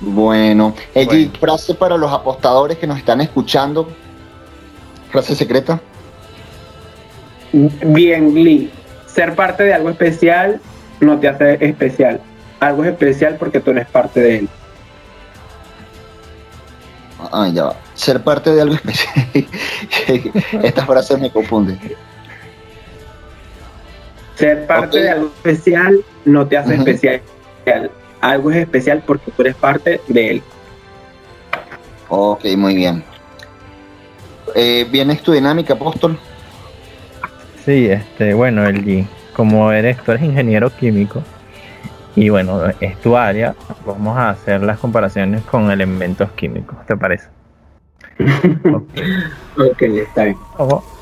[0.00, 3.88] Bueno, Eddie, frase para los apostadores que nos están escuchando.
[5.10, 5.80] Frase secreta.
[7.52, 8.70] Bien, Lee.
[9.06, 10.60] Ser parte de algo especial
[11.00, 12.20] no te hace especial.
[12.60, 14.48] Algo es especial porque tú eres parte de él.
[17.32, 17.76] Ah, ya va.
[17.94, 19.14] Ser parte de algo especial.
[20.62, 21.78] Estas frases me confunden.
[24.34, 27.20] Ser parte de algo especial no te hace especial.
[28.20, 30.42] Algo es especial porque tú eres parte de él.
[32.08, 33.02] Ok, muy bien.
[34.54, 36.18] Eh, ¿Vienes tu dinámica, Apóstol?
[37.64, 41.22] Sí, este, bueno, el como eres, tú eres ingeniero químico
[42.20, 43.54] y bueno, es tu área,
[43.86, 47.28] vamos a hacer las comparaciones con elementos químicos, ¿te parece?
[49.56, 50.36] ok, está bien.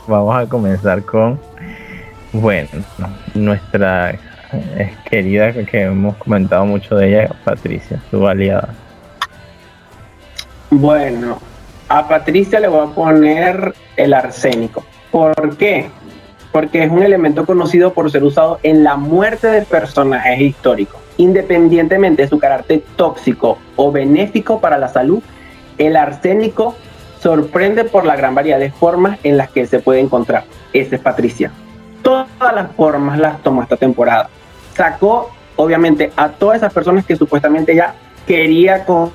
[0.06, 1.40] vamos a comenzar con
[2.32, 2.68] bueno,
[3.34, 4.16] nuestra
[5.10, 8.68] querida que hemos comentado mucho de ella, Patricia, su aliada.
[10.70, 11.40] Bueno,
[11.88, 14.84] a Patricia le voy a poner el arsénico.
[15.10, 15.90] ¿Por qué?
[16.52, 21.07] Porque es un elemento conocido por ser usado en la muerte de personajes históricos.
[21.18, 25.22] Independientemente de su carácter tóxico o benéfico para la salud,
[25.76, 26.74] el arsénico
[27.20, 30.44] sorprende por la gran variedad de formas en las que se puede encontrar.
[30.72, 31.52] Ese es Patricia
[32.08, 34.30] todas las formas las tomó esta temporada.
[34.74, 37.94] Sacó, obviamente, a todas esas personas que supuestamente ya
[38.26, 39.12] quería con,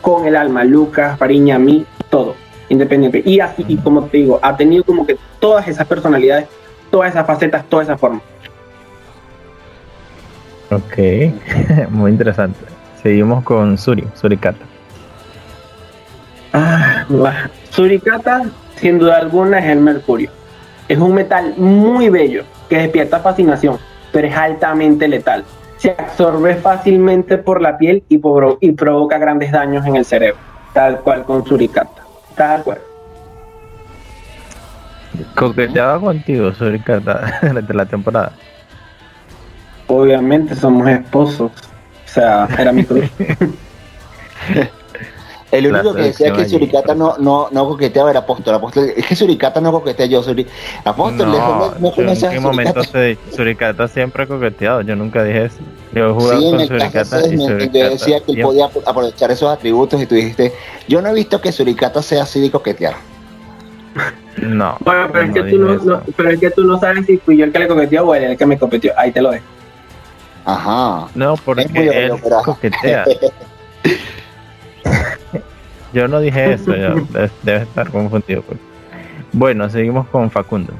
[0.00, 2.34] con el alma, Lucas, Fariña, mí, todo,
[2.70, 3.22] independiente.
[3.24, 6.48] Y así, como te digo, ha tenido como que todas esas personalidades,
[6.90, 8.22] todas esas facetas, todas esas formas.
[10.72, 12.58] Ok, muy interesante.
[13.02, 14.64] Seguimos con Suri, Surikata.
[16.52, 17.04] Ah,
[17.70, 18.42] Surikata,
[18.76, 20.30] sin duda alguna, es el Mercurio
[20.92, 23.78] es un metal muy bello que despierta fascinación,
[24.12, 25.44] pero es altamente letal.
[25.76, 28.20] Se absorbe fácilmente por la piel y,
[28.60, 30.38] y provoca grandes daños en el cerebro,
[30.74, 32.02] tal cual con Suricata.
[32.36, 32.78] Tal cual.
[35.34, 38.32] ¿Coqueteaba contigo Suricata durante la temporada?
[39.92, 41.50] Obviamente somos esposos.
[41.50, 43.04] O sea, era mi cruz.
[45.52, 48.54] El único que decía que Suricata no, no, no coqueteaba era Apóstol.
[48.54, 48.90] Apóstol.
[48.96, 50.22] Es que Suricata no coquetea yo.
[50.22, 50.46] Suri...
[50.82, 54.80] Apóstol, no, no, ¿En qué momento se Suricata siempre ha coqueteado?
[54.80, 55.58] Yo nunca dije eso.
[55.92, 57.78] Yo he jugado con Suricata y Suricata.
[57.78, 60.54] Yo decía que él podía aprovechar esos atributos y tú dijiste,
[60.88, 62.94] yo no he visto que Suricata sea así de coquetear.
[64.40, 64.78] No.
[64.80, 67.44] Bueno, pero, es que tú no, pero es que tú no sabes si fui yo
[67.44, 68.94] el que le coqueteó o él el que me coqueteó.
[68.96, 69.44] Ahí te lo dejo.
[70.44, 71.08] Ajá.
[71.14, 72.12] No, porque él
[72.44, 73.04] coquetea.
[75.92, 78.42] Yo no dije eso, debe, estar confundido.
[78.42, 78.58] Pues.
[79.32, 80.72] Bueno, seguimos con Facundo.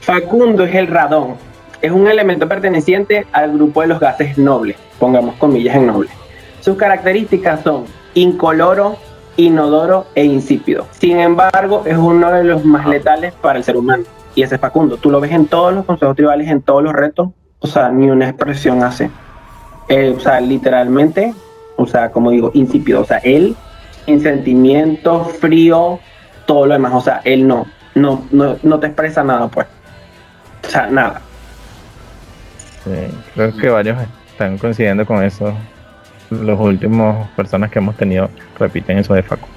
[0.00, 1.36] Facundo es el radón.
[1.82, 6.08] Es un elemento perteneciente al grupo de los gases nobles, pongamos comillas en noble.
[6.60, 7.84] Sus características son
[8.14, 8.96] incoloro,
[9.36, 10.86] inodoro e insípido.
[10.90, 14.04] Sin embargo, es uno de los más letales para el ser humano.
[14.34, 14.96] y ese es Facundo.
[14.96, 18.10] Tú lo ves en todos los consejos tribales, en todos los retos, o sea, ni
[18.10, 19.10] una expresión hace.
[19.88, 21.34] Eh, o sea, literalmente,
[21.76, 23.00] o sea, como digo, insípido.
[23.00, 23.56] O sea, él,
[24.04, 25.98] sin sentimiento, frío,
[26.46, 26.92] todo lo demás.
[26.94, 29.66] O sea, él no, no, no, no te expresa nada, pues.
[30.66, 31.20] O sea, nada.
[32.84, 32.90] Sí,
[33.34, 33.98] creo que varios
[34.30, 35.52] están coincidiendo con eso.
[36.30, 38.28] Los últimos personas que hemos tenido
[38.58, 39.48] repiten eso de Facu.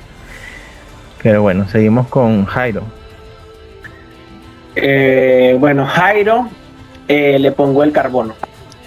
[1.21, 2.81] Pero bueno, seguimos con Jairo.
[4.75, 6.47] Eh, bueno, Jairo
[7.11, 8.35] eh, le pongo el carbono,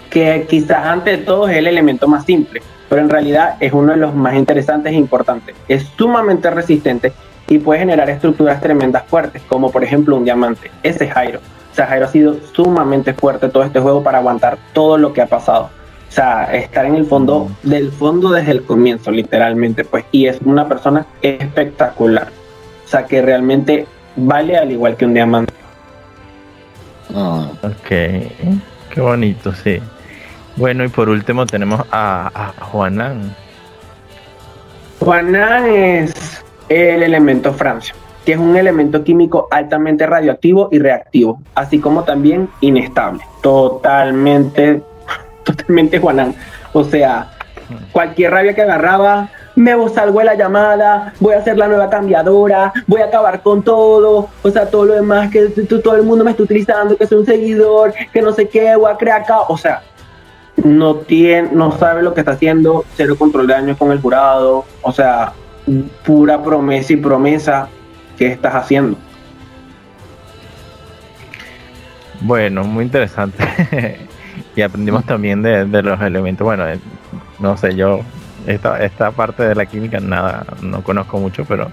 [0.09, 3.92] que quizás antes de todo es el elemento más simple, pero en realidad es uno
[3.92, 5.55] de los más interesantes e importantes.
[5.68, 7.12] Es sumamente resistente
[7.48, 10.70] y puede generar estructuras tremendas fuertes, como por ejemplo un diamante.
[10.82, 11.40] Ese es Jairo.
[11.70, 15.20] O sea, Jairo ha sido sumamente fuerte todo este juego para aguantar todo lo que
[15.20, 15.68] ha pasado.
[16.09, 20.06] O sea, estar en el fondo, del fondo desde el comienzo, literalmente, pues.
[20.12, 22.28] Y es una persona espectacular.
[22.86, 23.86] O sea, que realmente
[24.16, 25.52] vale al igual que un diamante.
[27.14, 27.48] Ah.
[27.62, 29.81] Ok, qué bonito, sí.
[30.56, 33.35] Bueno, y por último tenemos a, a Juanán.
[35.01, 37.94] Juanán es el elemento Francia,
[38.24, 43.20] que es un elemento químico altamente radioactivo y reactivo, así como también inestable.
[43.43, 44.82] Totalmente,
[45.44, 46.35] totalmente Juanán.
[46.72, 47.32] O sea,
[47.93, 52.72] cualquier rabia que agarraba, me salgo de la llamada, voy a hacer la nueva cambiadora,
[52.86, 56.32] voy a acabar con todo, o sea, todo lo demás que todo el mundo me
[56.32, 59.82] está utilizando, que soy un seguidor, que no sé qué, voy a acá, o sea,
[60.56, 64.64] no tiene, no sabe lo que está haciendo, cero control de daños con el jurado,
[64.82, 65.32] o sea,
[66.05, 67.68] pura promesa y promesa
[68.18, 68.97] que estás haciendo.
[72.20, 73.44] Bueno, muy interesante.
[74.56, 76.64] y aprendimos también de, de los elementos, bueno,
[77.39, 78.01] no sé, yo
[78.46, 81.70] esta, esta parte de la química nada, no conozco mucho, pero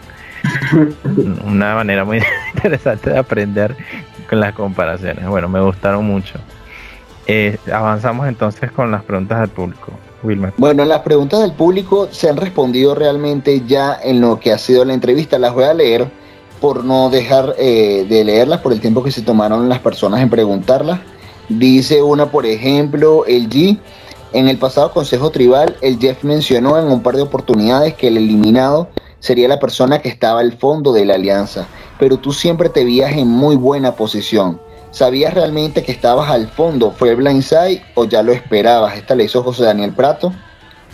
[1.46, 2.20] una manera muy
[2.56, 3.76] interesante de aprender
[4.30, 5.28] con las comparaciones.
[5.28, 6.40] Bueno, me gustaron mucho.
[7.28, 9.92] Eh, avanzamos entonces con las preguntas del público.
[10.24, 10.54] Wilmer.
[10.58, 14.86] Bueno, las preguntas del público se han respondido realmente ya en lo que ha sido
[14.86, 15.40] la entrevista.
[15.40, 16.08] Las voy a leer
[16.60, 20.30] por no dejar eh, de leerlas por el tiempo que se tomaron las personas en
[20.30, 21.00] preguntarlas.
[21.50, 23.80] Dice una, por ejemplo, el G
[24.34, 28.18] en el pasado Consejo Tribal, el Jeff mencionó en un par de oportunidades que el
[28.18, 28.90] eliminado
[29.20, 31.68] sería la persona que estaba al fondo de la alianza,
[32.00, 34.62] pero tú siempre te veías en muy buena posición.
[34.92, 36.92] ¿Sabías realmente que estabas al fondo?
[36.92, 38.96] ¿Fue blindside o ya lo esperabas?
[38.96, 40.34] Esta le hizo José Daniel Prato.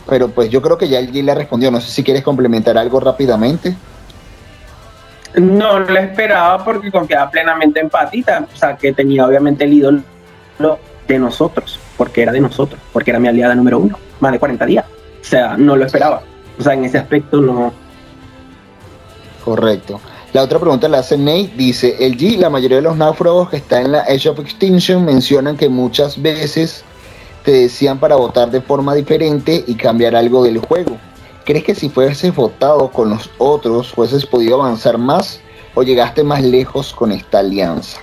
[0.07, 1.71] Pero pues yo creo que ya G le respondió.
[1.71, 3.75] No sé si quieres complementar algo rápidamente.
[5.35, 10.03] No lo esperaba porque confiaba plenamente en Patita, o sea, que tenía obviamente el ídolo
[11.07, 14.65] de nosotros porque era de nosotros, porque era mi aliada número uno, más de 40
[14.65, 14.85] días.
[15.21, 16.21] O sea, no lo esperaba.
[16.59, 17.73] O sea, en ese aspecto no.
[19.43, 19.99] Correcto.
[20.33, 23.57] La otra pregunta la hace Nate, dice, el G, la mayoría de los náufragos que
[23.57, 26.83] están en la Age of Extinction mencionan que muchas veces
[27.43, 30.97] te decían para votar de forma diferente y cambiar algo del juego.
[31.45, 35.39] ¿Crees que si fueses votado con los otros, fueses podido avanzar más
[35.73, 37.99] o llegaste más lejos con esta alianza?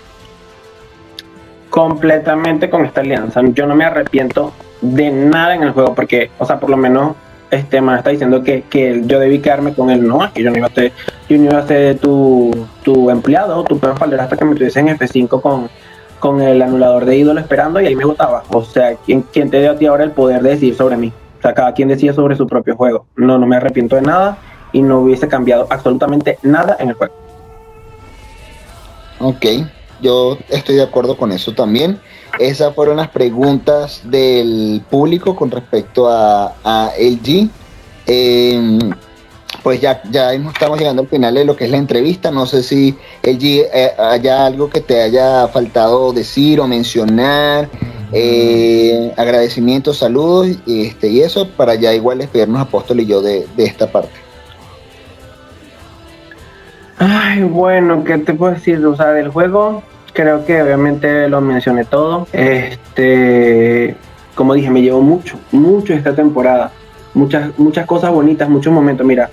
[1.74, 3.40] Completamente con esta alianza.
[3.52, 7.16] Yo no me arrepiento de nada en el juego porque, o sea, por lo menos
[7.50, 10.58] este man está diciendo que, que yo debí quedarme con él, no, que yo no
[10.58, 10.92] iba a ser,
[11.28, 12.52] yo no iba a ser tu,
[12.84, 15.68] tu empleado, tu perro hasta que me tuviese en F5 con,
[16.20, 18.44] con el anulador de ídolo esperando y ahí me votaba.
[18.50, 21.12] O sea, ¿quién, ¿quién te dio a ti ahora el poder de decir sobre mí?
[21.40, 23.06] O sea, cada quien decía sobre su propio juego.
[23.16, 24.38] No, no me arrepiento de nada
[24.70, 27.14] y no hubiese cambiado absolutamente nada en el juego.
[29.18, 29.44] Ok,
[30.04, 31.98] yo estoy de acuerdo con eso también.
[32.38, 37.48] Esas fueron las preguntas del público con respecto a, a LG.
[38.06, 38.78] Em,
[39.62, 42.30] pues ya, ya estamos llegando al final de lo que es la entrevista.
[42.30, 47.68] No sé si LG eh, haya algo que te haya faltado decir o mencionar.
[48.12, 53.64] Eh, agradecimientos, saludos este, y eso para ya igual despedirnos Apóstol y yo de, de
[53.64, 54.24] esta parte.
[56.98, 58.84] Ay, bueno, ¿qué te puedo decir?
[58.86, 59.82] O sea, del juego,
[60.14, 62.26] creo que obviamente lo mencioné todo.
[62.32, 63.96] Este,
[64.34, 66.72] como dije, me llevó mucho, mucho esta temporada.
[67.12, 69.06] Muchas, muchas cosas bonitas, muchos momentos.
[69.06, 69.30] Mira,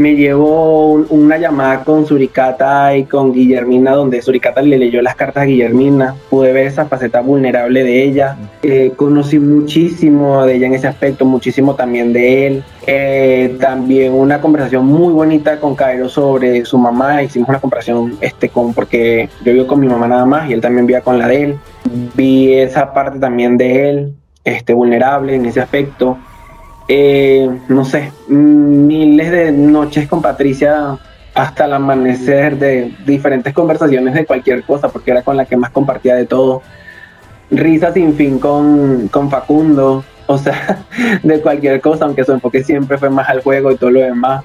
[0.00, 5.42] me llevó una llamada con Suricata y con Guillermina, donde Suricata le leyó las cartas
[5.42, 6.14] a Guillermina.
[6.30, 8.36] Pude ver esa faceta vulnerable de ella.
[8.62, 12.64] Eh, conocí muchísimo de ella en ese aspecto, muchísimo también de él.
[12.86, 17.22] Eh, también una conversación muy bonita con Cairo sobre su mamá.
[17.22, 20.62] Hicimos una conversación este, con, porque yo vivo con mi mamá nada más y él
[20.62, 21.58] también vivía con la de él.
[22.14, 24.14] Vi esa parte también de él,
[24.44, 26.16] este, vulnerable en ese aspecto.
[26.92, 30.98] Eh, no sé, miles de noches con Patricia
[31.34, 35.70] hasta el amanecer de diferentes conversaciones de cualquier cosa, porque era con la que más
[35.70, 36.62] compartía de todo.
[37.48, 40.84] Risa sin fin con, con Facundo, o sea,
[41.22, 44.42] de cualquier cosa, aunque su enfoque siempre fue más al juego y todo lo demás.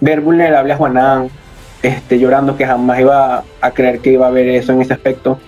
[0.00, 1.28] Ver vulnerable a Juanán,
[1.82, 5.38] este, llorando que jamás iba a creer que iba a ver eso en ese aspecto.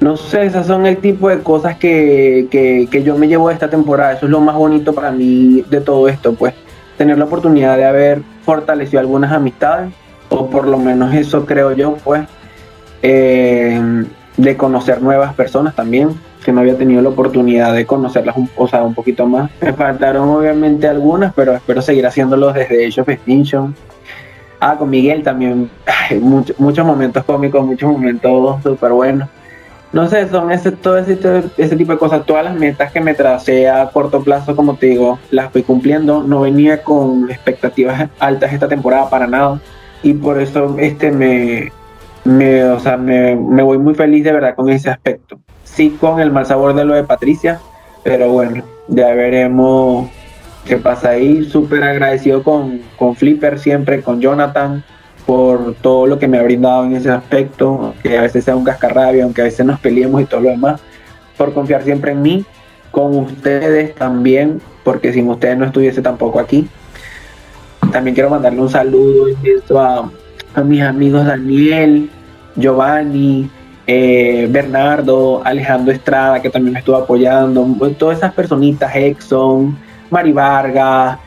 [0.00, 3.54] No sé, esas son el tipo de cosas que, que, que yo me llevo de
[3.54, 4.12] esta temporada.
[4.12, 6.54] Eso es lo más bonito para mí de todo esto, pues
[6.96, 9.92] tener la oportunidad de haber fortalecido algunas amistades,
[10.28, 12.26] o por lo menos eso creo yo, pues,
[13.02, 14.04] eh,
[14.36, 16.10] de conocer nuevas personas también,
[16.44, 19.50] que no había tenido la oportunidad de conocerlas un, o sea, un poquito más.
[19.60, 23.74] Me faltaron obviamente algunas, pero espero seguir haciéndolos desde Age of Extinction.
[24.60, 25.70] Ah, con Miguel también,
[26.58, 29.28] muchos momentos cómicos, muchos momentos súper buenos
[29.92, 31.18] no sé, son ese, todo ese,
[31.56, 32.26] ese, tipo de cosas.
[32.26, 36.22] Todas las metas que me tracé a corto plazo, como te digo, las fui cumpliendo.
[36.22, 39.60] No venía con expectativas altas esta temporada para nada.
[40.02, 41.72] Y por eso este me,
[42.24, 45.38] me, o sea, me, me voy muy feliz de verdad con ese aspecto.
[45.64, 47.60] Sí, con el mal sabor de lo de Patricia,
[48.02, 50.08] pero bueno, ya veremos
[50.64, 51.44] qué pasa ahí.
[51.44, 54.84] Súper agradecido con, con Flipper siempre, con Jonathan
[55.26, 58.64] por todo lo que me ha brindado en ese aspecto, que a veces sea un
[58.64, 60.80] cascarrabia, aunque a veces nos peleemos y todo lo demás,
[61.36, 62.44] por confiar siempre en mí,
[62.92, 66.68] con ustedes también, porque sin ustedes no estuviese tampoco aquí.
[67.92, 69.26] También quiero mandarle un saludo
[69.76, 72.08] a, mis amigos Daniel,
[72.54, 73.50] Giovanni,
[73.86, 77.66] eh, Bernardo, Alejandro Estrada, que también me estuvo apoyando,
[77.98, 79.76] todas esas personitas, Exxon,
[80.10, 81.18] Mari Vargas,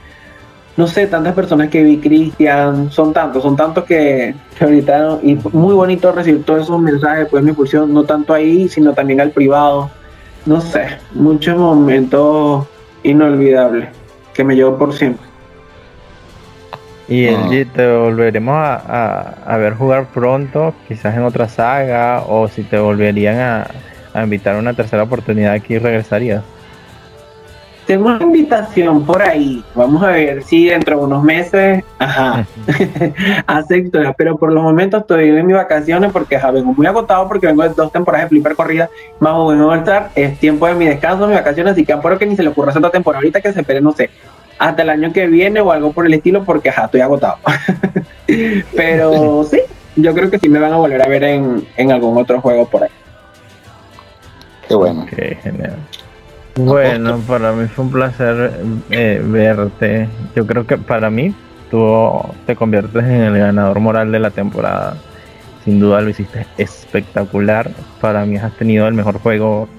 [0.80, 5.74] no sé, tantas personas que vi, Cristian, son tantos, son tantos que, ahorita, y muy
[5.74, 9.92] bonito recibir todos esos mensajes, pues mi impulsión, no tanto ahí, sino también al privado,
[10.46, 12.66] no sé, muchos momentos
[13.04, 13.90] inolvidables
[14.34, 15.28] que me llevo por siempre.
[17.10, 17.50] Y ah.
[17.76, 23.68] te volveremos a, ver jugar pronto, quizás en otra saga, o si te volverían a,
[24.14, 26.42] a invitar a una tercera oportunidad aquí regresarías
[27.90, 29.64] tengo una invitación por ahí.
[29.74, 32.46] Vamos a ver si dentro de unos meses, ajá,
[33.48, 34.00] acepto.
[34.16, 37.70] Pero por los momentos estoy en mis vacaciones porque vengo muy agotado porque vengo de
[37.70, 38.92] dos temporadas de flipper corrida.
[39.20, 42.28] Más o menos estar, es tiempo de mi descanso, mis vacaciones, así que por que
[42.28, 44.12] ni se le ocurra hacer otra temporada ahorita que se espere, no sé,
[44.60, 47.38] hasta el año que viene o algo por el estilo porque ajá, estoy agotado.
[48.76, 49.62] Pero sí,
[49.96, 52.68] yo creo que sí me van a volver a ver en, en algún otro juego
[52.68, 52.92] por ahí.
[54.68, 55.08] Qué bueno.
[55.10, 55.78] Qué genial.
[56.56, 58.52] Bueno, para mí fue un placer
[58.90, 60.10] eh, verte.
[60.36, 61.34] Yo creo que para mí
[61.72, 64.96] tú te conviertes en el ganador moral de la temporada.
[65.64, 67.72] Sin duda lo hiciste espectacular.
[68.02, 69.70] Para mí has tenido el mejor juego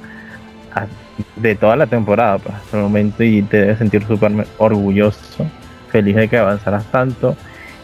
[1.37, 5.47] de toda la temporada pues, hasta el momento y te debes sentir súper orgulloso,
[5.91, 7.37] feliz de que avanzaras tanto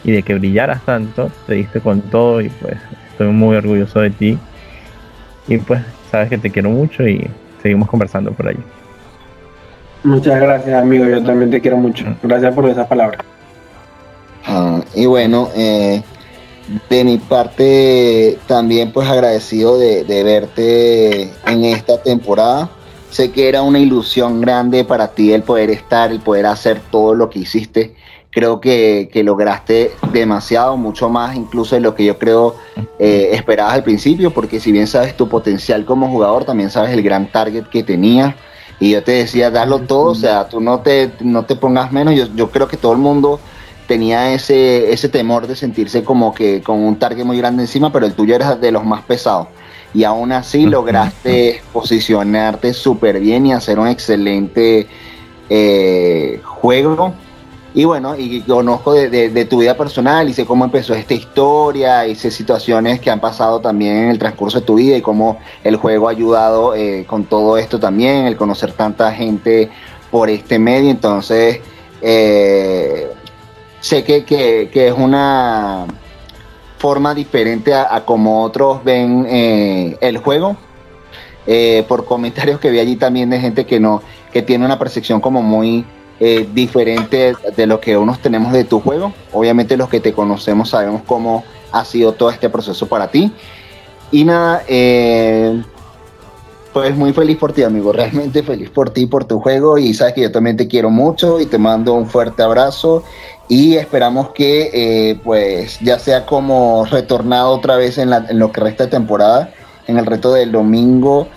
[0.03, 1.29] y de que brillaras tanto.
[1.45, 2.77] Te diste con todo y pues
[3.11, 4.37] estoy muy orgulloso de ti.
[5.47, 5.81] Y pues
[6.11, 7.29] sabes que te quiero mucho y
[7.61, 8.57] seguimos conversando por ahí.
[10.03, 11.05] Muchas gracias, amigo.
[11.05, 12.05] Yo también te quiero mucho.
[12.23, 13.19] Gracias por esas palabras.
[14.45, 16.01] Ah, y bueno, eh,
[16.89, 22.69] de mi parte también pues agradecido de, verte en esta temporada.
[23.09, 27.13] Sé que era una ilusión grande para ti el poder estar, y poder hacer todo
[27.13, 27.95] lo que hiciste.
[28.37, 32.53] Creo que, lograste demasiado, mucho más incluso de lo que yo creo
[32.99, 37.01] eh, esperabas al principio, porque si bien sabes tu potencial como jugador, también sabes el
[37.01, 38.35] gran target que tenías
[38.79, 42.13] y yo te decía, darlo todo, o sea, tú no te, no te pongas menos.
[42.13, 43.39] Yo, yo creo que todo el mundo
[43.87, 48.05] tenía ese, ese temor de sentirse como que con un target muy grande encima, pero
[48.05, 49.47] el tuyo era de los más pesados.
[49.95, 54.85] Y aún así lograste posicionarte súper bien y hacer un excelente
[55.49, 57.15] eh, juego
[57.77, 62.15] y bueno, y conozco de, tu vida personal y sé cómo empezó esta historia y
[62.15, 65.75] sé situaciones que han pasado también en el transcurso de tu vida y cómo el
[65.75, 69.69] juego ha ayudado eh, con todo esto también, el conocer tanta gente
[70.09, 70.89] por este medio.
[70.89, 71.59] Entonces,
[72.01, 73.11] eh,
[73.79, 75.85] sé que, es una
[76.79, 80.57] forma diferente a, como otros ven eh, el juego.
[81.87, 84.01] por comentarios que vi allí también de gente que no,
[84.33, 85.85] que tiene una percepción como muy
[86.19, 89.13] eh, diferente de lo que unos tenemos de tu juego.
[89.33, 93.31] Obviamente los que te conocemos sabemos cómo ha sido todo este proceso para ti.
[94.11, 95.61] Y nada, eh,
[96.73, 97.91] pues muy feliz por ti, amigo.
[97.91, 99.77] Realmente feliz por ti, por tu juego.
[99.77, 103.03] Y sabes que yo también te quiero mucho y te mando un fuerte abrazo.
[103.47, 108.61] Y esperamos que, eh, pues, ya sea como retornado otra vez en, en lo que
[108.61, 109.51] resta de temporada,
[109.87, 111.27] en el reto del domingo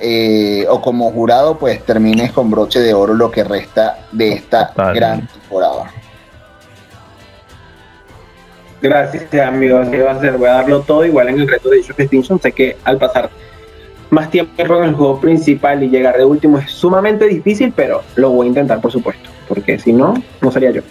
[0.00, 4.72] eh, o, como jurado pues termines con broche de oro lo que resta de esta
[4.94, 5.92] gran temporada.
[8.80, 9.88] Gracias, amigos.
[9.88, 10.38] ¿Qué va a hacer?
[10.38, 12.40] Voy a darlo todo igual en el reto de Age of Extinction.
[12.40, 13.28] Sé que al pasar
[14.10, 18.30] más tiempo en el juego principal y llegar de último es sumamente difícil, pero lo
[18.30, 20.82] voy a intentar, por supuesto, porque si no, no sería yo.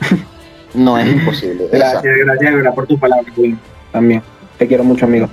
[0.74, 1.70] No es imposible.
[1.72, 3.58] gracias, gracias, gracias por tus palabras, Will.
[3.92, 4.22] También.
[4.58, 5.30] Te quiero mucho, amigo.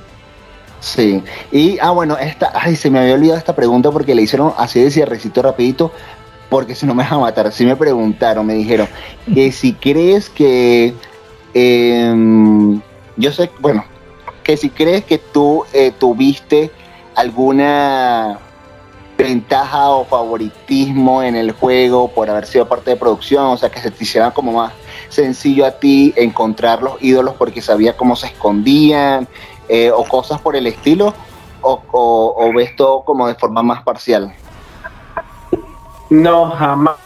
[0.84, 4.52] Sí, y ah bueno, esta, ay, se me había olvidado esta pregunta porque le hicieron
[4.58, 5.90] así de cierrecito rapidito,
[6.50, 8.86] porque si no me vas a matar, si me preguntaron, me dijeron
[9.32, 10.92] que si crees que,
[11.54, 12.82] em,
[13.16, 13.82] yo sé, bueno,
[14.42, 16.70] que si crees que tú eh, tuviste
[17.14, 18.38] alguna
[19.16, 23.80] ventaja o favoritismo en el juego por haber sido parte de producción, o sea, que
[23.80, 24.74] se te hiciera como más
[25.08, 29.28] sencillo a ti encontrar los ídolos porque sabía cómo se escondían
[29.68, 31.14] eh, o cosas por el estilo,
[31.64, 34.32] o, ves todo como de forma más parcial?
[36.10, 36.96] No, jamás,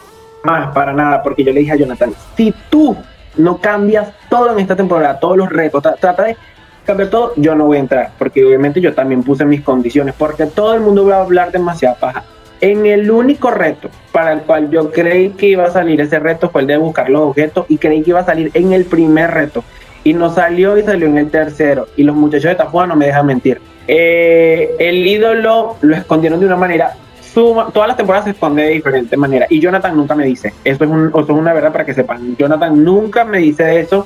[0.73, 2.95] para nada, porque yo le dije a Jonathan, si tú
[3.37, 6.37] no cambias todo en esta temporada, todos los retos, trata de
[6.85, 10.45] cambiar todo, yo no voy a entrar, porque obviamente yo también puse mis condiciones, porque
[10.45, 12.23] todo el mundo va a hablar demasiada paja.
[12.61, 16.49] En el único reto para el cual yo creí que iba a salir ese reto
[16.49, 19.31] fue el de buscar los objetos y creí que iba a salir en el primer
[19.31, 19.63] reto
[20.03, 21.87] y no salió y salió en el tercero.
[21.95, 23.61] Y los muchachos de Tafuana no me dejan mentir.
[23.87, 26.93] Eh, el ídolo lo escondieron de una manera.
[27.33, 29.45] Todas las temporadas se esconde de diferente manera.
[29.49, 30.53] Y Jonathan nunca me dice.
[30.63, 32.35] Eso es, un, eso es una verdad para que sepan.
[32.37, 34.05] Jonathan nunca me dice eso.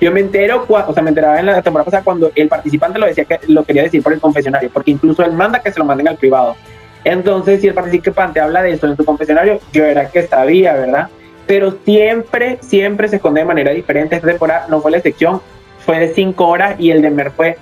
[0.00, 3.06] Yo me entero, o sea, me enteraba en la temporada pasada cuando el participante lo
[3.06, 5.86] decía que lo quería decir por el confesionario, porque incluso él manda que se lo
[5.86, 6.54] manden al privado.
[7.02, 11.08] Entonces, si el participante habla de eso en su confesionario, yo era que sabía, ¿verdad?
[11.46, 14.16] Pero siempre, siempre se esconde de manera diferente.
[14.16, 15.40] Esta temporada no fue la excepción,
[15.84, 17.56] fue de 5 horas y el de Mer fue,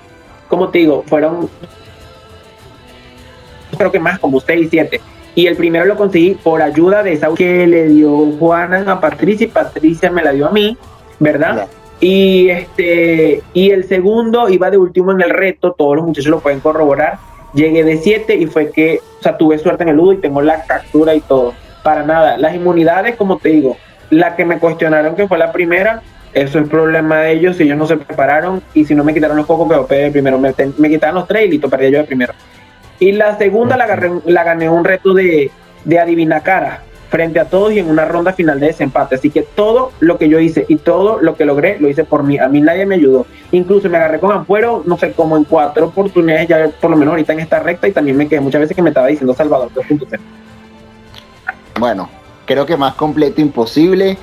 [0.49, 1.49] como te digo, fueron,
[3.77, 5.01] creo que más, como 6 y 7.
[5.35, 9.45] Y el primero lo conseguí por ayuda de esa que le dio Juana a Patricia
[9.45, 10.77] y Patricia me la dio a mí,
[11.19, 11.67] ¿verdad?
[11.99, 16.39] Y este y el segundo iba de último en el reto, todos los muchachos lo
[16.39, 17.19] pueden corroborar.
[17.53, 20.41] Llegué de 7 y fue que, o sea, tuve suerte en el ludo y tengo
[20.41, 21.53] la captura y todo
[21.85, 22.35] para nada.
[22.39, 23.77] Las inmunidades, como te digo,
[24.09, 26.01] la que me cuestionaron que fue la primera,
[26.33, 29.37] eso es problema de ellos, si ellos no se prepararon y si no me quitaron
[29.37, 30.39] los cocos, que de primero.
[30.39, 32.33] Me, me quitaron los tres y listo, perdí yo de primero.
[32.99, 33.85] Y la segunda la,
[34.25, 35.51] la gané un reto de,
[35.83, 36.81] de adivina cara
[37.11, 39.13] frente a todos y en una ronda final de desempate.
[39.13, 42.23] Así que todo lo que yo hice y todo lo que logré lo hice por
[42.23, 42.39] mí.
[42.39, 43.27] A mí nadie me ayudó.
[43.51, 47.11] Incluso me agarré con Ampuero, no sé, como en cuatro oportunidades, ya por lo menos
[47.11, 49.69] ahorita en esta recta y también me quedé muchas veces que me estaba diciendo Salvador
[49.75, 50.19] 2.0
[51.79, 52.09] bueno,
[52.45, 54.17] creo que más completo imposible.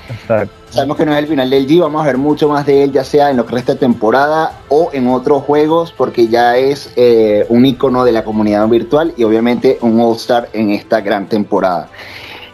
[0.70, 2.92] Sabemos que no es el final del G, vamos a ver mucho más de él,
[2.92, 6.92] ya sea en lo que resta de temporada o en otros juegos, porque ya es
[6.96, 11.88] eh, un icono de la comunidad virtual y obviamente un All-Star en esta gran temporada.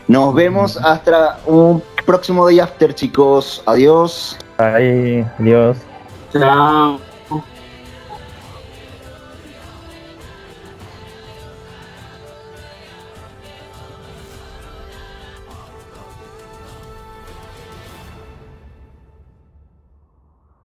[0.08, 3.62] Nos vemos hasta un próximo Day After, chicos.
[3.66, 4.36] Adiós.
[4.58, 5.76] Bye, adiós.
[6.32, 7.07] Chao.